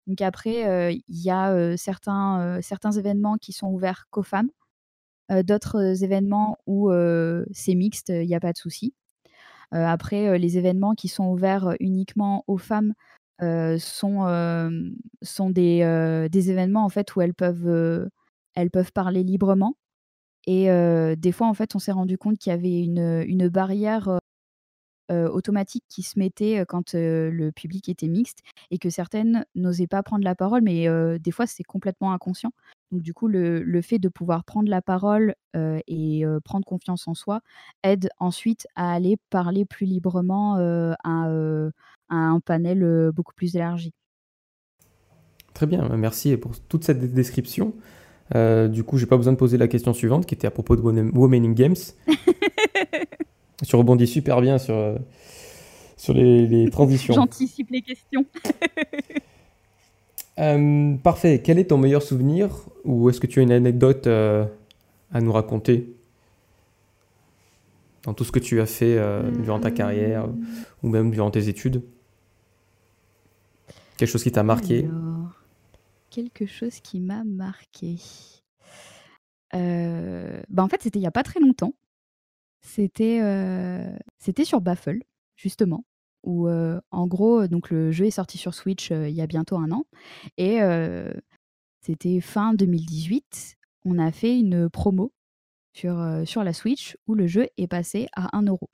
Donc 0.06 0.20
après, 0.20 0.92
il 0.94 1.22
y 1.22 1.30
a 1.30 1.74
certains, 1.78 2.60
certains 2.60 2.90
événements 2.90 3.38
qui 3.38 3.54
sont 3.54 3.68
ouverts 3.68 4.08
qu'aux 4.10 4.22
femmes, 4.22 4.50
d'autres 5.30 6.04
événements 6.04 6.58
où 6.66 6.92
c'est 7.50 7.74
mixte, 7.74 8.10
il 8.10 8.26
n'y 8.26 8.34
a 8.34 8.40
pas 8.40 8.52
de 8.52 8.58
souci. 8.58 8.92
après, 9.70 10.38
les 10.38 10.58
événements 10.58 10.94
qui 10.94 11.08
sont 11.08 11.28
ouverts 11.30 11.74
uniquement 11.80 12.44
aux 12.46 12.58
femmes 12.58 12.92
sont, 13.40 15.00
sont 15.22 15.50
des, 15.50 16.28
des, 16.30 16.50
événements 16.50 16.84
en 16.84 16.90
fait 16.90 17.16
où 17.16 17.22
elles 17.22 17.32
peuvent, 17.32 18.10
elles 18.54 18.70
peuvent 18.70 18.92
parler 18.92 19.24
librement. 19.24 19.76
Et 20.46 20.66
des 21.16 21.32
fois, 21.32 21.46
en 21.46 21.54
fait, 21.54 21.74
on 21.74 21.78
s'est 21.78 21.92
rendu 21.92 22.18
compte 22.18 22.38
qu'il 22.38 22.50
y 22.50 22.54
avait 22.54 22.80
une, 22.80 23.48
barrière 23.48 24.18
automatique 25.10 25.84
qui 25.88 26.02
se 26.02 26.18
mettait 26.18 26.64
quand 26.66 26.94
le 26.94 27.50
public 27.50 27.88
était 27.88 28.08
mixte 28.08 28.40
et 28.70 28.78
que 28.78 28.88
certaines 28.90 29.44
n'osaient 29.54 29.86
pas 29.86 30.02
prendre 30.02 30.24
la 30.24 30.34
parole, 30.34 30.62
mais 30.62 30.86
des 31.18 31.30
fois, 31.30 31.46
c'est 31.46 31.62
complètement 31.62 32.12
inconscient. 32.12 32.52
Donc, 32.90 33.02
du 33.02 33.14
coup, 33.14 33.28
le, 33.28 33.82
fait 33.82 33.98
de 33.98 34.08
pouvoir 34.08 34.44
prendre 34.44 34.68
la 34.68 34.82
parole 34.82 35.34
et 35.54 36.24
prendre 36.44 36.64
confiance 36.64 37.06
en 37.06 37.14
soi 37.14 37.40
aide 37.82 38.08
ensuite 38.18 38.66
à 38.74 38.92
aller 38.92 39.16
parler 39.30 39.64
plus 39.64 39.86
librement 39.86 40.56
à, 41.04 41.70
un 42.08 42.40
panel 42.40 43.10
beaucoup 43.14 43.34
plus 43.34 43.54
élargi. 43.54 43.92
Très 45.54 45.66
bien, 45.66 45.88
merci 45.96 46.36
pour 46.36 46.58
toute 46.58 46.84
cette 46.84 47.12
description. 47.12 47.74
Euh, 48.34 48.68
du 48.68 48.84
coup, 48.84 48.98
j'ai 48.98 49.06
pas 49.06 49.16
besoin 49.16 49.32
de 49.32 49.38
poser 49.38 49.58
la 49.58 49.68
question 49.68 49.92
suivante 49.92 50.26
qui 50.26 50.34
était 50.34 50.46
à 50.46 50.50
propos 50.50 50.76
de 50.76 50.80
Women 50.80 51.44
in 51.44 51.52
Games. 51.52 51.76
tu 53.66 53.76
rebondis 53.76 54.06
super 54.06 54.40
bien 54.40 54.58
sur, 54.58 54.74
euh, 54.74 54.96
sur 55.96 56.14
les, 56.14 56.68
transitions. 56.70 57.14
J'anticipe 57.14 57.70
les 57.70 57.82
questions. 57.82 58.24
Euh, 60.38 60.94
parfait. 60.94 61.42
Quel 61.44 61.58
est 61.58 61.66
ton 61.66 61.76
meilleur 61.76 62.02
souvenir 62.02 62.48
ou 62.86 63.10
est-ce 63.10 63.20
que 63.20 63.26
tu 63.26 63.40
as 63.40 63.42
une 63.42 63.52
anecdote 63.52 64.06
à 64.06 65.20
nous 65.20 65.30
raconter 65.30 65.94
dans 68.04 68.14
tout 68.14 68.24
ce 68.24 68.32
que 68.32 68.38
tu 68.38 68.58
as 68.62 68.64
fait 68.64 68.98
durant 69.40 69.60
ta 69.60 69.70
carrière 69.70 70.26
ou 70.82 70.88
même 70.88 71.10
durant 71.10 71.30
tes 71.30 71.50
études? 71.50 71.82
Quelque 73.98 74.08
chose 74.08 74.22
qui 74.22 74.32
t'a 74.32 74.42
marqué? 74.42 74.88
Quelque 76.12 76.46
chose 76.46 76.80
qui 76.80 77.00
m'a 77.00 77.24
marqué. 77.24 77.96
Euh, 79.54 80.42
bah 80.50 80.62
en 80.62 80.68
fait, 80.68 80.82
c'était 80.82 80.98
il 80.98 81.02
n'y 81.02 81.08
a 81.08 81.12
pas 81.12 81.22
très 81.22 81.40
longtemps. 81.40 81.74
C'était 82.60 83.20
euh, 83.22 83.96
sur 84.44 84.60
Baffle, 84.60 85.00
justement, 85.36 85.84
où 86.22 86.48
euh, 86.48 86.80
en 86.90 87.06
gros, 87.06 87.48
donc 87.48 87.70
le 87.70 87.90
jeu 87.90 88.06
est 88.06 88.12
sorti 88.12 88.38
sur 88.38 88.54
Switch 88.54 88.90
il 88.90 89.10
y 89.10 89.22
a 89.22 89.26
bientôt 89.26 89.56
un 89.56 89.72
an. 89.72 89.86
Et 90.36 90.60
c'était 91.80 92.20
fin 92.20 92.54
2018. 92.54 93.56
On 93.84 93.98
a 93.98 94.12
fait 94.12 94.38
une 94.38 94.68
promo 94.68 95.12
sur, 95.72 96.22
sur 96.24 96.44
la 96.44 96.52
Switch 96.52 96.96
où 97.06 97.14
le 97.14 97.26
jeu 97.26 97.48
est 97.56 97.66
passé 97.66 98.06
à 98.14 98.36
1 98.36 98.42
euro. 98.42 98.68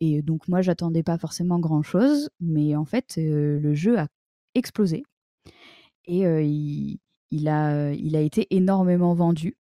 Et 0.00 0.20
donc 0.22 0.48
moi, 0.48 0.62
j'attendais 0.62 1.02
pas 1.02 1.18
forcément 1.18 1.58
grand-chose, 1.58 2.30
mais 2.40 2.76
en 2.76 2.84
fait, 2.84 3.14
le 3.16 3.74
jeu 3.74 3.98
a 3.98 4.08
explosé 4.54 5.04
et 6.04 6.98
il, 7.30 7.48
a, 7.48 7.92
il 7.92 8.16
a 8.16 8.20
été 8.20 8.46
énormément 8.50 9.14
vendu. 9.14 9.56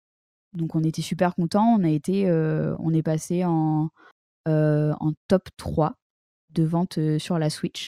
Donc 0.54 0.75
on 0.75 0.84
était 0.84 1.01
super 1.01 1.36
contents. 1.36 1.75
On 1.80 1.84
a 1.84 1.89
été, 1.89 2.30
on 2.80 2.93
est 2.93 3.04
passé 3.04 3.45
en, 3.45 3.89
en 4.45 5.12
top 5.27 5.49
3 5.58 5.95
de 6.51 6.63
vente 6.63 6.99
sur 7.17 7.39
la 7.39 7.49
Switch. 7.49 7.88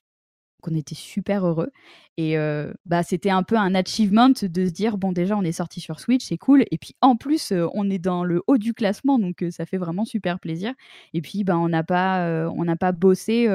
Donc 0.61 0.71
on 0.73 0.77
était 0.77 0.95
super 0.95 1.45
heureux. 1.45 1.71
Et 2.15 2.37
bah, 2.85 3.03
c'était 3.03 3.31
un 3.31 3.43
peu 3.43 3.57
un 3.57 3.75
achievement 3.75 4.29
de 4.29 4.35
se 4.35 4.71
dire 4.71 4.97
bon 4.97 5.11
déjà 5.11 5.35
on 5.35 5.43
est 5.43 5.51
sorti 5.51 5.81
sur 5.81 5.99
Switch, 5.99 6.25
c'est 6.25 6.37
cool. 6.37 6.63
Et 6.71 6.77
puis 6.77 6.95
en 7.01 7.17
plus 7.17 7.51
on 7.73 7.89
est 7.89 7.99
dans 7.99 8.23
le 8.23 8.41
haut 8.47 8.57
du 8.57 8.73
classement, 8.73 9.19
donc 9.19 9.43
ça 9.51 9.65
fait 9.65 9.77
vraiment 9.77 10.05
super 10.05 10.39
plaisir. 10.39 10.73
Et 11.13 11.21
puis 11.21 11.43
bah, 11.43 11.57
on 11.57 11.67
n'a 11.67 11.83
pas, 11.83 12.47
on 12.55 12.63
n'a 12.63 12.77
pas 12.77 12.93
bossé 12.93 13.49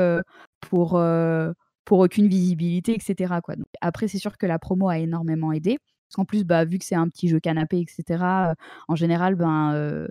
pour 0.60 1.00
pour 1.88 2.00
aucune 2.00 2.28
visibilité, 2.28 2.94
etc. 2.94 3.32
Après, 3.80 4.08
c'est 4.08 4.18
sûr 4.18 4.36
que 4.36 4.44
la 4.44 4.58
promo 4.58 4.90
a 4.90 4.98
énormément 4.98 5.52
aidé. 5.52 5.78
Parce 5.78 6.16
qu'en 6.16 6.26
plus, 6.26 6.44
bah, 6.44 6.66
vu 6.66 6.78
que 6.78 6.84
c'est 6.84 6.94
un 6.94 7.08
petit 7.08 7.28
jeu 7.28 7.40
canapé, 7.40 7.80
etc., 7.80 8.50
euh, 8.50 8.54
en 8.88 8.94
général, 8.94 9.36
ben, 9.36 9.72
euh, 9.72 10.06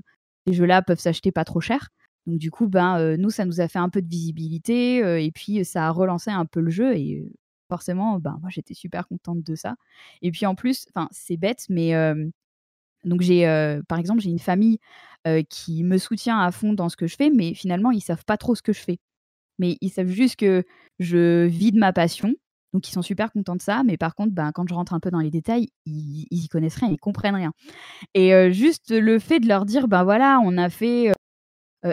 ces 0.48 0.54
jeux-là 0.54 0.82
peuvent 0.82 1.00
s'acheter 1.00 1.32
pas 1.32 1.46
trop 1.46 1.62
cher. 1.62 1.90
Donc 2.26 2.40
du 2.40 2.50
coup, 2.50 2.68
ben, 2.68 2.98
euh, 2.98 3.16
nous, 3.16 3.30
ça 3.30 3.46
nous 3.46 3.62
a 3.62 3.68
fait 3.68 3.78
un 3.78 3.90
peu 3.90 4.02
de 4.02 4.10
visibilité 4.10 5.24
et 5.24 5.32
puis 5.32 5.64
ça 5.66 5.86
a 5.86 5.92
relancé 5.92 6.32
un 6.32 6.48
peu 6.48 6.62
le 6.62 6.72
jeu 6.72 6.96
et 6.98 7.32
forcément, 7.70 8.18
ben, 8.18 8.40
moi, 8.42 8.50
j'étais 8.50 8.74
super 8.74 9.08
contente 9.08 9.44
de 9.44 9.54
ça. 9.54 9.76
Et 10.24 10.32
puis 10.32 10.48
en 10.48 10.56
plus, 10.56 10.88
c'est 11.12 11.38
bête, 11.38 11.68
mais 11.70 11.94
par 13.88 14.00
exemple, 14.00 14.22
j'ai 14.22 14.32
une 14.32 14.40
famille 14.40 14.80
qui 15.50 15.84
me 15.84 16.00
soutient 16.00 16.40
à 16.40 16.52
fond 16.52 16.74
dans 16.74 16.90
ce 16.90 16.98
que 16.98 17.06
je 17.06 17.16
fais, 17.16 17.30
mais 17.30 17.54
finalement, 17.54 17.92
ils 17.92 18.02
savent 18.02 18.26
pas 18.26 18.38
trop 18.38 18.56
ce 18.56 18.64
que 18.64 18.74
je 18.74 18.82
fais 18.82 19.00
mais 19.60 19.78
ils 19.82 19.90
savent 19.90 20.08
juste 20.08 20.36
que 20.38 20.64
je 21.00 21.46
vis 21.48 21.72
de 21.72 21.80
ma 21.80 21.94
passion 21.94 22.34
Donc 22.74 22.88
ils 22.90 22.92
sont 22.92 23.02
super 23.02 23.32
contents 23.32 23.56
de 23.56 23.62
ça, 23.62 23.84
mais 23.86 23.98
par 23.98 24.16
contre, 24.16 24.34
ben, 24.34 24.52
quand 24.54 24.68
je 24.68 24.74
rentre 24.74 24.94
un 24.94 25.00
peu 25.00 25.12
dans 25.12 25.20
les 25.20 25.32
détails, 25.32 25.70
ils, 25.86 26.26
ils 26.32 26.46
y 26.46 26.48
connaissent 26.50 26.76
rien, 26.78 26.90
ils 26.90 27.00
comprennent 27.00 27.36
rien. 27.36 27.52
Et 28.14 28.52
juste 28.52 28.92
le 28.92 29.20
fait 29.20 29.40
de 29.40 29.48
leur 29.48 29.66
dire, 29.66 29.88
ben 29.88 30.04
voilà, 30.04 30.40
on 30.44 30.58
a 30.58 30.70
fait 30.70 31.12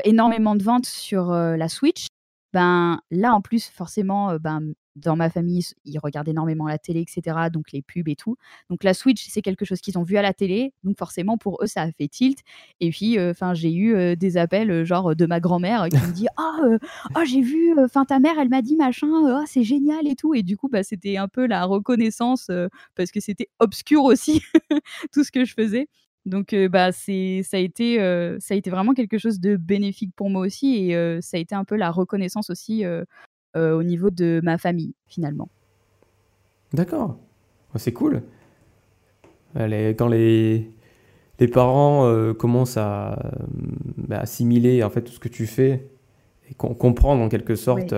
énormément 0.05 0.57
de 0.57 0.63
ventes 0.63 0.87
sur 0.87 1.31
la 1.33 1.69
Switch, 1.69 2.07
ben 2.53 3.01
là 3.11 3.35
en 3.35 3.41
plus 3.41 3.69
forcément, 3.69 4.37
ben 4.39 4.75
dans 4.97 5.17
ma 5.17 5.31
famille, 5.31 5.65
ils 5.85 5.99
regardent 5.99 6.29
énormément 6.29 6.67
la 6.67 6.79
télé, 6.79 7.01
etc. 7.01 7.37
Donc 7.53 7.73
les 7.73 7.83
pubs 7.83 8.09
et 8.09 8.17
tout. 8.17 8.37
Donc 8.71 8.85
la 8.85 8.95
Switch, 8.95 9.27
c'est 9.29 9.43
quelque 9.43 9.65
chose 9.65 9.81
qu'ils 9.81 9.99
ont 9.99 10.03
vu 10.03 10.17
à 10.17 10.23
la 10.23 10.33
télé. 10.33 10.73
Donc 10.85 10.99
forcément, 10.99 11.37
pour 11.39 11.63
eux, 11.63 11.67
ça 11.67 11.83
a 11.83 11.93
fait 11.93 12.09
tilt. 12.09 12.41
Et 12.81 12.91
puis, 12.91 13.19
euh, 13.19 13.31
enfin, 13.31 13.55
j'ai 13.55 13.73
eu 13.73 13.95
euh, 13.95 14.17
des 14.17 14.37
appels, 14.37 14.71
euh, 14.71 14.85
genre 14.85 15.17
de 15.17 15.27
ma 15.27 15.41
grand-mère 15.41 15.89
qui 15.89 15.97
me 15.97 16.13
dit 16.13 16.27
Ah, 16.37 16.61
oh, 17.17 17.25
j'ai 17.25 17.41
vu, 17.41 17.75
enfin, 17.79 18.05
ta 18.05 18.19
mère, 18.21 18.39
elle 18.39 18.49
m'a 18.49 18.63
dit 18.63 18.77
machin, 18.77 19.09
oh, 19.11 19.45
c'est 19.47 19.65
génial 19.65 20.07
et 20.07 20.17
tout. 20.17 20.35
Et 20.35 20.43
du 20.43 20.57
coup, 20.57 20.69
bah, 20.69 20.83
c'était 20.83 21.17
un 21.17 21.29
peu 21.29 21.47
la 21.47 21.65
reconnaissance 21.65 22.51
parce 22.95 23.11
que 23.11 23.21
c'était 23.21 23.49
obscur 23.59 24.05
aussi, 24.05 24.43
tout 25.13 25.25
ce 25.25 25.33
que 25.33 25.45
je 25.45 25.55
faisais. 25.55 25.89
Donc, 26.27 26.55
bah, 26.71 26.91
c'est, 26.91 27.43
ça, 27.45 27.59
a 27.59 27.61
été, 27.61 27.99
ça 28.41 28.55
a 28.55 28.57
été 28.57 28.71
vraiment 28.71 28.95
quelque 28.95 29.19
chose 29.19 29.41
de 29.41 29.57
bénéfique 29.57 30.13
pour 30.17 30.31
moi 30.31 30.43
aussi. 30.47 30.91
Et 30.91 31.21
ça 31.21 31.37
a 31.37 31.41
été 31.41 31.55
un 31.55 31.65
peu 31.65 31.77
la 31.77 31.91
reconnaissance 31.91 32.51
aussi 32.51 32.85
euh, 32.85 33.05
au 33.55 33.83
niveau 33.83 34.11
de 34.11 34.41
ma 34.43 34.59
famille, 34.59 34.95
finalement. 35.07 35.49
D'accord. 36.73 37.17
C'est 37.77 37.93
cool. 37.93 38.23
Quand 39.57 40.09
les, 40.09 40.69
les 41.39 41.49
parents 41.49 42.07
euh, 42.07 42.33
commencent 42.33 42.77
à 42.77 43.33
bah, 43.97 44.21
assimiler 44.21 44.83
en 44.83 44.91
fait 44.91 45.03
tout 45.03 45.13
ce 45.13 45.21
que 45.21 45.29
tu 45.29 45.47
fais 45.47 45.89
et 46.51 46.55
comprendre 46.55 47.23
en 47.23 47.29
quelque 47.29 47.57
sorte 47.57 47.95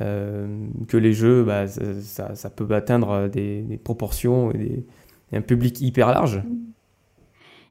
euh, 0.00 0.66
que 0.88 0.96
les 0.96 1.12
jeux, 1.12 1.44
bah, 1.44 1.66
ça, 1.68 2.34
ça, 2.34 2.50
peut 2.50 2.66
atteindre 2.74 3.28
des, 3.28 3.78
proportions 3.82 4.52
et, 4.52 4.84
un 5.32 5.40
public 5.40 5.80
hyper 5.80 6.08
large. 6.08 6.42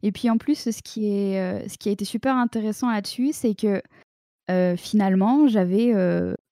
Et 0.01 0.11
puis 0.11 0.29
en 0.29 0.37
plus, 0.37 0.71
ce 0.71 0.81
qui, 0.81 1.11
est, 1.11 1.67
ce 1.67 1.77
qui 1.77 1.89
a 1.89 1.91
été 1.91 2.05
super 2.05 2.35
intéressant 2.35 2.89
là-dessus, 2.89 3.33
c'est 3.33 3.53
que 3.53 3.81
finalement, 4.77 5.47
j'avais 5.47 5.93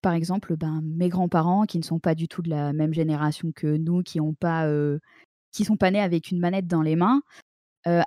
par 0.02 0.14
exemple, 0.14 0.56
ben, 0.56 0.82
mes 0.84 1.10
grands-parents 1.10 1.66
qui 1.66 1.78
ne 1.78 1.84
sont 1.84 2.00
pas 2.00 2.16
du 2.16 2.28
tout 2.28 2.42
de 2.42 2.50
la 2.50 2.74
même 2.74 2.94
génération 2.94 3.52
que 3.54 3.78
nous, 3.78 4.02
qui 4.04 4.20
ont 4.20 4.34
pas, 4.34 4.68
qui 5.52 5.66
sont 5.66 5.78
pas 5.78 5.92
nés 5.92 6.02
avec 6.02 6.32
une 6.32 6.40
manette 6.40 6.68
dans 6.68 6.82
les 6.82 6.96
mains, 6.96 7.22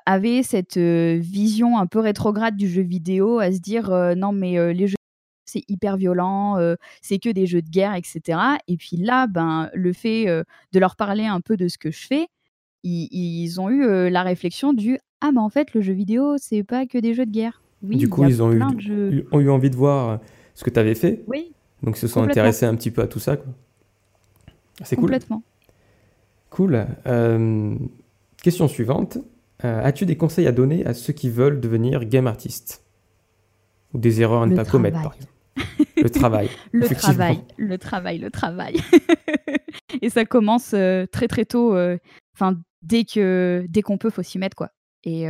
avaient 0.07 0.43
cette 0.43 0.79
vision 0.79 1.79
un 1.79 1.87
peu 1.87 1.99
rétrograde 1.99 2.57
du 2.57 2.69
jeu 2.69 2.83
vidéo, 2.83 3.39
à 3.41 3.53
se 3.53 3.59
dire 3.59 3.91
non 4.17 4.33
mais 4.33 4.73
les 4.73 4.87
jeux 4.87 4.97
c'est 5.45 5.65
hyper 5.69 5.97
violent, 5.97 6.57
c'est 7.03 7.19
que 7.19 7.29
des 7.29 7.47
jeux 7.47 7.63
de 7.63 7.69
guerre, 7.69 7.95
etc. 7.95 8.39
Et 8.69 8.77
puis 8.77 8.97
là, 8.97 9.27
ben, 9.27 9.71
le 9.75 9.93
fait 9.93 10.27
de 10.27 10.79
leur 10.79 10.97
parler 10.97 11.27
un 11.27 11.41
peu 11.41 11.57
de 11.57 11.69
ce 11.69 11.79
que 11.79 11.91
je 11.91 12.07
fais, 12.07 12.27
ils, 12.85 13.61
ont 13.61 13.71
eu 13.71 14.09
la 14.11 14.23
réflexion 14.23 14.73
du 14.73 14.99
ah 15.21 15.31
mais 15.33 15.41
en 15.41 15.51
fait 15.51 15.73
le 15.73 15.81
jeu 15.81 15.93
vidéo 15.93 16.35
c'est 16.37 16.65
pas 16.65 16.85
que 16.87 16.99
des 16.99 17.15
jeux 17.15 17.27
de 17.27 17.31
guerre. 17.31 17.63
Oui, 17.83 17.97
du 17.97 18.09
coup, 18.09 18.25
ils 18.25 18.43
ont 18.43 18.53
eu, 18.53 18.63
ont 19.33 19.41
eu 19.41 19.51
envie 19.51 19.71
de 19.71 19.77
voir 19.77 20.21
ce 20.55 20.65
que 20.65 20.71
tu 20.71 20.79
avais 20.79 20.95
fait. 20.95 21.25
Oui. 21.27 21.53
Donc 21.83 21.97
ils 21.97 22.01
se 22.01 22.09
sont 22.09 22.23
intéressés 22.23 22.67
un 22.67 22.75
petit 22.75 22.91
peu 22.91 23.03
à 23.03 23.07
tout 23.07 23.19
ça. 23.19 23.37
C'est 24.83 24.97
cool. 24.97 25.07
Complètement. 25.07 25.43
Cool. 26.51 26.87
Euh, 27.07 27.77
question 28.43 28.69
suivante. 28.69 29.19
Euh, 29.65 29.83
as-tu 29.83 30.07
des 30.07 30.17
conseils 30.17 30.47
à 30.47 30.53
donner 30.53 30.85
à 30.87 30.95
ceux 30.95 31.13
qui 31.13 31.31
veulent 31.31 31.61
devenir 31.61 32.05
game 32.05 32.27
artiste 32.27 32.85
Ou 33.95 33.99
des 33.99 34.21
erreurs 34.21 34.43
à 34.43 34.47
ne 34.47 34.57
pas 34.57 34.65
commettre, 34.65 35.01
par 35.01 35.15
exemple 35.15 35.33
Le 35.97 36.11
travail. 36.11 36.51
le 36.73 36.89
travail, 36.89 37.41
le 37.57 37.79
travail, 37.79 38.19
le 38.19 38.31
travail. 38.33 38.77
Et 40.01 40.11
ça 40.11 40.25
commence 40.25 40.73
euh, 40.75 41.07
très 41.07 41.29
très 41.29 41.45
tôt. 41.45 41.77
Enfin, 42.35 42.61
dès 42.83 43.05
que 43.05 43.65
dès 43.69 43.83
qu'on 43.83 43.99
peut, 43.99 44.11
faut 44.11 44.23
s'y 44.23 44.39
mettre 44.39 44.57
quoi. 44.57 44.71
Et 45.05 45.27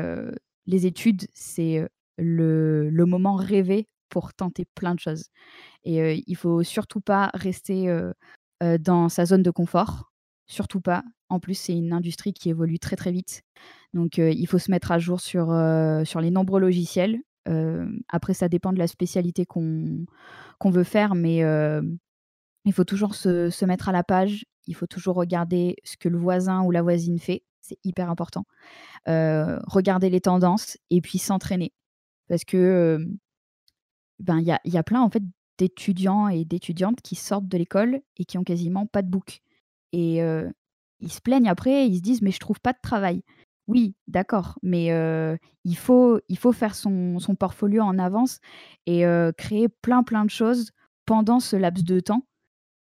les 0.67 0.87
études, 0.87 1.27
c'est 1.33 1.87
le, 2.19 2.91
le 2.91 3.07
moment 3.07 3.37
rêvé 3.37 3.87
pour 4.13 4.35
tenter 4.35 4.67
plein 4.75 4.95
de 4.95 5.01
choses. 5.01 5.25
Et 5.85 6.23
il 6.27 6.37
faut 6.37 6.63
surtout 6.63 7.01
pas 7.01 7.31
rester 7.33 7.91
dans 8.61 9.09
sa 9.09 9.25
zone 9.25 9.43
de 9.43 9.51
confort. 9.51 10.13
Surtout 10.47 10.83
pas. 10.83 11.03
En 11.31 11.41
plus, 11.41 11.55
c'est 11.55 11.73
une 11.73 11.95
industrie 11.95 12.35
qui 12.35 12.51
évolue 12.51 12.79
très 12.79 12.95
très 12.95 13.11
vite. 13.11 13.43
Donc, 13.95 14.19
il 14.19 14.47
faut 14.47 14.59
se 14.59 14.71
mettre 14.71 14.93
à 14.93 14.99
jour 14.99 15.21
sur, 15.21 15.47
sur 16.05 16.21
les 16.21 16.31
nombreux 16.31 16.61
logiciels. 16.61 17.21
après, 18.09 18.35
ça 18.35 18.49
dépend 18.49 18.73
de 18.73 18.79
la 18.79 18.87
spécialité 18.87 19.47
qu'on 19.47 20.07
veut 20.71 20.85
faire, 20.85 21.15
mais 21.15 21.39
il 22.65 22.73
faut 22.73 22.85
toujours 22.85 23.15
se, 23.15 23.49
se, 23.49 23.65
mettre 23.65 23.89
à 23.89 23.93
la 23.93 24.05
page. 24.05 24.45
Il 24.67 24.75
faut 24.75 24.87
toujours 24.87 25.17
regarder 25.17 25.77
ce 25.85 25.97
que 25.97 26.11
le 26.11 26.19
voisin 26.19 26.63
ou 26.63 26.71
la 26.71 26.83
voisine 26.83 27.19
fait. 27.19 27.43
C'est 27.63 27.79
hyper 27.83 28.11
important. 28.11 28.45
regarder 29.07 30.11
les 30.11 30.21
tendances 30.21 30.77
et 30.91 31.01
puis 31.01 31.19
s'entraîner. 31.19 31.73
Parce 32.29 32.45
que 32.45 33.07
ben, 34.23 34.39
il 34.41 34.47
y, 34.47 34.53
a, 34.53 34.61
y 34.65 34.79
a 34.79 34.83
plein 34.83 35.01
en 35.03 35.11
fait 35.11 35.23
d'étudiants 35.59 36.29
et 36.29 36.45
d'étudiantes 36.45 37.01
qui 37.03 37.15
sortent 37.15 37.49
de 37.49 37.59
l'école 37.59 38.01
et 38.17 38.25
qui 38.25 38.39
ont 38.39 38.45
quasiment 38.45 38.87
pas 38.87 39.03
de 39.03 39.09
book. 39.09 39.41
Et 39.93 40.21
ils 41.01 41.13
se 41.13 41.21
plaignent 41.21 41.49
après, 41.49 41.87
ils 41.87 41.97
se 41.97 42.01
disent 42.03 42.23
mais 42.23 42.31
je 42.31 42.39
trouve 42.41 42.61
pas 42.61 42.73
de 42.73 42.79
travail. 42.83 43.23
Oui, 43.69 43.95
d'accord, 44.09 44.59
mais 44.63 44.87
il, 45.65 45.77
faut, 45.77 46.21
il 46.29 46.39
faut 46.39 46.53
faire 46.53 46.75
son, 46.75 47.19
son 47.19 47.35
portfolio 47.35 47.83
en 47.83 47.99
avance 47.99 48.41
et 48.87 49.05
créer 49.37 49.69
plein 49.69 50.03
plein 50.03 50.25
de 50.25 50.31
choses 50.31 50.71
pendant 51.07 51.41
ce 51.41 51.57
laps 51.57 51.85
de 51.85 52.01
temps. 52.01 52.27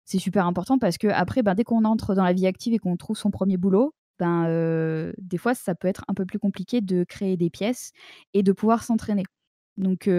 C'est 0.05 0.18
super 0.18 0.47
important 0.47 0.78
parce 0.78 0.99
que 0.99 1.09
après, 1.09 1.43
ben, 1.43 1.55
dès 1.55 1.64
qu'on 1.64 1.84
entre 1.84 2.14
dans 2.14 2.24
la 2.24 2.32
vie 2.32 2.47
active 2.47 2.74
et 2.74 2.78
qu'on 2.78 2.97
trouve 2.97 3.16
son 3.16 3.30
premier 3.30 3.57
boulot, 3.57 3.95
ben, 4.18 5.12
des 5.18 5.39
fois, 5.39 5.55
ça 5.55 5.74
peut 5.74 5.89
être 5.89 6.05
un 6.09 6.14
peu 6.14 6.26
plus 6.26 6.39
compliqué 6.39 6.80
de 6.80 7.05
créer 7.05 7.37
des 7.37 7.51
pièces 7.51 7.93
et 8.34 8.43
de 8.43 8.53
pouvoir 8.53 8.82
s'entraîner. 8.82 9.24
Donc, 9.76 10.11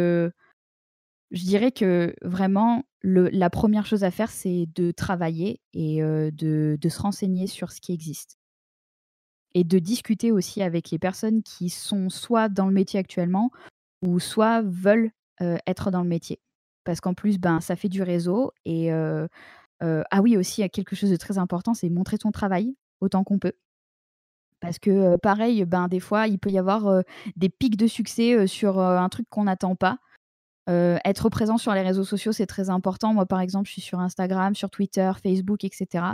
je 1.31 1.43
dirais 1.43 1.71
que 1.71 2.15
vraiment, 2.21 2.83
la 3.03 3.49
première 3.49 3.85
chose 3.85 4.03
à 4.03 4.11
faire, 4.11 4.31
c'est 4.31 4.67
de 4.75 4.91
travailler 4.91 5.61
et 5.73 6.01
de, 6.01 6.77
se 6.89 7.01
renseigner 7.01 7.47
sur 7.47 7.71
ce 7.71 7.81
qui 7.81 7.93
existe. 7.93 8.37
Et 9.53 9.63
de 9.63 9.79
discuter 9.79 10.31
aussi 10.31 10.61
avec 10.61 10.91
les 10.91 10.99
personnes 10.99 11.41
qui 11.41 11.69
sont 11.69 12.09
soit 12.09 12.49
dans 12.49 12.67
le 12.67 12.73
métier 12.73 12.99
actuellement 12.99 13.49
ou 14.05 14.19
soit 14.19 14.61
veulent 14.61 15.11
être 15.39 15.91
dans 15.91 16.01
le 16.01 16.07
métier. 16.07 16.39
Parce 16.83 17.01
qu'en 17.01 17.13
plus, 17.13 17.39
ben, 17.39 17.59
ça 17.59 17.75
fait 17.75 17.89
du 17.89 18.03
réseau. 18.03 18.51
Et 18.65 18.91
ah 18.91 20.21
oui, 20.21 20.37
aussi, 20.37 20.61
il 20.61 20.63
y 20.63 20.65
a 20.65 20.69
quelque 20.69 20.95
chose 20.95 21.11
de 21.11 21.17
très 21.17 21.37
important, 21.37 21.73
c'est 21.73 21.89
montrer 21.89 22.17
ton 22.17 22.31
travail 22.31 22.75
autant 23.01 23.23
qu'on 23.23 23.39
peut. 23.39 23.53
Parce 24.59 24.79
que 24.79 25.17
pareil, 25.17 25.65
ben, 25.65 25.87
des 25.87 25.99
fois, 25.99 26.27
il 26.27 26.39
peut 26.39 26.49
y 26.51 26.57
avoir 26.57 27.03
des 27.35 27.49
pics 27.49 27.77
de 27.77 27.87
succès 27.87 28.47
sur 28.47 28.79
un 28.79 29.09
truc 29.09 29.27
qu'on 29.29 29.43
n'attend 29.43 29.75
pas. 29.75 29.99
Être 30.67 31.29
présent 31.29 31.57
sur 31.57 31.73
les 31.73 31.81
réseaux 31.81 32.03
sociaux, 32.03 32.31
c'est 32.31 32.45
très 32.45 32.69
important. 32.69 33.13
Moi, 33.13 33.25
par 33.25 33.39
exemple, 33.39 33.67
je 33.67 33.73
suis 33.73 33.81
sur 33.81 33.99
Instagram, 33.99 34.55
sur 34.55 34.69
Twitter, 34.69 35.11
Facebook, 35.21 35.63
etc. 35.63 36.05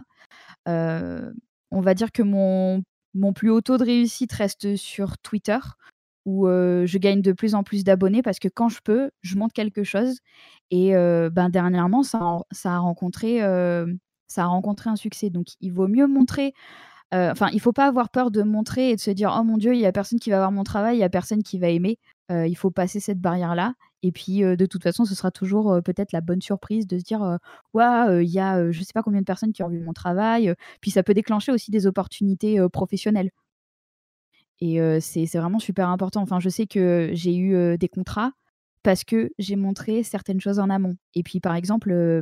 on 0.68 1.82
va 1.82 1.94
dire 1.94 2.12
que 2.12 2.22
mon, 2.22 2.84
mon 3.14 3.34
plus 3.34 3.50
haut 3.50 3.62
taux 3.62 3.78
de 3.78 3.84
réussite 3.84 4.32
reste 4.34 4.76
sur 4.76 5.18
Twitter, 5.18 5.58
où 6.26 6.48
je 6.48 6.98
gagne 6.98 7.22
de 7.22 7.32
plus 7.32 7.56
en 7.56 7.64
plus 7.64 7.84
d'abonnés 7.84 8.22
parce 8.22 8.40
que 8.40 8.48
quand 8.48 8.70
je 8.70 8.80
peux, 8.84 9.10
je 9.22 9.38
montre 9.38 9.54
quelque 9.54 9.84
chose. 9.84 10.20
Et 10.70 10.92
ben, 10.94 11.50
dernièrement, 11.50 12.04
ça 12.04 12.40
ça, 12.52 12.76
a 12.76 12.78
rencontré, 12.78 13.40
ça 14.28 14.44
a 14.44 14.46
rencontré 14.46 14.90
un 14.90 14.96
succès. 14.96 15.30
Donc, 15.32 15.48
il 15.62 15.72
vaut 15.72 15.88
mieux 15.88 16.08
montrer 16.08 16.54
euh, 17.14 17.32
enfin, 17.32 17.50
il 17.54 17.62
faut 17.62 17.74
pas 17.74 17.86
avoir 17.86 18.10
peur 18.10 18.32
de 18.32 18.42
montrer 18.42 18.90
et 18.90 18.96
de 18.96 19.02
se 19.02 19.12
dire 19.12 19.36
oh 19.38 19.44
mon 19.44 19.58
dieu, 19.58 19.76
il 19.76 19.80
y 19.80 19.86
a 19.86 19.92
personne 19.92 20.20
qui 20.20 20.32
va 20.32 20.38
voir 20.38 20.52
mon 20.52 20.64
travail, 20.64 20.98
il 20.98 21.00
y 21.00 21.04
a 21.04 21.10
personne 21.10 21.44
qui 21.44 21.60
va 21.60 21.70
aimer. 21.70 22.00
Euh, 22.32 22.48
il 22.48 22.56
faut 22.56 22.72
passer 22.72 23.00
cette 23.00 23.20
barrière 23.20 23.56
là. 23.56 23.74
Et 24.04 24.12
puis 24.12 24.42
de 24.42 24.66
toute 24.66 24.84
façon, 24.84 25.06
ce 25.06 25.16
sera 25.16 25.32
toujours 25.32 25.80
peut-être 25.84 26.12
la 26.12 26.22
bonne 26.22 26.42
surprise 26.42 26.86
de 26.86 27.00
se 27.00 27.04
dire 27.04 27.40
waouh, 27.74 28.20
il 28.20 28.30
y 28.30 28.40
a 28.40 28.70
je 28.70 28.84
sais 28.84 28.94
pas 28.94 29.02
combien 29.02 29.22
de 29.22 29.26
personnes 29.26 29.54
qui 29.54 29.64
ont 29.64 29.70
vu 29.70 29.80
mon 29.80 29.94
travail. 29.94 30.54
Puis 30.82 30.92
ça 30.92 31.02
peut 31.02 31.14
déclencher 31.16 31.52
aussi 31.52 31.72
des 31.72 31.88
opportunités 31.88 32.60
professionnelles. 32.72 33.32
Et 34.60 34.80
c'est 35.02 35.26
vraiment 35.38 35.60
super 35.60 35.90
important. 35.90 36.22
Enfin, 36.22 36.40
je 36.40 36.50
sais 36.50 36.68
que 36.68 37.10
j'ai 37.14 37.36
eu 37.36 37.78
des 37.78 37.90
contrats 37.90 38.32
parce 38.84 39.04
que 39.06 39.32
j'ai 39.40 39.56
montré 39.56 40.04
certaines 40.04 40.42
choses 40.42 40.60
en 40.60 40.70
amont. 40.70 40.96
Et 41.16 41.24
puis, 41.24 41.40
par 41.40 41.56
exemple, 41.56 42.22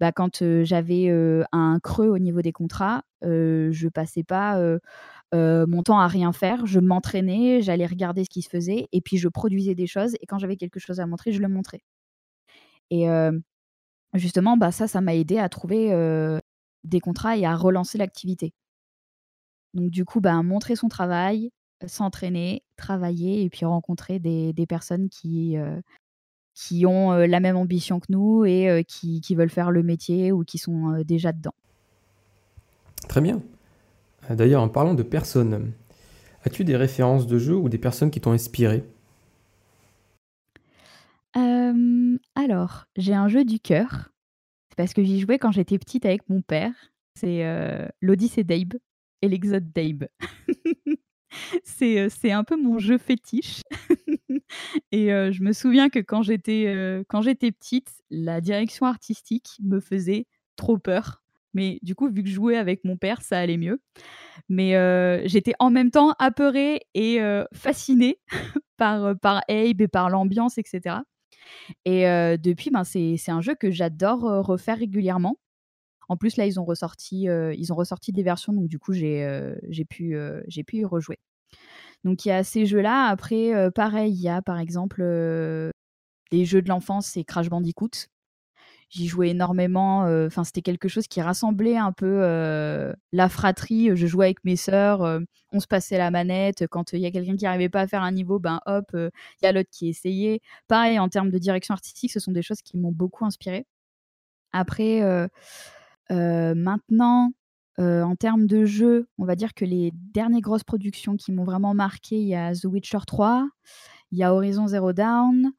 bah, 0.00 0.12
quand 0.12 0.42
j'avais 0.64 1.08
un 1.52 1.78
creux 1.82 2.08
au 2.08 2.18
niveau 2.18 2.42
des 2.42 2.52
contrats, 2.52 3.02
je 3.22 3.88
passais 3.88 4.24
pas 4.24 4.58
mon 5.32 5.82
temps 5.82 6.00
à 6.00 6.08
rien 6.08 6.32
faire. 6.32 6.66
Je 6.66 6.80
m'entraînais, 6.80 7.62
j'allais 7.62 7.86
regarder 7.86 8.24
ce 8.24 8.30
qui 8.30 8.42
se 8.42 8.48
faisait, 8.48 8.88
et 8.92 9.00
puis 9.00 9.18
je 9.18 9.28
produisais 9.28 9.74
des 9.74 9.86
choses. 9.86 10.14
Et 10.20 10.26
quand 10.26 10.38
j'avais 10.38 10.56
quelque 10.56 10.80
chose 10.80 11.00
à 11.00 11.06
montrer, 11.06 11.32
je 11.32 11.40
le 11.40 11.48
montrais. 11.48 11.82
Et 12.90 13.06
justement, 14.14 14.56
bah, 14.56 14.72
ça, 14.72 14.88
ça 14.88 15.00
m'a 15.00 15.14
aidé 15.14 15.38
à 15.38 15.48
trouver 15.48 15.90
des 16.84 17.00
contrats 17.00 17.36
et 17.36 17.44
à 17.44 17.54
relancer 17.54 17.98
l'activité. 17.98 18.52
Donc 19.74 19.90
du 19.90 20.04
coup, 20.04 20.20
bah, 20.20 20.42
montrer 20.42 20.74
son 20.76 20.88
travail, 20.88 21.50
s'entraîner, 21.86 22.64
travailler 22.76 23.42
et 23.44 23.50
puis 23.50 23.64
rencontrer 23.64 24.18
des, 24.18 24.52
des 24.52 24.66
personnes 24.66 25.08
qui, 25.08 25.56
qui 26.60 26.84
ont 26.84 27.12
la 27.12 27.40
même 27.40 27.56
ambition 27.56 28.00
que 28.00 28.06
nous 28.10 28.44
et 28.44 28.84
qui, 28.86 29.20
qui, 29.22 29.34
veulent 29.34 29.50
faire 29.50 29.70
le 29.70 29.82
métier 29.82 30.30
ou 30.30 30.44
qui 30.44 30.58
sont 30.58 31.02
déjà 31.06 31.32
dedans. 31.32 31.54
Très 33.08 33.22
bien. 33.22 33.40
D'ailleurs, 34.28 34.62
en 34.62 34.68
parlant 34.68 34.92
de 34.92 35.02
personnes, 35.02 35.72
as-tu 36.44 36.64
des 36.64 36.76
références 36.76 37.26
de 37.26 37.38
jeux 37.38 37.56
ou 37.56 37.70
des 37.70 37.78
personnes 37.78 38.10
qui 38.10 38.20
t'ont 38.20 38.32
inspiré? 38.32 38.84
Alors, 42.34 42.86
j'ai 42.96 43.14
un 43.14 43.28
jeu 43.28 43.44
du 43.44 43.60
cœur. 43.60 44.10
C'est 44.68 44.76
parce 44.76 44.94
que 44.94 45.02
j'y 45.02 45.20
jouais 45.20 45.38
quand 45.38 45.52
j'étais 45.52 45.78
petite 45.78 46.04
avec 46.04 46.28
mon 46.28 46.42
père. 46.42 46.72
C'est 47.14 47.44
l'Odyssée 48.00 48.44
d'Abe 48.44 48.74
et 49.22 49.28
l'Exode 49.28 49.72
d'Abe. 49.72 50.08
c'est 51.64 52.32
un 52.32 52.44
peu 52.44 52.56
mon 52.56 52.78
jeu 52.78 52.98
fétiche. 52.98 53.62
et 54.92 55.08
je 55.08 55.42
me 55.42 55.52
souviens 55.52 55.88
que 55.88 55.98
quand 55.98 56.22
j'étais 56.22 57.04
quand 57.08 57.22
j'étais 57.22 57.52
petite, 57.52 57.90
la 58.10 58.40
direction 58.40 58.86
artistique 58.86 59.56
me 59.62 59.80
faisait 59.80 60.26
trop 60.56 60.78
peur. 60.78 61.22
Mais 61.52 61.80
du 61.82 61.94
coup, 61.94 62.08
vu 62.08 62.22
que 62.22 62.28
je 62.28 62.34
jouais 62.34 62.56
avec 62.56 62.84
mon 62.84 62.96
père, 62.96 63.22
ça 63.22 63.38
allait 63.38 63.56
mieux. 63.56 63.80
Mais 64.48 64.72
j'étais 65.26 65.54
en 65.58 65.70
même 65.70 65.90
temps 65.90 66.14
apeurée 66.18 66.80
et 66.94 67.20
fascinée 67.52 68.18
par, 68.76 69.16
par 69.18 69.42
Abe 69.48 69.80
et 69.80 69.88
par 69.88 70.10
l'ambiance, 70.10 70.58
etc. 70.58 70.96
Et 71.84 72.02
depuis, 72.38 72.70
ben, 72.70 72.84
c'est 72.84 73.16
un 73.28 73.40
jeu 73.40 73.54
que 73.54 73.70
j'adore 73.70 74.44
refaire 74.44 74.78
régulièrement. 74.78 75.38
En 76.08 76.16
plus, 76.16 76.36
là, 76.36 76.46
ils 76.46 76.58
ont 76.58 76.64
ressorti, 76.64 77.28
ils 77.56 77.72
ont 77.72 77.76
ressorti 77.76 78.12
des 78.12 78.22
versions, 78.22 78.52
donc 78.52 78.68
du 78.68 78.78
coup, 78.78 78.92
j'ai 78.92 79.84
pu, 79.88 80.16
j'ai 80.48 80.64
pu 80.64 80.78
y 80.78 80.84
rejouer. 80.84 81.18
Donc, 82.04 82.24
il 82.24 82.28
y 82.28 82.32
a 82.32 82.44
ces 82.44 82.66
jeux-là. 82.66 83.06
Après, 83.06 83.70
pareil, 83.72 84.12
il 84.12 84.20
y 84.20 84.28
a 84.28 84.42
par 84.42 84.58
exemple 84.58 85.02
les 85.02 86.44
jeux 86.44 86.62
de 86.62 86.68
l'enfance, 86.68 87.06
c'est 87.06 87.24
Crash 87.24 87.48
Bandicoot. 87.48 87.90
J'y 88.88 89.06
jouais 89.06 89.30
énormément. 89.30 90.00
Enfin, 90.26 90.42
c'était 90.42 90.62
quelque 90.62 90.88
chose 90.88 91.06
qui 91.06 91.20
rassemblait 91.20 91.76
un 91.76 91.92
peu 91.92 92.20
la 93.12 93.28
fratrie. 93.28 93.94
Je 93.94 94.06
jouais 94.06 94.26
avec 94.26 94.44
mes 94.44 94.56
sœurs, 94.56 95.20
on 95.52 95.60
se 95.60 95.66
passait 95.68 95.98
la 95.98 96.10
manette. 96.10 96.66
Quand 96.68 96.92
il 96.92 97.00
y 97.00 97.06
a 97.06 97.10
quelqu'un 97.12 97.36
qui 97.36 97.44
n'arrivait 97.44 97.68
pas 97.68 97.82
à 97.82 97.86
faire 97.86 98.02
un 98.02 98.12
niveau, 98.12 98.40
ben 98.40 98.60
hop, 98.66 98.90
il 98.94 99.10
y 99.42 99.46
a 99.46 99.52
l'autre 99.52 99.68
qui 99.70 99.88
essayait. 99.88 100.40
Pareil, 100.68 100.98
en 100.98 101.08
termes 101.08 101.30
de 101.30 101.38
direction 101.38 101.74
artistique, 101.74 102.10
ce 102.10 102.18
sont 102.18 102.32
des 102.32 102.42
choses 102.42 102.62
qui 102.62 102.78
m'ont 102.78 102.90
beaucoup 102.92 103.24
inspiré. 103.24 103.66
Après, 104.52 105.28
maintenant, 106.08 107.30
en 107.80 108.14
termes 108.16 108.46
de 108.46 108.64
jeu, 108.64 109.08
on 109.18 109.24
va 109.24 109.36
dire 109.36 109.54
que 109.54 109.64
les 109.64 109.92
dernières 110.14 110.40
grosses 110.40 110.64
productions 110.64 111.16
qui 111.16 111.32
m'ont 111.32 111.44
vraiment 111.44 111.74
marqué, 111.74 112.20
il 112.20 112.28
y 112.28 112.34
a 112.34 112.54
The 112.54 112.64
Witcher 112.64 112.98
3, 113.06 113.48
il 114.12 114.18
y 114.18 114.22
a 114.22 114.34
Horizon 114.34 114.66
Zero 114.66 114.92
Dawn, 114.92 115.52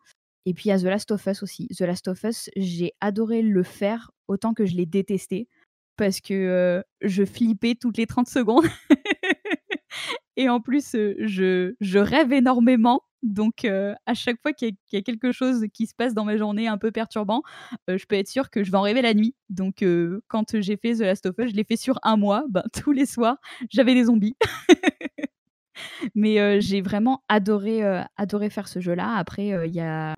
et 0.46 0.54
puis 0.54 0.66
il 0.66 0.70
y 0.70 0.72
a 0.72 0.80
The 0.80 0.84
Last 0.84 1.12
of 1.12 1.26
Us 1.26 1.44
aussi. 1.44 1.68
The 1.68 1.82
Last 1.82 2.08
of 2.08 2.24
Us, 2.24 2.50
j'ai 2.56 2.94
adoré 3.02 3.42
le 3.42 3.64
faire 3.64 4.12
autant 4.28 4.54
que 4.54 4.66
je 4.66 4.76
l'ai 4.76 4.86
détesté 4.86 5.48
parce 5.98 6.20
que 6.20 6.84
je 7.02 7.26
flippais 7.26 7.76
toutes 7.76 7.98
les 7.98 8.08
30 8.08 8.28
secondes. 8.28 8.66
et 10.38 10.50
en 10.50 10.62
plus, 10.62 10.92
je, 10.94 11.74
je, 11.80 12.00
rêve 12.00 12.32
énormément. 12.34 13.02
Donc, 13.24 13.66
à 13.66 14.14
chaque 14.14 14.42
fois 14.42 14.54
qu'il 14.54 14.76
y, 14.92 14.98
a 14.98 15.02
quelque 15.02 15.32
chose 15.32 15.66
qui 15.74 15.86
se 15.86 15.94
passe 15.94 16.14
dans 16.14 16.26
ma 16.26 16.38
journée 16.38 16.68
un 16.68 16.78
peu 16.78 16.92
perturbant, 16.92 17.44
je 17.88 18.04
peux 18.06 18.16
être 18.16 18.28
sûre 18.28 18.50
que 18.50 18.64
je 18.64 18.72
vais 18.72 18.78
en 18.78 18.82
rêver 18.82 19.02
la 19.02 19.14
nuit. 19.14 19.36
Donc, 19.50 19.86
quand 20.28 20.60
j'ai 20.60 20.78
fait 20.78 20.96
The 20.96 21.02
Last 21.02 21.26
of 21.28 21.36
Us, 21.38 21.52
je 21.52 21.56
l'ai 21.56 21.64
fait 21.64 21.76
sur 21.76 22.00
un 22.04 22.18
mois. 22.18 22.46
Ben, 22.50 22.64
tous 22.74 22.92
les 22.92 23.06
soirs, 23.06 23.38
j'avais 23.70 23.94
des 23.94 24.06
zombies. 24.06 24.36
Mais 26.16 26.62
j'ai 26.62 26.82
vraiment 26.82 27.24
adoré, 27.30 27.84
adoré 28.18 28.50
faire 28.50 28.68
ce 28.68 28.80
jeu-là. 28.80 29.16
Après, 29.16 29.68
il 29.68 29.74
y 29.76 29.82
a 29.82 30.16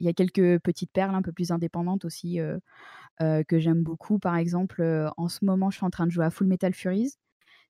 y 0.00 0.08
a 0.08 0.12
quelques 0.12 0.60
petites 0.60 0.92
perles 0.92 1.14
un 1.14 1.22
peu 1.22 1.32
plus 1.32 1.50
indépendantes 1.52 2.04
aussi 2.04 2.38
que 3.20 3.58
j'aime 3.58 3.82
beaucoup. 3.82 4.18
Par 4.18 4.36
exemple, 4.36 4.82
en 5.16 5.28
ce 5.28 5.44
moment, 5.44 5.70
je 5.70 5.76
suis 5.76 5.86
en 5.86 5.90
train 5.90 6.06
de 6.06 6.12
jouer 6.12 6.24
à 6.24 6.30
Full 6.30 6.46
Metal 6.46 6.74
Furies. 6.74 7.14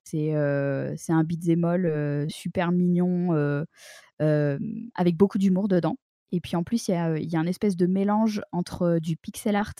C'est 0.04 0.32
un 0.34 1.24
beat'em 1.24 1.64
all 1.64 2.30
super 2.30 2.72
mignon 2.72 3.64
avec 4.18 5.16
beaucoup 5.16 5.38
d'humour 5.38 5.68
dedans. 5.68 5.96
Et 6.32 6.40
puis 6.40 6.56
en 6.56 6.64
plus, 6.64 6.88
il 6.88 6.90
y 6.90 6.94
a, 6.94 7.16
y 7.16 7.36
a 7.36 7.38
un 7.38 7.46
espèce 7.46 7.76
de 7.76 7.86
mélange 7.86 8.42
entre 8.50 8.98
du 8.98 9.16
pixel 9.16 9.54
art 9.54 9.74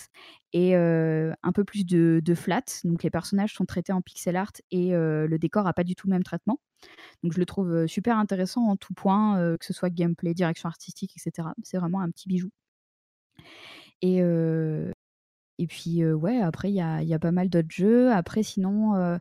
et 0.53 0.77
un 0.77 1.53
peu 1.53 1.65
plus 1.65 1.85
de, 1.85 2.21
de, 2.25 2.35
flat. 2.35 2.63
Donc 2.85 3.03
les 3.03 3.11
personnages 3.11 3.55
sont 3.55 3.65
traités 3.65 3.93
en 3.93 4.01
pixel 4.01 4.37
art 4.37 4.53
et 4.71 4.91
le 4.93 5.37
décor 5.37 5.65
n'a 5.65 5.73
pas 5.73 5.85
du 5.85 5.97
tout 5.97 6.07
le 6.07 6.13
même 6.13 6.23
traitement. 6.23 6.61
Donc 7.23 7.33
je 7.33 7.41
le 7.41 7.47
trouve 7.47 7.87
super 7.87 8.19
intéressant 8.19 8.63
en 8.69 8.77
tout 8.77 8.95
point, 8.95 9.57
que 9.59 9.65
ce 9.65 9.73
soit 9.73 9.91
gameplay, 9.91 10.33
direction 10.33 10.69
artistique, 10.69 11.17
etc. 11.17 11.49
C'est 11.65 11.79
vraiment 11.79 12.01
un 12.01 12.11
petit 12.11 12.29
bijou. 12.29 12.51
Et, 14.01 14.19
et 15.59 15.67
puis 15.67 16.05
ouais, 16.05 16.41
après 16.41 16.71
il 16.71 16.75
y 16.75 16.81
a, 16.81 17.03
y 17.03 17.15
a, 17.15 17.19
pas 17.19 17.33
mal 17.33 17.49
d'autres 17.49 17.71
jeux. 17.71 18.13
Après 18.13 18.45
sinon, 18.45 19.19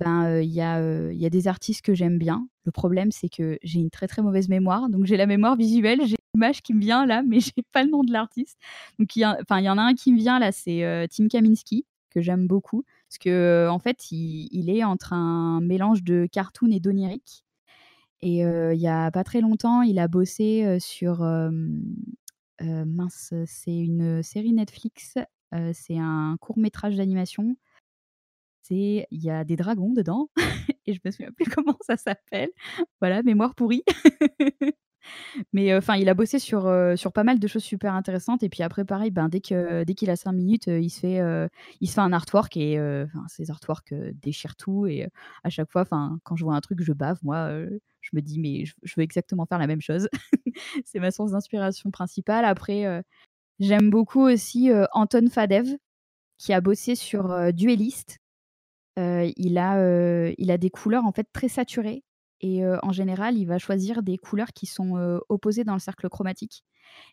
ben 0.00 0.40
il 0.40 0.50
y, 0.50 0.62
a, 0.62 1.12
y 1.12 1.26
a 1.26 1.30
des 1.30 1.46
artistes 1.46 1.84
que 1.84 1.94
j'aime 1.94 2.18
bien. 2.18 2.48
Le 2.64 2.72
problème 2.72 3.12
c'est 3.12 3.28
que 3.28 3.58
j'ai 3.62 3.78
une 3.80 3.90
très 3.90 4.08
très 4.08 4.22
mauvaise 4.22 4.48
mémoire. 4.48 4.88
Donc 4.88 5.04
j'ai 5.04 5.16
la 5.16 5.26
mémoire 5.26 5.56
visuelle, 5.56 6.00
j'ai 6.06 6.16
l'image 6.34 6.62
qui 6.62 6.74
me 6.74 6.80
vient 6.80 7.06
là, 7.06 7.22
mais 7.22 7.40
j'ai 7.40 7.62
pas 7.72 7.84
le 7.84 7.90
nom 7.90 8.02
de 8.02 8.12
l'artiste. 8.12 8.58
Donc 8.98 9.14
il 9.14 9.20
y, 9.20 9.22
il 9.22 9.64
y 9.64 9.68
en 9.68 9.78
a 9.78 9.82
un 9.82 9.94
qui 9.94 10.12
me 10.12 10.18
vient 10.18 10.38
là, 10.38 10.52
c'est 10.52 11.06
Tim 11.10 11.28
Kaminski 11.28 11.84
que 12.10 12.20
j'aime 12.20 12.48
beaucoup 12.48 12.84
parce 13.08 13.18
que 13.18 13.68
en 13.70 13.78
fait 13.78 14.10
il, 14.10 14.68
est 14.68 14.82
entre 14.82 15.12
un 15.12 15.60
mélange 15.60 16.02
de 16.02 16.26
cartoon 16.32 16.70
et 16.70 16.80
d'onirique. 16.80 17.44
Et 18.22 18.40
il 18.40 18.80
y 18.80 18.88
a 18.88 19.10
pas 19.10 19.24
très 19.24 19.40
longtemps, 19.40 19.82
il 19.82 19.98
a 19.98 20.08
bossé 20.08 20.78
sur 20.80 21.22
mince, 22.60 23.34
c'est 23.46 23.78
une 23.78 24.22
série 24.22 24.52
Netflix. 24.52 25.14
c'est 25.72 25.98
un 25.98 26.36
court 26.40 26.58
métrage 26.58 26.96
d'animation. 26.96 27.56
Il 28.70 29.06
y 29.10 29.30
a 29.30 29.44
des 29.44 29.56
dragons 29.56 29.92
dedans 29.92 30.28
et 30.86 30.94
je 30.94 31.00
me 31.04 31.10
souviens 31.10 31.32
plus 31.32 31.46
comment 31.54 31.76
ça 31.82 31.96
s'appelle. 31.96 32.50
Voilà, 33.00 33.22
mémoire 33.22 33.54
pourrie. 33.54 33.84
Mais 35.52 35.74
enfin, 35.74 35.96
il 35.96 36.08
a 36.08 36.14
bossé 36.14 36.38
sur, 36.38 36.70
sur 36.96 37.12
pas 37.12 37.24
mal 37.24 37.38
de 37.38 37.46
choses 37.46 37.64
super 37.64 37.94
intéressantes. 37.94 38.42
Et 38.42 38.48
puis 38.48 38.62
après, 38.62 38.84
pareil, 38.84 39.10
ben, 39.10 39.28
dès 39.28 39.40
qu'il 39.40 39.84
dès 39.86 39.94
qu'il 39.94 40.10
a 40.10 40.16
5 40.16 40.32
minutes, 40.32 40.66
il, 40.66 40.90
se 40.90 41.00
fait, 41.00 41.48
il 41.80 41.88
se 41.88 41.94
fait 41.94 42.00
un 42.00 42.12
artwork 42.12 42.56
et 42.56 42.78
ces 43.26 43.50
artworks 43.50 43.94
déchirent 44.22 44.56
tout. 44.56 44.86
Et 44.86 45.08
à 45.42 45.48
chaque 45.48 45.70
fois, 45.72 45.84
quand 46.22 46.36
je 46.36 46.44
vois 46.44 46.54
un 46.54 46.60
truc, 46.60 46.82
je 46.82 46.92
bave. 46.92 47.18
Moi, 47.22 47.50
je 48.02 48.10
me 48.12 48.20
dis, 48.20 48.38
mais 48.38 48.66
je, 48.66 48.94
veux 48.96 49.02
exactement 49.02 49.46
faire 49.46 49.58
la 49.58 49.66
même 49.66 49.80
chose. 49.80 50.08
C'est 50.84 51.00
ma 51.00 51.10
source 51.10 51.32
d'inspiration 51.32 51.90
principale. 51.90 52.44
Après, 52.44 53.02
j'aime 53.58 53.90
beaucoup 53.90 54.28
aussi 54.28 54.70
Anton 54.92 55.28
Fadev, 55.30 55.76
qui 56.38 56.52
a 56.52 56.60
bossé 56.60 56.94
sur 56.94 57.52
Duelist. 57.52 58.19
Il, 58.96 59.58
a, 59.58 60.32
il 60.38 60.50
a 60.50 60.58
des 60.58 60.70
couleurs 60.70 61.04
en 61.04 61.12
fait 61.12 61.26
très 61.32 61.48
saturées 61.48 62.04
et 62.40 62.64
en 62.64 62.92
général, 62.92 63.36
il 63.36 63.46
va 63.46 63.58
choisir 63.58 64.02
des 64.02 64.16
couleurs 64.16 64.52
qui 64.52 64.66
sont 64.66 65.20
opposées 65.28 65.64
dans 65.64 65.74
le 65.74 65.80
cercle 65.80 66.08
chromatique. 66.08 66.64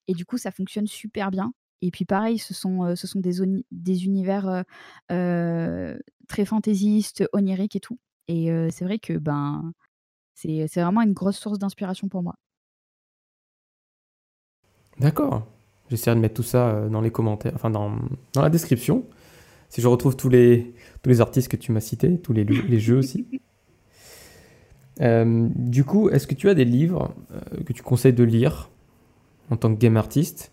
Et 0.08 0.14
du 0.14 0.26
coup, 0.26 0.38
ça 0.38 0.52
fonctionne 0.52 0.88
super 0.88 1.32
bien. 1.32 1.54
Et 1.82 1.92
puis 1.92 2.06
pareil, 2.06 2.40
ce 2.40 2.54
sont, 2.54 2.96
ce 2.96 3.08
sont 3.08 3.20
des, 3.20 3.40
des 3.72 4.06
univers 4.06 4.64
très 5.10 6.46
fantaisistes, 6.46 7.28
oniriques 7.34 7.76
et 7.76 7.80
tout. 7.80 8.00
Et 8.28 8.50
c'est 8.72 8.86
vrai 8.86 9.00
que 9.00 9.14
ben, 9.14 9.74
c'est 10.34 10.68
vraiment 10.76 11.02
une 11.02 11.14
grosse 11.14 11.38
source 11.38 11.60
d'inspiration 11.60 12.08
pour 12.08 12.24
moi. 12.24 12.36
D'accord. 15.00 15.46
J'essaierai 15.90 16.16
de 16.16 16.22
mettre 16.22 16.36
tout 16.36 16.44
ça 16.44 16.88
dans 16.90 17.02
les 17.02 17.12
commentaires, 17.12 17.54
enfin 17.56 17.70
dans, 17.70 17.96
dans, 18.34 18.42
la 18.42 18.50
description. 18.50 19.06
Si 19.70 19.82
je 19.82 19.88
retrouve 19.88 20.16
tous 20.16 20.30
les, 20.30 20.74
tous 21.02 21.10
les 21.10 21.22
artistes 21.22 21.50
que 21.50 21.58
tu 21.58 21.72
m'as 21.72 21.82
cités, 21.82 22.18
tous 22.20 22.34
les, 22.34 22.44
les 22.44 22.80
jeux 22.80 22.98
aussi. 22.98 23.28
Euh, 25.00 25.48
du 25.54 25.84
coup, 25.84 26.10
est-ce 26.10 26.26
que 26.26 26.34
tu 26.34 26.50
as 26.50 26.56
des 26.56 26.66
livres 26.66 27.14
euh, 27.32 27.64
que 27.64 27.72
tu 27.72 27.84
conseilles 27.84 28.14
de 28.14 28.24
lire 28.24 28.72
en 29.52 29.56
tant 29.56 29.72
que 29.72 29.80
game 29.80 29.96
artiste? 29.96 30.52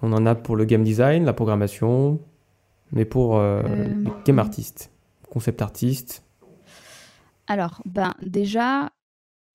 On 0.00 0.12
en 0.12 0.26
a 0.26 0.36
pour 0.36 0.54
le 0.54 0.64
game 0.64 0.84
design, 0.84 1.24
la 1.24 1.32
programmation, 1.32 2.20
mais 2.92 3.04
pour 3.04 3.36
euh, 3.36 3.62
game 4.24 4.38
artiste, 4.38 4.92
concept 5.28 5.60
artiste. 5.60 6.24
Alors, 7.48 7.82
ben 7.84 8.14
déjà, 8.24 8.90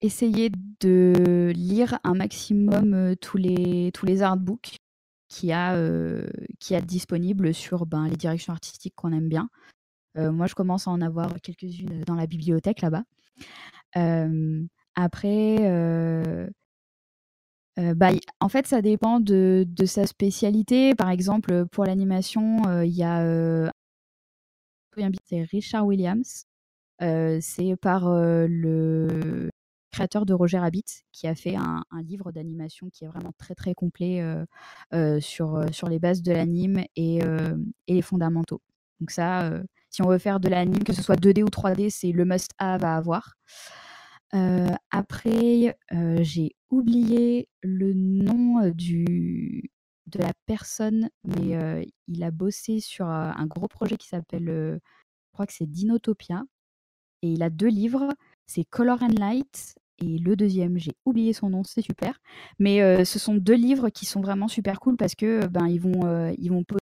essayez 0.02 0.50
de 0.80 1.50
lire 1.54 1.98
un 2.04 2.12
maximum 2.12 3.16
tous 3.22 3.38
les 3.38 3.90
tous 3.94 4.04
les 4.04 4.20
artbooks 4.20 4.76
qui 5.28 5.52
a 5.52 5.76
qui 6.60 6.74
a 6.74 6.80
disponibles 6.80 7.54
sur 7.54 7.86
ben, 7.86 8.08
les 8.08 8.16
directions 8.16 8.52
artistiques 8.52 8.94
qu'on 8.96 9.12
aime 9.12 9.28
bien. 9.28 9.48
moi, 10.16 10.46
je 10.46 10.54
commence 10.54 10.88
à 10.88 10.90
en 10.90 11.00
avoir 11.00 11.40
quelques-unes 11.42 12.02
dans 12.06 12.14
la 12.14 12.26
bibliothèque 12.26 12.80
là-bas 12.82 13.04
après, 14.94 15.58
bah, 17.76 18.10
en 18.40 18.48
fait, 18.48 18.66
ça 18.66 18.82
dépend 18.82 19.20
de, 19.20 19.66
sa 19.84 20.06
spécialité. 20.06 20.94
Par 20.94 21.10
exemple, 21.10 21.66
pour 21.66 21.84
l'animation, 21.84 22.82
il 22.82 22.92
y 22.92 23.02
a 23.02 23.70
c'est 25.24 25.42
Richard 25.42 25.86
Williams. 25.86 26.46
c'est 27.00 27.76
par 27.80 28.08
le 28.08 29.50
créateur 29.96 30.26
de 30.26 30.34
Roger 30.34 30.58
Rabbit 30.58 30.84
qui 31.10 31.26
a 31.26 31.34
fait 31.34 31.56
un, 31.56 31.82
livre 32.02 32.30
d'animation 32.30 32.90
qui 32.90 33.04
est 33.04 33.08
vraiment 33.08 33.32
très 33.38 33.54
très 33.54 33.74
complet 33.74 34.22
sur, 35.20 35.64
sur 35.72 35.88
les 35.88 35.98
bases 35.98 36.22
de 36.22 36.32
l'anime 36.32 36.84
et, 36.96 37.20
et, 37.86 37.94
les 37.94 38.02
fondamentaux. 38.02 38.60
Donc 39.00 39.10
ça, 39.10 39.50
Si 39.88 40.02
on 40.02 40.08
veut 40.08 40.18
faire 40.18 40.38
de 40.38 40.48
l'anime, 40.48 40.84
que 40.84 40.92
ce 40.92 41.02
soit 41.02 41.16
2D 41.16 41.42
ou 41.42 41.48
3D, 41.48 41.88
c'est 41.88 42.12
le 42.12 42.26
must-have 42.26 42.84
à 42.84 42.96
avoir. 42.96 43.36
après, 44.90 45.78
j'ai 46.20 46.54
oublié 46.68 47.48
le 47.62 47.94
nom 47.94 48.68
du, 48.70 49.70
de 50.06 50.18
la 50.18 50.32
personne, 50.44 51.08
mais 51.24 51.86
il 52.06 52.22
a 52.22 52.30
bossé 52.30 52.80
sur 52.80 53.06
un 53.06 53.46
gros 53.46 53.68
projet 53.68 53.96
qui 53.96 54.08
s'appelle, 54.08 54.46
je 54.46 54.78
crois 55.32 55.46
que 55.46 55.54
c'est 55.54 55.66
Dinotopia. 55.66 56.44
Et 57.22 57.30
il 57.32 57.42
a 57.42 57.50
deux 57.50 57.68
livres, 57.68 58.12
c'est 58.46 58.64
Color 58.64 59.02
and 59.02 59.18
Light 59.18 59.74
et 59.98 60.18
le 60.18 60.36
deuxième, 60.36 60.78
j'ai 60.78 60.92
oublié 61.04 61.32
son 61.32 61.50
nom, 61.50 61.64
c'est 61.64 61.82
super. 61.82 62.20
Mais 62.58 63.04
ce 63.04 63.18
sont 63.18 63.34
deux 63.34 63.54
livres 63.54 63.88
qui 63.88 64.04
sont 64.06 64.20
vraiment 64.20 64.48
super 64.48 64.78
cool 64.80 64.96
parce 64.96 65.14
que 65.14 65.46
ben 65.46 65.66
ils 65.68 65.80
vont 65.80 66.34
ils 66.38 66.50
vont 66.50 66.64
poser 66.64 66.80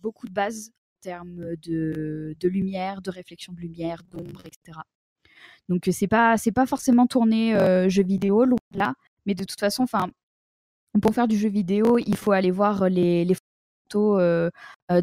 beaucoup 0.00 0.26
de 0.26 0.32
bases 0.32 0.70
en 0.70 1.00
termes 1.02 1.56
de, 1.56 2.36
de, 2.38 2.48
lumière, 2.48 3.02
de 3.02 3.10
réflexion 3.10 3.52
de 3.52 3.60
lumière, 3.60 4.02
d'ombre, 4.10 4.42
etc. 4.46 4.78
Donc 5.68 5.88
c'est 5.90 6.08
pas 6.08 6.36
c'est 6.36 6.52
pas 6.52 6.66
forcément 6.66 7.06
tourné 7.06 7.54
jeu 7.88 8.04
vidéo 8.04 8.44
là, 8.72 8.94
mais 9.26 9.34
de 9.34 9.44
toute 9.44 9.58
façon, 9.58 9.82
enfin 9.82 10.08
pour 11.02 11.14
faire 11.14 11.28
du 11.28 11.36
jeu 11.36 11.48
vidéo, 11.48 11.98
il 11.98 12.16
faut 12.16 12.32
aller 12.32 12.50
voir 12.52 12.88
les 12.88 13.26
photos 13.90 14.50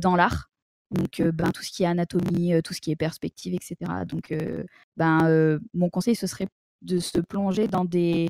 dans 0.01 0.15
l'art. 0.15 0.49
Donc, 0.93 1.21
ben, 1.21 1.51
tout 1.51 1.63
ce 1.63 1.71
qui 1.71 1.83
est 1.83 1.87
anatomie, 1.87 2.53
tout 2.63 2.73
ce 2.73 2.81
qui 2.81 2.91
est 2.91 2.95
perspective, 2.95 3.53
etc. 3.53 3.75
Donc, 4.05 4.33
ben, 4.97 5.59
mon 5.73 5.89
conseil, 5.89 6.15
ce 6.15 6.27
serait 6.27 6.47
de 6.81 6.99
se 6.99 7.19
plonger 7.19 7.67
dans 7.67 7.85
des, 7.85 8.29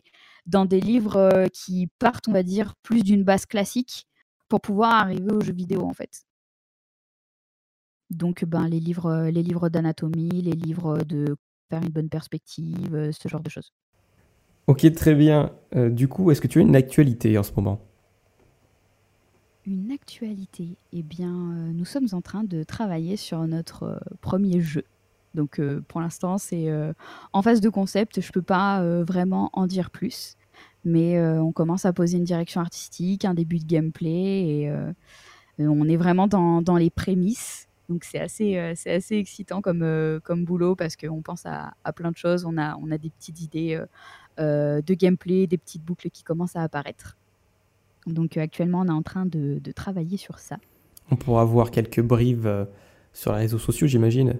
livres 0.72 1.47
qui 1.51 1.88
partent, 1.99 2.28
on 2.28 2.32
va 2.32 2.43
dire, 2.43 2.74
plus 2.84 3.03
d'une 3.03 3.24
base 3.24 3.45
classique 3.45 4.07
pour 4.47 4.61
pouvoir 4.61 4.93
arriver 4.93 5.32
au 5.32 5.41
jeu 5.41 5.53
vidéo, 5.53 5.86
en 5.86 5.93
fait. 5.93 6.24
Donc, 8.09 8.45
ben, 8.45 8.68
les 8.68 8.80
livres, 8.80 9.30
les 9.30 9.43
livres 9.43 9.70
d'anatomie, 9.70 10.41
les 10.41 10.51
livres 10.51 10.99
de 11.03 11.36
faire 11.70 11.82
une 11.82 11.89
bonne 11.89 12.09
perspective, 12.09 13.11
ce 13.11 13.28
genre 13.28 13.41
de 13.41 13.49
choses. 13.49 13.74
Ok, 14.68 14.89
très 14.93 15.16
bien. 15.16 15.51
du 15.74 16.07
coup, 16.07 16.32
est-ce 16.32 16.39
que 16.39 16.47
tu 16.47 16.59
as 16.59 16.61
une 16.61 16.76
actualité 16.76 17.38
en 17.38 17.43
ce 17.43 17.51
moment? 17.53 17.82
Une 19.66 19.91
actualité 19.91 20.76
Eh 20.91 21.03
bien, 21.03 21.32
euh, 21.32 21.72
nous 21.74 21.86
sommes 21.86 22.07
en 22.11 22.22
train 22.22 22.43
de 22.43 22.64
travailler 22.64 23.18
sur 23.18 23.45
notre 23.47 23.84
euh, 23.84 23.97
premier 24.22 24.61
jeu. 24.61 24.84
Donc, 25.36 25.59
euh, 25.59 25.82
pour 25.88 26.01
l'instant, 26.01 26.38
c'est 26.38 26.70
en 27.32 27.41
phase 27.41 27.59
de 27.59 27.70
concept. 27.70 28.22
Je 28.22 28.28
ne 28.28 28.32
peux 28.32 28.43
pas 28.43 28.84
vraiment 29.03 29.49
en 29.53 29.66
dire 29.66 29.89
plus. 29.89 30.36
Mais 30.86 31.20
on 31.20 31.51
commence 31.51 31.86
à 31.86 31.93
poser 31.93 32.18
une 32.18 32.24
direction 32.24 32.61
artistique, 32.61 33.26
un 33.26 33.34
début 33.34 33.57
de 33.57 33.66
gameplay. 33.66 34.68
Et 35.57 35.66
on 35.66 35.88
est 35.88 35.97
vraiment 35.97 36.28
dans, 36.28 36.78
les 36.78 36.91
prémices. 36.91 37.68
Donc, 37.89 38.03
c'est 38.03 38.20
assez, 38.20 38.74
c'est 38.76 38.93
assez 38.93 39.16
excitant 39.16 39.61
comme, 39.61 40.20
comme 40.24 40.45
boulot 40.45 40.76
parce 40.76 40.95
qu'on 40.95 41.24
pense 41.24 41.47
à, 41.47 41.74
à, 41.84 41.93
plein 41.93 42.11
de 42.11 42.18
choses. 42.18 42.45
On 42.45 42.59
a, 42.59 42.76
on 42.76 42.91
a 42.91 42.99
des 42.99 43.09
petites 43.09 43.41
idées 43.41 43.82
de 44.38 44.93
gameplay, 44.93 45.47
des 45.47 45.57
petites 45.57 45.84
boucles 45.84 46.11
qui 46.11 46.22
commencent 46.22 46.55
à 46.55 46.61
apparaître. 46.61 47.18
Donc 48.08 48.38
euh, 48.38 48.41
actuellement, 48.41 48.82
on 48.82 48.88
est 48.88 48.91
en 48.91 49.01
train 49.01 49.26
de, 49.26 49.60
travailler 49.76 50.18
sur 50.18 50.39
ça. 50.39 50.58
On 51.12 51.16
pourra 51.16 51.45
voir 51.45 51.72
quelques 51.72 52.01
brives 52.01 52.47
euh, 52.47 52.66
sur 53.14 53.32
les 53.34 53.39
réseaux 53.39 53.60
sociaux, 53.60 53.88
j'imagine. 53.88 54.39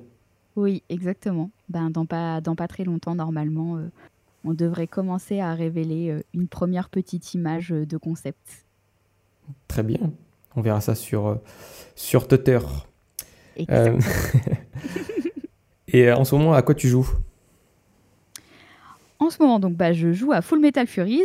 Oui, 0.56 0.84
exactement. 0.90 1.50
Ben, 1.70 1.90
dans, 1.90 2.06
pas, 2.06 2.42
dans 2.42 2.56
pas 2.56 2.68
très 2.68 2.84
longtemps, 2.84 3.16
normalement, 3.16 3.78
euh, 3.78 3.90
on 4.44 4.54
devrait 4.54 4.88
commencer 4.88 5.40
à 5.40 5.54
révéler 5.54 6.22
une 6.34 6.48
première 6.48 6.90
petite 6.90 7.34
image 7.34 7.70
de 7.70 7.98
concept. 7.98 8.66
Très 9.68 9.84
bien. 9.84 10.12
On 10.56 10.62
verra 10.62 10.82
ça 10.82 10.96
sur, 10.96 11.40
sur 11.96 12.28
Twitter. 12.28 12.60
Et 15.88 16.12
en 16.12 16.26
ce 16.26 16.36
moment, 16.36 16.54
à 16.54 16.62
quoi 16.62 16.76
tu 16.76 16.88
joues? 16.88 17.10
En 19.20 19.30
ce 19.30 19.42
moment, 19.42 19.60
donc, 19.60 19.76
bah, 19.76 19.94
je 19.94 20.12
joue 20.12 20.34
à 20.34 20.42
Full 20.42 20.60
Metal 20.60 20.88
Furies 20.88 21.22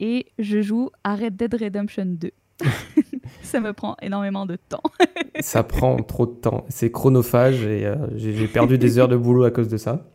et 0.00 0.26
je 0.38 0.60
joue 0.60 0.90
à 1.04 1.16
Red 1.16 1.36
Dead 1.36 1.54
Redemption 1.54 2.06
2. 2.06 2.30
ça 3.42 3.60
me 3.60 3.72
prend 3.72 3.96
énormément 4.02 4.46
de 4.46 4.56
temps. 4.56 4.82
ça 5.40 5.62
prend 5.62 5.96
trop 6.02 6.26
de 6.26 6.34
temps. 6.34 6.64
C'est 6.68 6.90
chronophage 6.90 7.64
et 7.64 7.86
euh, 7.86 7.96
j'ai 8.16 8.46
perdu 8.48 8.78
des 8.78 8.98
heures 8.98 9.08
de 9.08 9.16
boulot 9.16 9.44
à 9.44 9.50
cause 9.50 9.68
de 9.68 9.76
ça. 9.76 10.06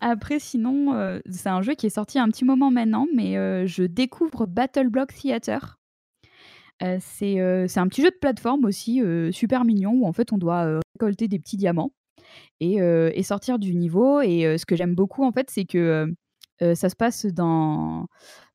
Après, 0.00 0.40
sinon, 0.40 0.94
euh, 0.94 1.20
c'est 1.30 1.48
un 1.48 1.62
jeu 1.62 1.74
qui 1.74 1.86
est 1.86 1.90
sorti 1.90 2.18
un 2.18 2.28
petit 2.28 2.44
moment 2.44 2.70
maintenant, 2.70 3.06
mais 3.14 3.36
euh, 3.36 3.66
je 3.66 3.84
découvre 3.84 4.46
Battle 4.46 4.88
Block 4.88 5.12
Theater. 5.14 5.78
c'est 7.00 7.38
un 7.38 7.88
petit 7.88 8.02
jeu 8.02 8.10
de 8.10 8.18
plateforme 8.20 8.64
aussi, 8.64 9.00
super 9.30 9.64
mignon, 9.64 9.92
où 9.92 10.06
en 10.06 10.12
fait 10.12 10.32
on 10.32 10.38
doit 10.38 10.80
récolter 10.94 11.28
des 11.28 11.38
petits 11.38 11.56
diamants 11.56 11.92
et, 12.58 12.78
et 12.78 13.22
sortir 13.22 13.60
du 13.60 13.76
niveau. 13.76 14.20
Et 14.20 14.58
ce 14.58 14.66
que 14.66 14.74
j'aime 14.74 14.96
beaucoup, 14.96 15.22
en 15.22 15.30
fait, 15.30 15.50
c'est 15.50 15.66
que 15.66 16.12
ça 16.74 16.88
se 16.88 16.96
passe 16.96 17.26
dans, 17.26 18.06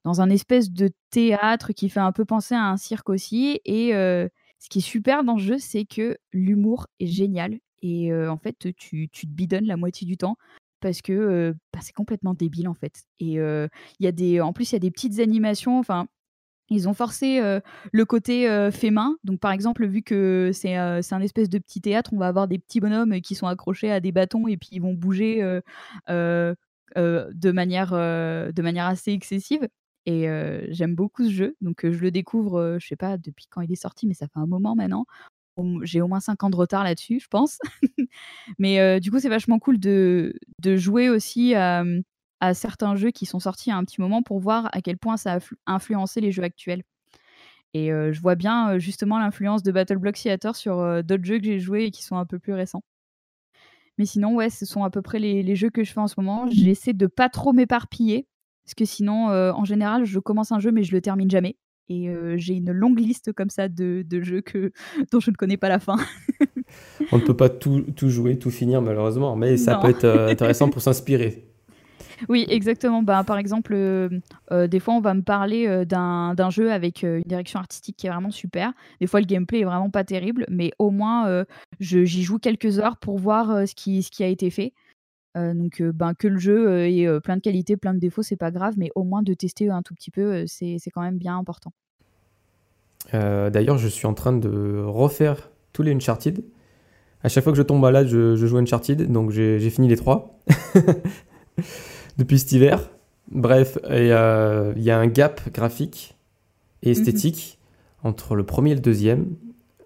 dans 0.03 0.21
un 0.21 0.29
espèce 0.29 0.71
de 0.71 0.89
théâtre 1.09 1.73
qui 1.73 1.89
fait 1.89 1.99
un 1.99 2.11
peu 2.11 2.25
penser 2.25 2.55
à 2.55 2.63
un 2.63 2.77
cirque 2.77 3.09
aussi. 3.09 3.59
Et 3.65 3.91
ce 3.91 4.69
qui 4.69 4.79
est 4.79 4.81
super 4.81 5.23
dans 5.23 5.37
ce 5.37 5.43
jeu, 5.43 5.57
c'est 5.59 5.85
que 5.85 6.17
l'humour 6.31 6.87
est 6.99 7.07
génial. 7.07 7.59
Et 7.81 8.13
en 8.13 8.37
fait, 8.37 8.57
tu, 8.77 9.09
tu, 9.09 9.27
te 9.27 9.31
bidonnes 9.31 9.65
la 9.65 9.77
moitié 9.77 10.07
du 10.07 10.17
temps 10.17 10.37
parce 10.79 11.01
que 11.01 11.55
bah, 11.73 11.79
c'est 11.81 11.93
complètement 11.93 12.33
débile 12.33 12.67
en 12.67 12.73
fait. 12.73 13.03
Et 13.19 13.33
il 13.35 13.69
y 13.99 14.07
a 14.07 14.11
des, 14.11 14.41
en 14.41 14.53
plus, 14.53 14.71
il 14.71 14.75
y 14.75 14.77
a 14.77 14.79
des 14.79 14.91
petites 14.91 15.19
animations. 15.19 15.77
Enfin, 15.79 16.07
ils 16.69 16.89
ont 16.89 16.93
forcé 16.93 17.39
le 17.91 18.05
côté 18.05 18.69
fait 18.71 18.91
main. 18.91 19.15
Donc, 19.23 19.39
par 19.39 19.51
exemple, 19.51 19.85
vu 19.85 20.01
que 20.01 20.51
c'est 20.53 20.75
un 20.75 21.21
espèce 21.21 21.49
de 21.49 21.59
petit 21.59 21.81
théâtre, 21.81 22.11
on 22.13 22.17
va 22.17 22.27
avoir 22.27 22.47
des 22.47 22.59
petits 22.59 22.79
bonhommes 22.79 23.21
qui 23.21 23.35
sont 23.35 23.47
accrochés 23.47 23.91
à 23.91 23.99
des 23.99 24.11
bâtons 24.11 24.47
et 24.47 24.57
puis 24.57 24.69
ils 24.71 24.81
vont 24.81 24.93
bouger 24.93 25.43
euh, 26.09 26.55
de, 26.95 27.51
manière, 27.51 27.93
euh, 27.93 28.51
de 28.51 28.61
manière 28.61 28.85
assez 28.85 29.11
excessive. 29.11 29.67
Et 30.05 30.29
euh, 30.29 30.65
j'aime 30.69 30.95
beaucoup 30.95 31.25
ce 31.25 31.31
jeu. 31.31 31.55
Donc 31.61 31.81
je 31.83 31.99
le 31.99 32.11
découvre, 32.11 32.77
je 32.79 32.87
sais 32.87 32.95
pas 32.95 33.17
depuis 33.17 33.45
quand 33.49 33.61
il 33.61 33.71
est 33.71 33.75
sorti, 33.75 34.07
mais 34.07 34.13
ça 34.13 34.27
fait 34.27 34.39
un 34.39 34.47
moment 34.47 34.75
maintenant. 34.75 35.05
J'ai 35.81 36.01
au 36.01 36.07
moins 36.07 36.19
5 36.19 36.43
ans 36.43 36.49
de 36.51 36.55
retard 36.55 36.83
là-dessus, 36.83 37.19
je 37.19 37.27
pense. 37.27 37.57
mais 38.59 38.99
du 38.99 39.11
coup, 39.11 39.19
c'est 39.19 39.29
vachement 39.29 39.59
cool 39.59 39.79
de, 39.79 40.33
de 40.61 40.75
jouer 40.77 41.09
aussi 41.09 41.55
à, 41.55 41.83
à 42.39 42.53
certains 42.53 42.95
jeux 42.95 43.09
qui 43.11 43.25
sont 43.25 43.39
sortis 43.39 43.71
à 43.71 43.75
un 43.75 43.83
petit 43.83 43.99
moment 43.99 44.21
pour 44.21 44.39
voir 44.39 44.69
à 44.71 44.81
quel 44.81 44.97
point 44.97 45.17
ça 45.17 45.37
a 45.37 45.39
influencé 45.65 46.21
les 46.21 46.31
jeux 46.31 46.43
actuels. 46.43 46.83
Et 47.73 47.89
je 47.89 48.21
vois 48.21 48.35
bien 48.35 48.77
justement 48.77 49.19
l'influence 49.19 49.63
de 49.63 49.71
Battle 49.71 49.97
Block 49.97 50.15
Theater 50.15 50.55
sur 50.55 51.03
d'autres 51.03 51.25
jeux 51.25 51.39
que 51.39 51.45
j'ai 51.45 51.59
joués 51.59 51.85
et 51.85 51.91
qui 51.91 52.03
sont 52.03 52.17
un 52.17 52.25
peu 52.25 52.39
plus 52.39 52.53
récents. 52.53 52.83
Mais 53.97 54.05
sinon, 54.05 54.35
ouais, 54.35 54.49
ce 54.49 54.65
sont 54.65 54.83
à 54.83 54.89
peu 54.89 55.01
près 55.01 55.19
les, 55.19 55.55
jeux 55.55 55.69
que 55.69 55.83
je 55.83 55.91
fais 55.91 55.99
en 55.99 56.07
ce 56.07 56.15
moment. 56.17 56.47
J'essaie 56.51 56.93
de 56.93 57.07
pas 57.07 57.29
trop 57.29 57.53
m'éparpiller. 57.53 58.27
Parce 58.65 58.75
que 58.75 58.85
sinon, 58.85 59.29
euh, 59.29 59.51
en 59.53 59.63
général, 59.63 60.05
je 60.05 60.19
commence 60.19 60.51
un 60.51 60.59
jeu, 60.59 60.71
mais 60.71 60.83
je 60.83 60.91
le 60.91 61.01
termine 61.01 61.29
jamais. 61.29 61.57
Et 61.89 62.09
euh, 62.09 62.35
j'ai 62.37 62.55
une 62.55 62.71
longue 62.71 62.99
liste 62.99 63.31
comme 63.31 63.49
ça 63.49 63.69
de, 63.69 64.03
jeux 64.21 64.41
que, 64.41 64.71
dont 65.11 65.19
je 65.19 65.31
ne 65.31 65.35
connais 65.35 65.57
pas 65.57 65.69
la 65.69 65.79
fin. 65.79 65.97
On 67.11 67.17
ne 67.17 67.23
peut 67.23 67.35
pas 67.35 67.49
tout, 67.49 67.85
tout, 67.95 68.09
jouer, 68.09 68.37
tout 68.37 68.51
finir, 68.51 68.81
malheureusement. 68.81 69.35
Mais 69.35 69.57
ça 69.57 69.77
peut 69.77 69.89
être 69.89 70.03
euh, 70.03 70.29
intéressant 70.29 70.69
pour 70.69 70.81
s'inspirer. 70.81 71.47
Oui, 72.29 72.45
exactement. 72.49 73.03
Bah, 73.03 73.23
par 73.23 73.37
exemple, 73.37 73.73
euh, 73.73 74.09
euh, 74.51 74.67
des 74.67 74.79
fois, 74.79 74.93
on 74.93 75.01
va 75.01 75.13
me 75.13 75.21
parler 75.21 75.67
euh, 75.67 75.85
d'un 75.85 76.49
jeu 76.49 76.71
avec 76.71 77.03
une 77.03 77.21
direction 77.21 77.59
artistique 77.59 77.97
qui 77.97 78.07
est 78.07 78.09
vraiment 78.09 78.31
super. 78.31 78.73
Des 78.99 79.07
fois, 79.07 79.19
le 79.19 79.25
gameplay 79.25 79.59
est 79.59 79.65
vraiment 79.65 79.89
pas 79.89 80.03
terrible, 80.03 80.45
mais 80.49 80.71
au 80.79 80.89
moins, 80.89 81.45
j'y 81.79 82.23
joue 82.23 82.39
quelques 82.39 82.79
heures 82.79 82.97
pour 82.97 83.17
voir 83.17 83.67
ce, 83.67 83.75
qui, 83.75 84.23
a 84.23 84.27
été 84.27 84.49
fait. 84.49 84.73
donc, 85.35 85.81
ben, 85.81 86.13
que 86.13 86.27
le 86.27 86.37
jeu 86.37 86.87
ait 86.87 87.19
plein 87.21 87.37
de 87.37 87.41
qualités, 87.41 87.77
plein 87.77 87.93
de 87.93 87.99
défauts, 87.99 88.23
c'est 88.23 88.35
pas 88.35 88.51
grave, 88.51 88.75
mais 88.77 88.89
au 88.95 89.03
moins 89.03 89.21
de 89.21 89.33
tester 89.33 89.69
un 89.69 89.81
tout 89.81 89.93
petit 89.93 90.11
peu, 90.11 90.45
c'est 90.47 90.79
quand 90.93 91.01
même 91.01 91.17
bien 91.17 91.37
important. 91.37 91.71
D'ailleurs, 93.13 93.77
je 93.77 93.87
suis 93.87 94.07
en 94.07 94.13
train 94.13 94.33
de 94.33 94.83
refaire 94.85 95.49
tous 95.73 95.83
les 95.83 95.93
Uncharted. 95.93 96.43
À 97.23 97.29
chaque 97.29 97.43
fois 97.43 97.51
que 97.51 97.57
je 97.57 97.63
tombe 97.63 97.81
malade, 97.81 98.07
je, 98.07 98.35
je 98.35 98.45
joue 98.45 98.57
Uncharted, 98.57 99.11
donc 99.11 99.31
j'ai 99.31 99.69
fini 99.69 99.87
les 99.87 99.97
trois. 99.97 100.39
depuis 102.17 102.39
cet 102.39 102.51
hiver. 102.51 102.89
Bref, 103.31 103.77
euh, 103.89 104.73
il 104.75 104.83
y 104.83 104.91
a 104.91 104.97
un 104.97 105.07
gap 105.07 105.41
graphique 105.53 106.15
et 106.83 106.91
esthétique 106.91 107.59
entre 108.03 108.35
le 108.35 108.43
premier 108.43 108.71
et 108.71 108.75
le 108.75 108.81
deuxième. 108.81 109.35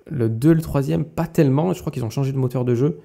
Le 0.07 0.29
2 0.29 0.51
et 0.51 0.53
le 0.55 0.61
troisième, 0.61 1.05
pas 1.05 1.27
tellement. 1.27 1.73
Je 1.73 1.79
crois 1.79 1.91
qu'ils 1.91 2.03
ont 2.03 2.09
changé 2.09 2.31
de 2.31 2.37
moteur 2.37 2.65
de 2.65 2.75
jeu. 2.75 2.99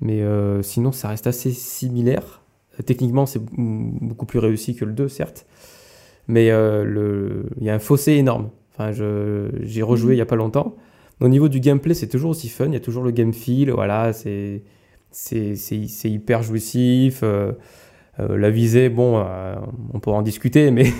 Mais 0.00 0.22
euh, 0.22 0.62
sinon, 0.62 0.92
ça 0.92 1.08
reste 1.08 1.26
assez 1.26 1.52
similaire. 1.52 2.42
Techniquement, 2.84 3.24
c'est 3.24 3.40
beaucoup 3.42 4.26
plus 4.26 4.40
réussi 4.40 4.74
que 4.74 4.84
le 4.84 4.92
2, 4.92 5.08
certes. 5.08 5.46
Mais 6.26 6.50
euh, 6.50 7.42
il 7.58 7.64
y 7.64 7.70
a 7.70 7.74
un 7.74 7.78
fossé 7.78 8.12
énorme. 8.12 8.50
Enfin, 8.72 8.90
j'ai 8.92 9.82
rejoué 9.82 10.08
mhm. 10.08 10.12
il 10.14 10.16
n'y 10.16 10.22
a 10.22 10.26
pas 10.26 10.36
longtemps. 10.36 10.74
Au 11.20 11.28
niveau 11.28 11.48
du 11.48 11.60
gameplay, 11.60 11.94
c'est 11.94 12.08
toujours 12.08 12.30
aussi 12.30 12.48
fun. 12.48 12.66
Il 12.66 12.72
y 12.72 12.76
a 12.76 12.80
toujours 12.80 13.04
le 13.04 13.12
game 13.12 13.32
feel. 13.32 13.70
Voilà, 13.70 14.12
c'est 14.12 14.62
hyper 16.04 16.42
jouissif. 16.42 17.22
Euh, 18.20 18.36
la 18.36 18.50
visée, 18.50 18.88
bon, 18.88 19.18
euh, 19.18 19.56
on 19.92 20.00
pourra 20.00 20.18
en 20.18 20.22
discuter, 20.22 20.70
mais. 20.70 20.92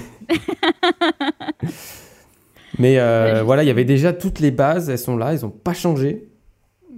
Mais 2.81 2.99
voilà, 3.43 3.62
il 3.62 3.67
y 3.67 3.71
avait 3.71 3.85
déjà 3.85 4.12
toutes 4.12 4.41
les 4.41 4.51
bases, 4.51 4.91
elles 4.91 4.99
sont 4.99 5.17
là, 5.17 5.33
elles 5.33 5.43
n'ont 5.43 5.51
pas 5.51 5.75
changé 5.75 6.29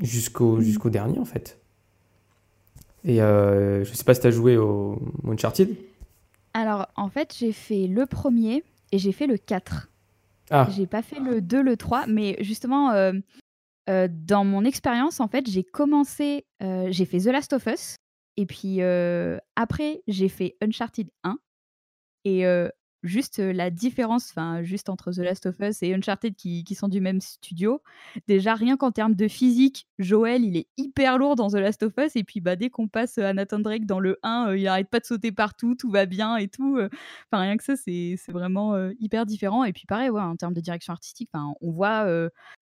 jusqu'au 0.01 0.57
mm. 0.57 0.63
jusqu'au 0.63 0.89
dernier 0.89 1.19
en 1.19 1.27
fait. 1.27 1.61
Et 3.05 3.17
je 3.19 3.91
sais 3.93 4.05
pas 4.05 4.15
si 4.15 4.23
tu 4.23 4.27
as 4.27 4.31
joué 4.31 4.57
au 4.57 4.99
Uncharted. 5.29 5.77
Alors 6.55 6.89
en 6.97 7.11
fait, 7.11 7.35
j'ai 7.39 7.53
fait 7.53 7.87
le 7.89 8.07
premier 8.07 8.65
et 8.91 8.97
j'ai 8.97 9.13
fait 9.13 9.27
le 9.27 9.37
4. 9.37 9.91
Ah. 10.51 10.67
J'ai 10.75 10.87
pas 10.87 11.03
fait 11.03 11.21
le 11.21 11.43
2, 11.43 11.63
le 11.63 11.77
3, 11.77 12.07
mais 12.07 12.39
justement, 12.41 13.13
euh, 13.89 14.09
dans 14.11 14.45
mon 14.45 14.65
expérience, 14.65 15.21
en 15.21 15.29
fait, 15.29 15.49
j'ai 15.49 15.63
commencé, 15.63 16.45
euh, 16.63 16.89
j'ai 16.91 17.05
fait 17.05 17.21
The 17.21 17.27
Last 17.27 17.53
of 17.53 17.67
Us, 17.67 17.97
et 18.37 18.47
puis 18.47 18.81
après, 19.57 20.03
j'ai 20.07 20.29
fait 20.29 20.57
Uncharted 20.61 21.09
1. 21.25 21.39
Et 22.25 22.45
juste 23.03 23.39
la 23.39 23.71
différence, 23.71 24.31
enfin, 24.31 24.65
juste 24.65 24.89
entre 24.89 25.13
The 25.13 25.19
Last 25.19 25.47
of 25.47 25.61
Us 25.61 25.81
et 25.85 25.95
Uncharted 25.95 26.35
qui, 26.35 26.65
qui 26.65 26.75
sont 26.75 26.89
du 26.89 27.01
même 27.01 27.21
studio, 27.21 27.81
déjà 28.27 28.57
rien 28.57 28.77
qu'en 28.77 28.91
termes 28.91 29.15
de 29.15 29.29
physique, 29.29 29.87
Joel, 30.01 30.45
il 30.45 30.57
est 30.57 30.67
hyper 30.77 31.19
lourd 31.19 31.37
dans 31.37 31.49
The 31.49 31.55
Last 31.55 31.85
of 31.85 31.93
Us, 31.99 32.17
et 32.17 32.25
puis 32.25 32.41
bah, 32.41 32.57
dès 32.57 32.69
qu'on 32.69 32.89
passe 32.89 33.19
à 33.19 33.33
Nathan 33.33 33.61
Drake 33.61 33.87
dans 33.87 34.01
le 34.01 34.19
1, 34.25 34.57
il 34.57 34.67
arrête 34.67 34.91
pas 34.91 34.99
de 34.99 35.05
sauter 35.05 35.31
partout, 35.31 35.77
tout 35.77 35.89
va 35.89 36.05
bien 36.05 36.37
et 36.37 36.49
tout. 36.49 36.81
Enfin, 37.31 37.43
rien 37.43 37.57
que 37.57 37.63
ça, 37.63 37.77
c'est 37.77 38.17
vraiment 38.27 38.77
hyper 38.99 39.25
différent. 39.25 39.63
Et 39.63 39.73
puis 39.73 39.85
pareil, 39.87 40.11
ouais, 40.11 40.21
en 40.21 40.35
termes 40.35 40.55
de 40.55 40.61
direction 40.61 40.93
artistique, 40.93 41.31
on 41.61 41.71
voit 41.71 42.09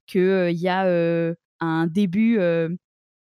qu'il 0.07 0.51
y 0.51 0.69
a 0.69 1.35
un 1.61 1.87
début 1.87 2.39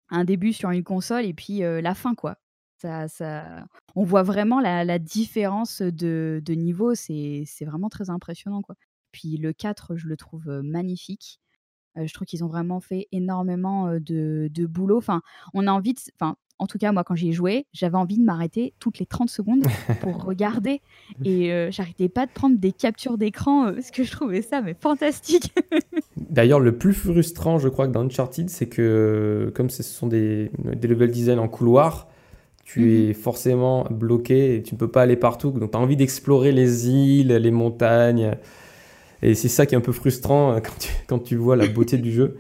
un 0.10 0.24
début 0.24 0.54
sur 0.54 0.70
une 0.72 0.84
console 0.84 1.26
et 1.26 1.34
puis 1.34 1.60
la 1.60 1.96
fin 1.96 2.16
quoi. 2.16 2.38
Ça, 2.78 3.08
ça... 3.08 3.66
On 3.96 4.04
voit 4.04 4.24
vraiment 4.24 4.60
la, 4.60 5.00
différence 5.00 5.82
de, 5.82 6.42
niveau, 6.50 6.94
c'est 6.96 7.46
vraiment 7.62 7.90
très 7.90 8.10
impressionnant. 8.10 8.62
Quoi. 8.62 8.76
Puis 9.12 9.38
le 9.38 9.54
4, 9.54 9.96
je 9.96 10.08
le 10.08 10.18
trouve 10.18 10.48
magnifique. 10.64 11.40
je 11.96 12.14
trouve 12.14 12.28
qu'ils 12.28 12.44
ont 12.44 12.50
vraiment 12.50 12.82
fait 12.82 13.08
énormément 13.12 13.90
de, 14.00 14.66
boulot. 14.68 14.98
Enfin, 14.98 15.22
on 15.54 15.68
a 15.68 15.72
envie 15.72 15.94
de. 15.94 16.00
Enfin, 16.20 16.36
en 16.60 16.68
tout 16.68 16.78
cas, 16.78 16.92
moi, 16.92 17.04
quand 17.04 17.16
j'y 17.16 17.30
ai 17.30 17.32
joué, 17.34 17.66
j'avais 17.74 17.98
envie 17.98 18.18
de 18.18 18.24
m'arrêter 18.24 18.74
toutes 18.80 19.00
les 19.00 19.06
30 19.06 19.30
secondes 19.30 19.64
pour 20.02 20.24
regarder. 20.24 20.82
Et 21.24 21.52
j'arrêtais 21.72 22.10
pas 22.10 22.26
de 22.26 22.32
prendre 22.32 22.58
des 22.58 22.72
captures 22.72 23.18
d'écran 23.18 23.74
parce 23.74 23.92
que 23.92 24.04
je 24.04 24.12
trouvais 24.12 24.42
ça 24.42 24.62
mais 24.62 24.76
fantastique. 24.80 25.54
D'ailleurs, 26.18 26.60
le 26.60 26.78
plus 26.78 26.94
frustrant, 26.94 27.60
je 27.60 27.68
crois, 27.70 27.88
que 27.88 27.92
dans 27.92 28.06
Uncharted, 28.06 28.50
c'est 28.50 28.68
que 28.68 29.52
comme 29.56 29.70
ce 29.70 29.84
sont 29.84 30.08
des, 30.08 30.52
des 30.64 30.88
level 30.88 31.12
design 31.12 31.40
en 31.40 31.48
couloir, 31.48 32.08
tu 32.66 32.82
mhm. 32.82 33.10
es 33.10 33.14
forcément 33.14 33.86
bloqué 33.90 34.56
et 34.56 34.64
tu 34.64 34.74
ne 34.74 34.80
peux 34.80 34.90
pas 34.90 35.04
aller 35.04 35.16
partout. 35.16 35.52
Donc 35.52 35.72
tu 35.72 35.78
as 35.78 35.80
envie 35.80 35.96
d'explorer 35.96 36.52
les 36.52 36.90
îles, 36.90 37.34
les 37.34 37.52
montagnes. 37.52 38.36
Et 39.22 39.36
c'est 39.36 39.48
ça 39.48 39.66
qui 39.66 39.76
est 39.76 39.78
un 39.78 39.82
peu 39.82 39.92
frustrant 39.92 40.54
euh, 40.54 40.60
quand 40.60 40.78
tu, 40.80 40.90
quand 41.08 41.20
tu 41.20 41.36
vois 41.36 41.56
la 41.56 41.68
beauté 41.68 41.98
du 41.98 42.12
jeu. 42.12 42.38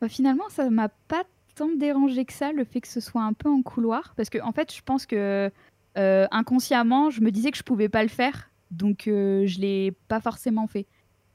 Bah, 0.00 0.08
finalement, 0.08 0.44
ça 0.50 0.68
m'a 0.70 0.88
pas 0.88 1.22
tant 1.60 1.68
dérangé 1.76 2.24
que 2.24 2.32
ça, 2.32 2.52
le 2.52 2.64
fait 2.64 2.80
que 2.80 2.88
ce 2.88 3.00
soit 3.00 3.22
un 3.22 3.34
peu 3.34 3.50
en 3.50 3.60
couloir. 3.60 4.14
Parce 4.16 4.30
que, 4.30 4.38
en 4.42 4.52
fait, 4.52 4.74
je 4.74 4.80
pense 4.82 5.04
que 5.04 5.50
euh, 5.98 6.26
inconsciemment, 6.30 7.10
je 7.10 7.20
me 7.20 7.30
disais 7.30 7.50
que 7.50 7.58
je 7.58 7.62
pouvais 7.62 7.90
pas 7.90 8.02
le 8.02 8.08
faire. 8.08 8.50
Donc, 8.70 9.06
euh, 9.06 9.44
je 9.46 9.60
l'ai 9.60 9.92
pas 10.08 10.20
forcément 10.20 10.66
fait. 10.66 10.86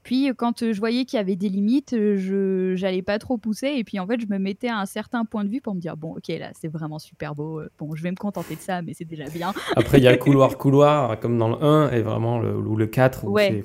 Puis 0.02 0.32
quand 0.38 0.72
je 0.72 0.80
voyais 0.80 1.06
qu'il 1.06 1.18
y 1.18 1.20
avait 1.20 1.36
des 1.36 1.50
limites, 1.50 1.96
je 1.96 2.80
n'allais 2.80 3.02
pas 3.02 3.20
trop 3.20 3.38
pousser. 3.38 3.74
Et 3.76 3.84
puis 3.84 4.00
en 4.00 4.06
fait, 4.06 4.20
je 4.20 4.28
me 4.28 4.38
mettais 4.38 4.68
à 4.68 4.78
un 4.78 4.86
certain 4.86 5.26
point 5.26 5.44
de 5.44 5.50
vue 5.50 5.62
pour 5.62 5.74
me 5.74 5.80
dire 5.80 5.98
bon, 5.98 6.16
ok, 6.16 6.28
là, 6.28 6.52
c'est 6.54 6.68
vraiment 6.68 7.00
super 7.00 7.34
beau. 7.34 7.62
Bon, 7.80 7.96
je 7.96 8.04
vais 8.04 8.12
me 8.12 8.16
contenter 8.16 8.56
de 8.56 8.62
ça, 8.62 8.84
mais 8.84 8.94
c'est 8.94 9.06
déjà 9.06 9.26
bien. 9.26 9.52
Après, 9.76 9.98
il 9.98 10.04
y 10.04 10.08
a 10.08 10.16
couloir-couloir, 10.16 11.20
comme 11.20 11.40
dans 11.40 11.50
le 11.50 11.64
1 11.64 11.92
et 11.92 12.02
vraiment 12.04 12.38
le, 12.38 12.56
ou 12.56 12.76
le 12.76 12.86
4. 12.86 13.26
Ouais. 13.26 13.64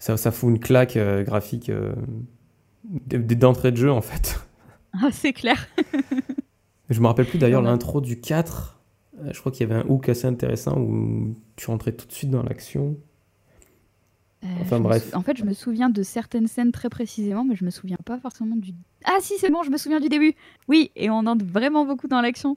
ça, 0.00 0.16
ça, 0.16 0.32
fout 0.32 0.50
une 0.50 0.58
claque 0.58 0.96
euh, 0.96 1.22
graphique 1.22 1.70
euh, 1.70 1.94
d'entrée 3.06 3.70
de 3.70 3.76
jeu, 3.76 3.92
en 3.92 4.02
fait. 4.02 4.47
Ah, 4.92 5.10
c'est 5.12 5.32
clair. 5.32 5.68
je 6.90 7.00
me 7.00 7.06
rappelle 7.06 7.26
plus 7.26 7.38
d'ailleurs 7.38 7.62
l'intro 7.62 8.00
du 8.00 8.20
4. 8.20 8.80
Euh, 9.20 9.32
je 9.32 9.40
crois 9.40 9.52
qu'il 9.52 9.68
y 9.68 9.70
avait 9.70 9.80
un 9.80 9.86
hook 9.88 10.08
assez 10.08 10.26
intéressant 10.26 10.78
où 10.78 11.36
tu 11.56 11.66
rentrais 11.66 11.92
tout 11.92 12.06
de 12.06 12.12
suite 12.12 12.30
dans 12.30 12.42
l'action. 12.42 12.96
Euh, 14.44 14.46
enfin 14.60 14.78
bref. 14.78 15.10
En 15.14 15.22
fait, 15.22 15.36
je 15.36 15.44
me 15.44 15.52
souviens 15.52 15.90
de 15.90 16.02
certaines 16.02 16.46
scènes 16.46 16.70
très 16.70 16.88
précisément, 16.88 17.44
mais 17.44 17.56
je 17.56 17.64
me 17.64 17.70
souviens 17.70 17.98
pas 18.04 18.18
forcément 18.18 18.56
du. 18.56 18.72
Ah 19.04 19.18
si, 19.20 19.34
c'est 19.38 19.50
bon, 19.50 19.62
je 19.62 19.70
me 19.70 19.76
souviens 19.76 20.00
du 20.00 20.08
début. 20.08 20.34
Oui, 20.68 20.92
et 20.94 21.10
on 21.10 21.18
entre 21.18 21.44
vraiment 21.44 21.84
beaucoup 21.84 22.06
dans 22.06 22.20
l'action. 22.20 22.56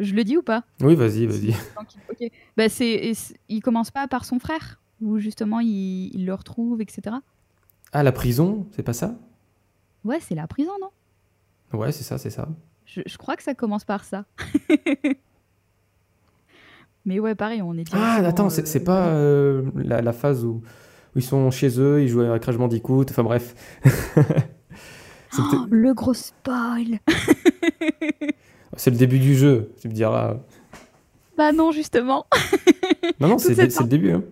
Je 0.00 0.14
le 0.14 0.24
dis 0.24 0.36
ou 0.36 0.42
pas? 0.42 0.64
Oui, 0.80 0.94
vas-y, 0.94 1.26
vas-y. 1.26 1.54
Ok. 2.10 2.30
Bah, 2.56 2.68
c'est, 2.68 3.12
il 3.48 3.60
commence 3.60 3.90
pas 3.90 4.08
par 4.08 4.24
son 4.24 4.38
frère, 4.38 4.80
où 5.00 5.18
justement 5.18 5.60
il, 5.60 6.10
il 6.14 6.26
le 6.26 6.34
retrouve, 6.34 6.80
etc. 6.80 7.16
Ah, 7.92 8.02
la 8.02 8.12
prison, 8.12 8.66
c'est 8.72 8.82
pas 8.82 8.92
ça? 8.92 9.16
Ouais, 10.04 10.18
c'est 10.20 10.34
la 10.34 10.46
prison, 10.46 10.72
non? 10.80 10.90
Ouais, 11.72 11.92
c'est 11.92 12.04
ça, 12.04 12.18
c'est 12.18 12.30
ça. 12.30 12.48
Je, 12.86 13.02
je, 13.04 13.18
crois 13.18 13.36
que 13.36 13.42
ça 13.42 13.54
commence 13.54 13.84
par 13.84 14.04
ça. 14.04 14.24
Mais 17.04 17.20
ouais, 17.20 17.34
pareil, 17.34 17.62
on 17.62 17.76
est. 17.76 17.84
Ah, 17.92 18.22
attends, 18.24 18.50
c'est, 18.50 18.84
pas 18.84 19.08
euh, 19.08 19.62
la, 19.74 20.02
la, 20.02 20.12
phase 20.12 20.44
où 20.44 20.62
ils 21.14 21.22
sont 21.22 21.50
chez 21.50 21.80
eux, 21.80 22.02
ils 22.02 22.08
jouent 22.08 22.20
à 22.20 22.38
Crash 22.38 22.56
Bandicoot, 22.56 23.06
enfin 23.10 23.22
bref. 23.22 23.54
oh, 25.38 25.66
le 25.70 25.94
gros 25.94 26.14
spoil 26.14 27.00
C'est 28.76 28.90
le 28.90 28.96
début 28.96 29.18
du 29.18 29.34
jeu, 29.34 29.72
tu 29.80 29.88
me 29.88 29.92
diras. 29.92 30.36
Bah 31.36 31.52
non, 31.52 31.72
justement. 31.72 32.26
non, 33.20 33.28
non, 33.28 33.38
c'est, 33.38 33.54
le 33.56 33.86
début. 33.86 34.12
Hein. 34.12 34.22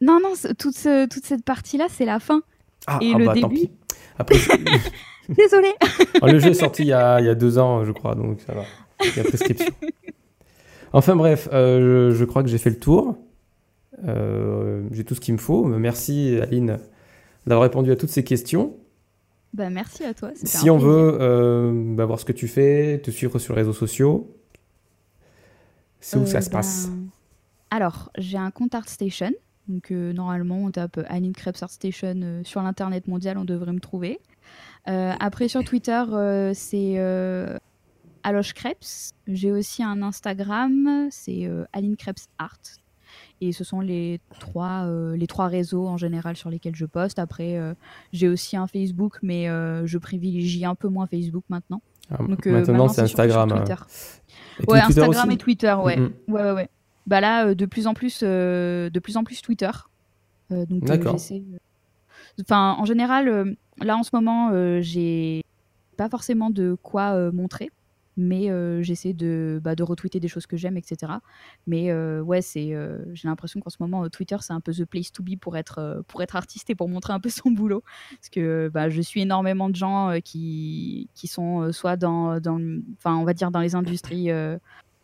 Non, 0.00 0.20
non, 0.20 0.32
toute, 0.58 0.76
toute 1.10 1.24
cette 1.24 1.44
partie-là, 1.44 1.86
c'est 1.88 2.04
la 2.04 2.20
fin. 2.20 2.42
Ah, 2.86 2.98
Et 3.00 3.12
ah 3.14 3.18
le 3.18 3.26
bah, 3.26 3.34
début... 3.34 3.42
tant 3.42 3.48
pis. 3.48 3.70
Après, 4.18 4.36
Désolé. 5.36 5.68
Ah, 6.20 6.30
le 6.30 6.38
jeu 6.38 6.50
est 6.50 6.54
sorti 6.54 6.82
il 6.82 6.88
y, 6.88 6.92
a, 6.92 7.20
il 7.20 7.26
y, 7.26 7.28
a, 7.28 7.34
deux 7.34 7.58
ans, 7.58 7.84
je 7.84 7.92
crois, 7.92 8.14
donc 8.14 8.40
ça 8.40 8.54
va. 8.54 8.62
Il 9.04 9.16
y 9.16 9.20
a 9.20 9.24
prescription. 9.24 9.72
Enfin 10.92 11.16
bref, 11.16 11.48
euh, 11.52 12.10
je, 12.10 12.16
je, 12.16 12.24
crois 12.24 12.42
que 12.42 12.48
j'ai 12.48 12.58
fait 12.58 12.70
le 12.70 12.78
tour. 12.78 13.16
Euh, 14.06 14.82
j'ai 14.90 15.04
tout 15.04 15.14
ce 15.14 15.20
qu'il 15.20 15.34
me 15.34 15.38
faut. 15.38 15.64
Merci 15.64 16.38
Aline 16.40 16.78
d'avoir 17.46 17.62
répondu 17.62 17.90
à 17.90 17.96
toutes 17.96 18.10
ces 18.10 18.24
questions. 18.24 18.76
Bah, 19.54 19.70
merci 19.70 20.04
à 20.04 20.14
toi. 20.14 20.30
Si 20.34 20.70
on 20.70 20.78
veut 20.78 21.18
euh, 21.20 21.72
bah, 21.74 22.04
voir 22.04 22.20
ce 22.20 22.24
que 22.24 22.32
tu 22.32 22.48
fais, 22.48 23.00
te 23.02 23.10
suivre 23.10 23.38
sur 23.38 23.54
les 23.54 23.62
réseaux 23.62 23.72
sociaux, 23.72 24.36
c'est 26.00 26.18
où 26.18 26.26
ça 26.26 26.40
se 26.40 26.50
passe 26.50 26.88
ben, 26.88 27.08
Alors, 27.70 28.10
j'ai 28.18 28.38
un 28.38 28.50
compte 28.50 28.74
ArtStation. 28.74 29.32
Donc, 29.68 29.90
normalement, 29.90 30.64
on 30.64 30.70
tape 30.70 31.00
Aline 31.08 31.32
Krebs 31.32 31.62
ArtStation 31.62 32.42
sur 32.44 32.62
l'internet 32.62 33.06
mondial, 33.06 33.38
on 33.38 33.44
devrait 33.44 33.72
me 33.72 33.80
trouver. 33.80 34.20
Après, 34.86 35.48
sur 35.48 35.64
Twitter, 35.64 36.02
c'est 36.54 36.98
Aloche 38.22 38.54
Krebs. 38.54 39.12
J'ai 39.26 39.52
aussi 39.52 39.82
un 39.82 40.02
Instagram, 40.02 41.08
c'est 41.10 41.48
Aline 41.72 41.96
Krebs 41.96 42.28
Art. 42.38 42.58
Et 43.40 43.50
ce 43.52 43.64
sont 43.64 43.80
les 43.80 44.20
trois, 44.38 44.86
euh, 44.86 45.16
les 45.16 45.26
trois 45.26 45.48
réseaux 45.48 45.88
en 45.88 45.96
général 45.96 46.36
sur 46.36 46.48
lesquels 46.48 46.76
je 46.76 46.86
poste. 46.86 47.18
Après, 47.18 47.56
euh, 47.56 47.74
j'ai 48.12 48.28
aussi 48.28 48.56
un 48.56 48.68
Facebook, 48.68 49.18
mais 49.20 49.48
euh, 49.48 49.84
je 49.84 49.98
privilégie 49.98 50.64
un 50.64 50.76
peu 50.76 50.88
moins 50.88 51.08
Facebook 51.08 51.42
maintenant. 51.48 51.82
Ah, 52.10 52.18
Donc, 52.18 52.46
maintenant, 52.46 52.86
c'est 52.86 53.02
Instagram. 53.02 53.48
Twitter. 53.48 53.74
ouais, 54.68 54.80
Instagram 54.80 55.30
et 55.32 55.36
Twitter, 55.36 55.74
ouais. 55.82 55.98
Ouais, 55.98 56.42
ouais, 56.42 56.52
ouais. 56.52 56.68
Bah 57.08 57.20
là, 57.20 57.52
de 57.52 57.66
plus 57.66 57.88
en 57.88 57.94
plus, 57.94 58.22
de 58.22 58.98
plus 59.02 59.16
en 59.16 59.24
plus 59.24 59.42
Twitter. 59.42 59.70
donc, 60.50 61.02
j'essaie. 61.10 61.42
Enfin, 62.40 62.76
en 62.78 62.84
général, 62.84 63.56
là 63.78 63.96
en 63.96 64.02
ce 64.02 64.10
moment, 64.12 64.50
j'ai 64.80 65.42
pas 65.96 66.08
forcément 66.08 66.50
de 66.50 66.76
quoi 66.82 67.30
montrer 67.32 67.70
mais 68.16 68.50
j'essaie 68.82 69.12
de, 69.12 69.60
bah, 69.62 69.74
de 69.74 69.82
retweeter 69.82 70.20
des 70.20 70.28
choses 70.28 70.46
que 70.46 70.56
j'aime, 70.56 70.76
etc. 70.76 71.12
Mais 71.66 71.92
ouais, 72.20 72.42
c'est, 72.42 72.76
j'ai 73.12 73.28
l'impression 73.28 73.60
qu'en 73.60 73.70
ce 73.70 73.78
moment, 73.80 74.08
Twitter, 74.08 74.36
c'est 74.40 74.52
un 74.52 74.60
peu 74.60 74.72
the 74.72 74.84
place 74.84 75.12
to 75.12 75.22
be 75.22 75.38
pour 75.40 75.56
être, 75.56 76.04
pour 76.08 76.22
être 76.22 76.36
artiste 76.36 76.68
et 76.70 76.74
pour 76.74 76.88
montrer 76.88 77.12
un 77.12 77.20
peu 77.20 77.30
son 77.30 77.50
boulot. 77.50 77.82
Parce 78.10 78.28
que 78.28 78.70
bah, 78.72 78.88
je 78.88 79.00
suis 79.00 79.22
énormément 79.22 79.70
de 79.70 79.76
gens 79.76 80.18
qui, 80.22 81.08
qui 81.14 81.26
sont 81.26 81.72
soit 81.72 81.96
dans, 81.96 82.40
dans, 82.40 82.60
on 83.04 83.24
va 83.24 83.34
dire 83.34 83.50
dans 83.50 83.60
les 83.60 83.74
industries 83.74 84.30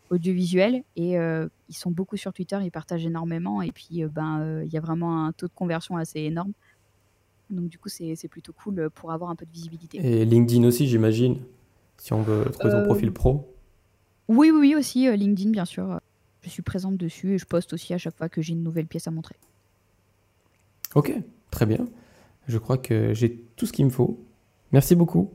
audiovisuelles 0.09 0.83
et 0.95 1.15
ils 1.15 1.75
sont 1.75 1.91
beaucoup 1.91 2.17
sur 2.17 2.33
Twitter, 2.33 2.59
ils 2.61 2.71
partagent 2.71 3.05
énormément 3.05 3.61
et 3.61 3.71
puis 3.71 4.03
ben 4.05 4.61
il 4.63 4.71
y 4.71 4.77
a 4.77 4.81
vraiment 4.81 5.25
un 5.25 5.31
taux 5.31 5.47
de 5.47 5.53
conversion 5.53 5.97
assez 5.97 6.19
énorme. 6.19 6.53
Donc 7.49 7.69
du 7.69 7.77
coup, 7.77 7.89
c'est 7.89 8.27
plutôt 8.27 8.53
cool 8.53 8.89
pour 8.93 9.11
avoir 9.11 9.29
un 9.29 9.35
peu 9.35 9.45
de 9.45 9.51
visibilité. 9.51 9.99
Et 10.03 10.25
LinkedIn 10.25 10.67
aussi, 10.67 10.87
j'imagine 10.87 11.37
si 11.97 12.13
on 12.13 12.21
veut 12.21 12.45
trouver 12.51 12.71
ton 12.71 12.83
profil 12.83 13.11
pro 13.11 13.53
Oui, 14.27 14.51
oui, 14.51 14.59
oui, 14.59 14.75
aussi 14.75 15.07
euh, 15.07 15.15
LinkedIn, 15.15 15.51
bien 15.51 15.65
sûr. 15.65 15.99
Je 16.41 16.49
suis 16.49 16.61
présente 16.61 16.95
dessus 16.97 17.33
et 17.33 17.37
je 17.37 17.45
poste 17.45 17.73
aussi 17.73 17.93
à 17.93 17.97
chaque 17.97 18.15
fois 18.15 18.29
que 18.29 18.41
j'ai 18.41 18.53
une 18.53 18.63
nouvelle 18.63 18.87
pièce 18.87 19.07
à 19.07 19.11
montrer. 19.11 19.35
Ok, 20.95 21.13
très 21.51 21.65
bien. 21.65 21.87
Je 22.47 22.57
crois 22.57 22.77
que 22.77 23.13
j'ai 23.13 23.35
tout 23.55 23.65
ce 23.65 23.73
qu'il 23.73 23.85
me 23.85 23.89
faut. 23.89 24.19
Merci 24.71 24.95
beaucoup. 24.95 25.31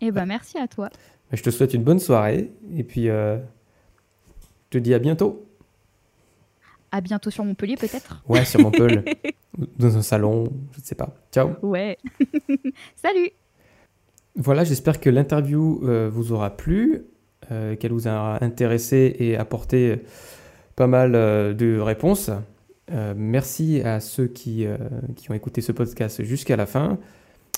Eh 0.00 0.10
ben, 0.10 0.26
merci 0.26 0.58
à 0.58 0.66
toi. 0.66 0.88
Je 1.32 1.42
te 1.42 1.50
souhaite 1.50 1.74
une 1.74 1.84
bonne 1.84 1.98
soirée 1.98 2.52
et 2.74 2.82
puis 2.82 3.08
euh, 3.08 3.38
je 3.38 4.70
te 4.70 4.78
dis 4.78 4.94
à 4.94 4.98
bientôt. 4.98 5.46
À 6.94 7.00
bientôt 7.00 7.28
sur 7.28 7.44
Montpellier, 7.44 7.74
peut-être 7.74 8.22
Ouais, 8.28 8.44
sur 8.44 8.60
Montpellier. 8.60 9.02
dans 9.80 9.96
un 9.96 10.02
salon, 10.02 10.44
je 10.70 10.78
ne 10.78 10.84
sais 10.84 10.94
pas. 10.94 11.12
Ciao. 11.32 11.50
Ouais. 11.60 11.98
Salut. 12.94 13.30
Voilà, 14.36 14.62
j'espère 14.62 15.00
que 15.00 15.10
l'interview 15.10 15.80
euh, 15.82 16.08
vous 16.08 16.30
aura 16.30 16.56
plu, 16.56 17.06
euh, 17.50 17.74
qu'elle 17.74 17.90
vous 17.90 18.06
a 18.06 18.38
intéressé 18.44 19.16
et 19.18 19.36
apporté 19.36 20.02
pas 20.76 20.86
mal 20.86 21.14
de 21.56 21.80
réponses. 21.80 22.30
merci 23.16 23.80
à 23.80 23.98
ceux 23.98 24.28
qui, 24.28 24.64
qui 25.16 25.32
ont 25.32 25.34
écouté 25.34 25.62
ce 25.62 25.72
podcast 25.72 26.22
jusqu'à 26.22 26.54
la 26.54 26.66
fin. 26.66 27.00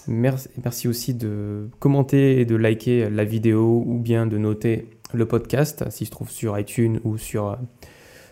Merci, 0.07 0.49
merci 0.65 0.89
aussi 0.89 1.13
de 1.13 1.69
commenter 1.79 2.41
et 2.41 2.47
de 2.47 2.57
liker 2.57 3.11
la 3.11 3.25
vidéo 3.25 3.85
ou 3.87 3.99
bien 3.99 4.27
de 4.27 4.39
noter 4.39 4.89
le 5.13 5.27
podcast 5.27 5.85
s'il 5.91 6.07
se 6.07 6.11
trouve 6.11 6.31
sur 6.31 6.59
iTunes 6.59 7.01
ou 7.05 7.19
sur, 7.19 7.59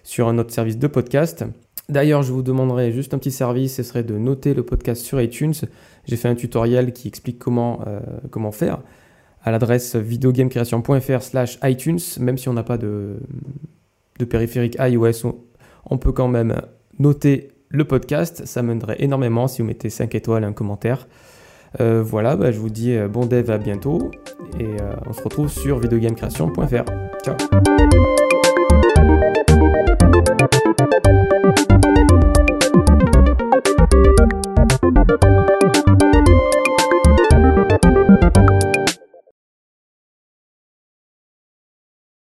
sur 0.04 0.28
un 0.28 0.38
autre 0.38 0.52
service 0.52 0.78
de 0.78 0.86
podcast. 0.86 1.44
D'ailleurs, 1.88 2.22
je 2.22 2.32
vous 2.32 2.42
demanderai 2.42 2.92
juste 2.92 3.12
un 3.12 3.18
petit 3.18 3.32
service, 3.32 3.74
ce 3.74 3.82
serait 3.82 4.04
de 4.04 4.16
noter 4.16 4.54
le 4.54 4.62
podcast 4.62 5.02
sur 5.02 5.20
iTunes. 5.20 5.54
J'ai 6.06 6.16
fait 6.16 6.28
un 6.28 6.34
tutoriel 6.34 6.92
qui 6.92 7.08
explique 7.08 7.38
comment, 7.38 7.80
euh, 7.86 8.00
comment 8.30 8.52
faire 8.52 8.78
à 9.42 9.50
l'adresse 9.50 9.96
videogamecreation.fr 9.96 11.22
slash 11.22 11.58
iTunes, 11.62 11.98
même 12.20 12.38
si 12.38 12.48
on 12.48 12.54
n'a 12.54 12.62
pas 12.62 12.78
de, 12.78 13.16
de 14.18 14.24
périphérique 14.24 14.78
iOS, 14.80 15.36
on 15.90 15.98
peut 15.98 16.12
quand 16.12 16.28
même 16.28 16.62
noter 16.98 17.52
le 17.68 17.84
podcast. 17.84 18.46
Ça 18.46 18.62
m'aiderait 18.62 18.96
énormément 19.00 19.46
si 19.46 19.60
vous 19.60 19.68
mettez 19.68 19.90
5 19.90 20.14
étoiles 20.14 20.44
et 20.44 20.46
un 20.46 20.54
commentaire. 20.54 21.06
Euh, 21.80 22.02
voilà, 22.02 22.36
bah, 22.36 22.52
je 22.52 22.58
vous 22.58 22.70
dis 22.70 22.96
euh, 22.96 23.08
bon 23.08 23.26
dev 23.26 23.50
à 23.50 23.58
bientôt 23.58 24.10
et 24.58 24.76
on 25.06 25.12
se 25.12 25.22
retrouve 25.22 25.50
sur 25.50 25.78
videogamecreation.fr. 25.78 26.84
Ciao 27.22 28.13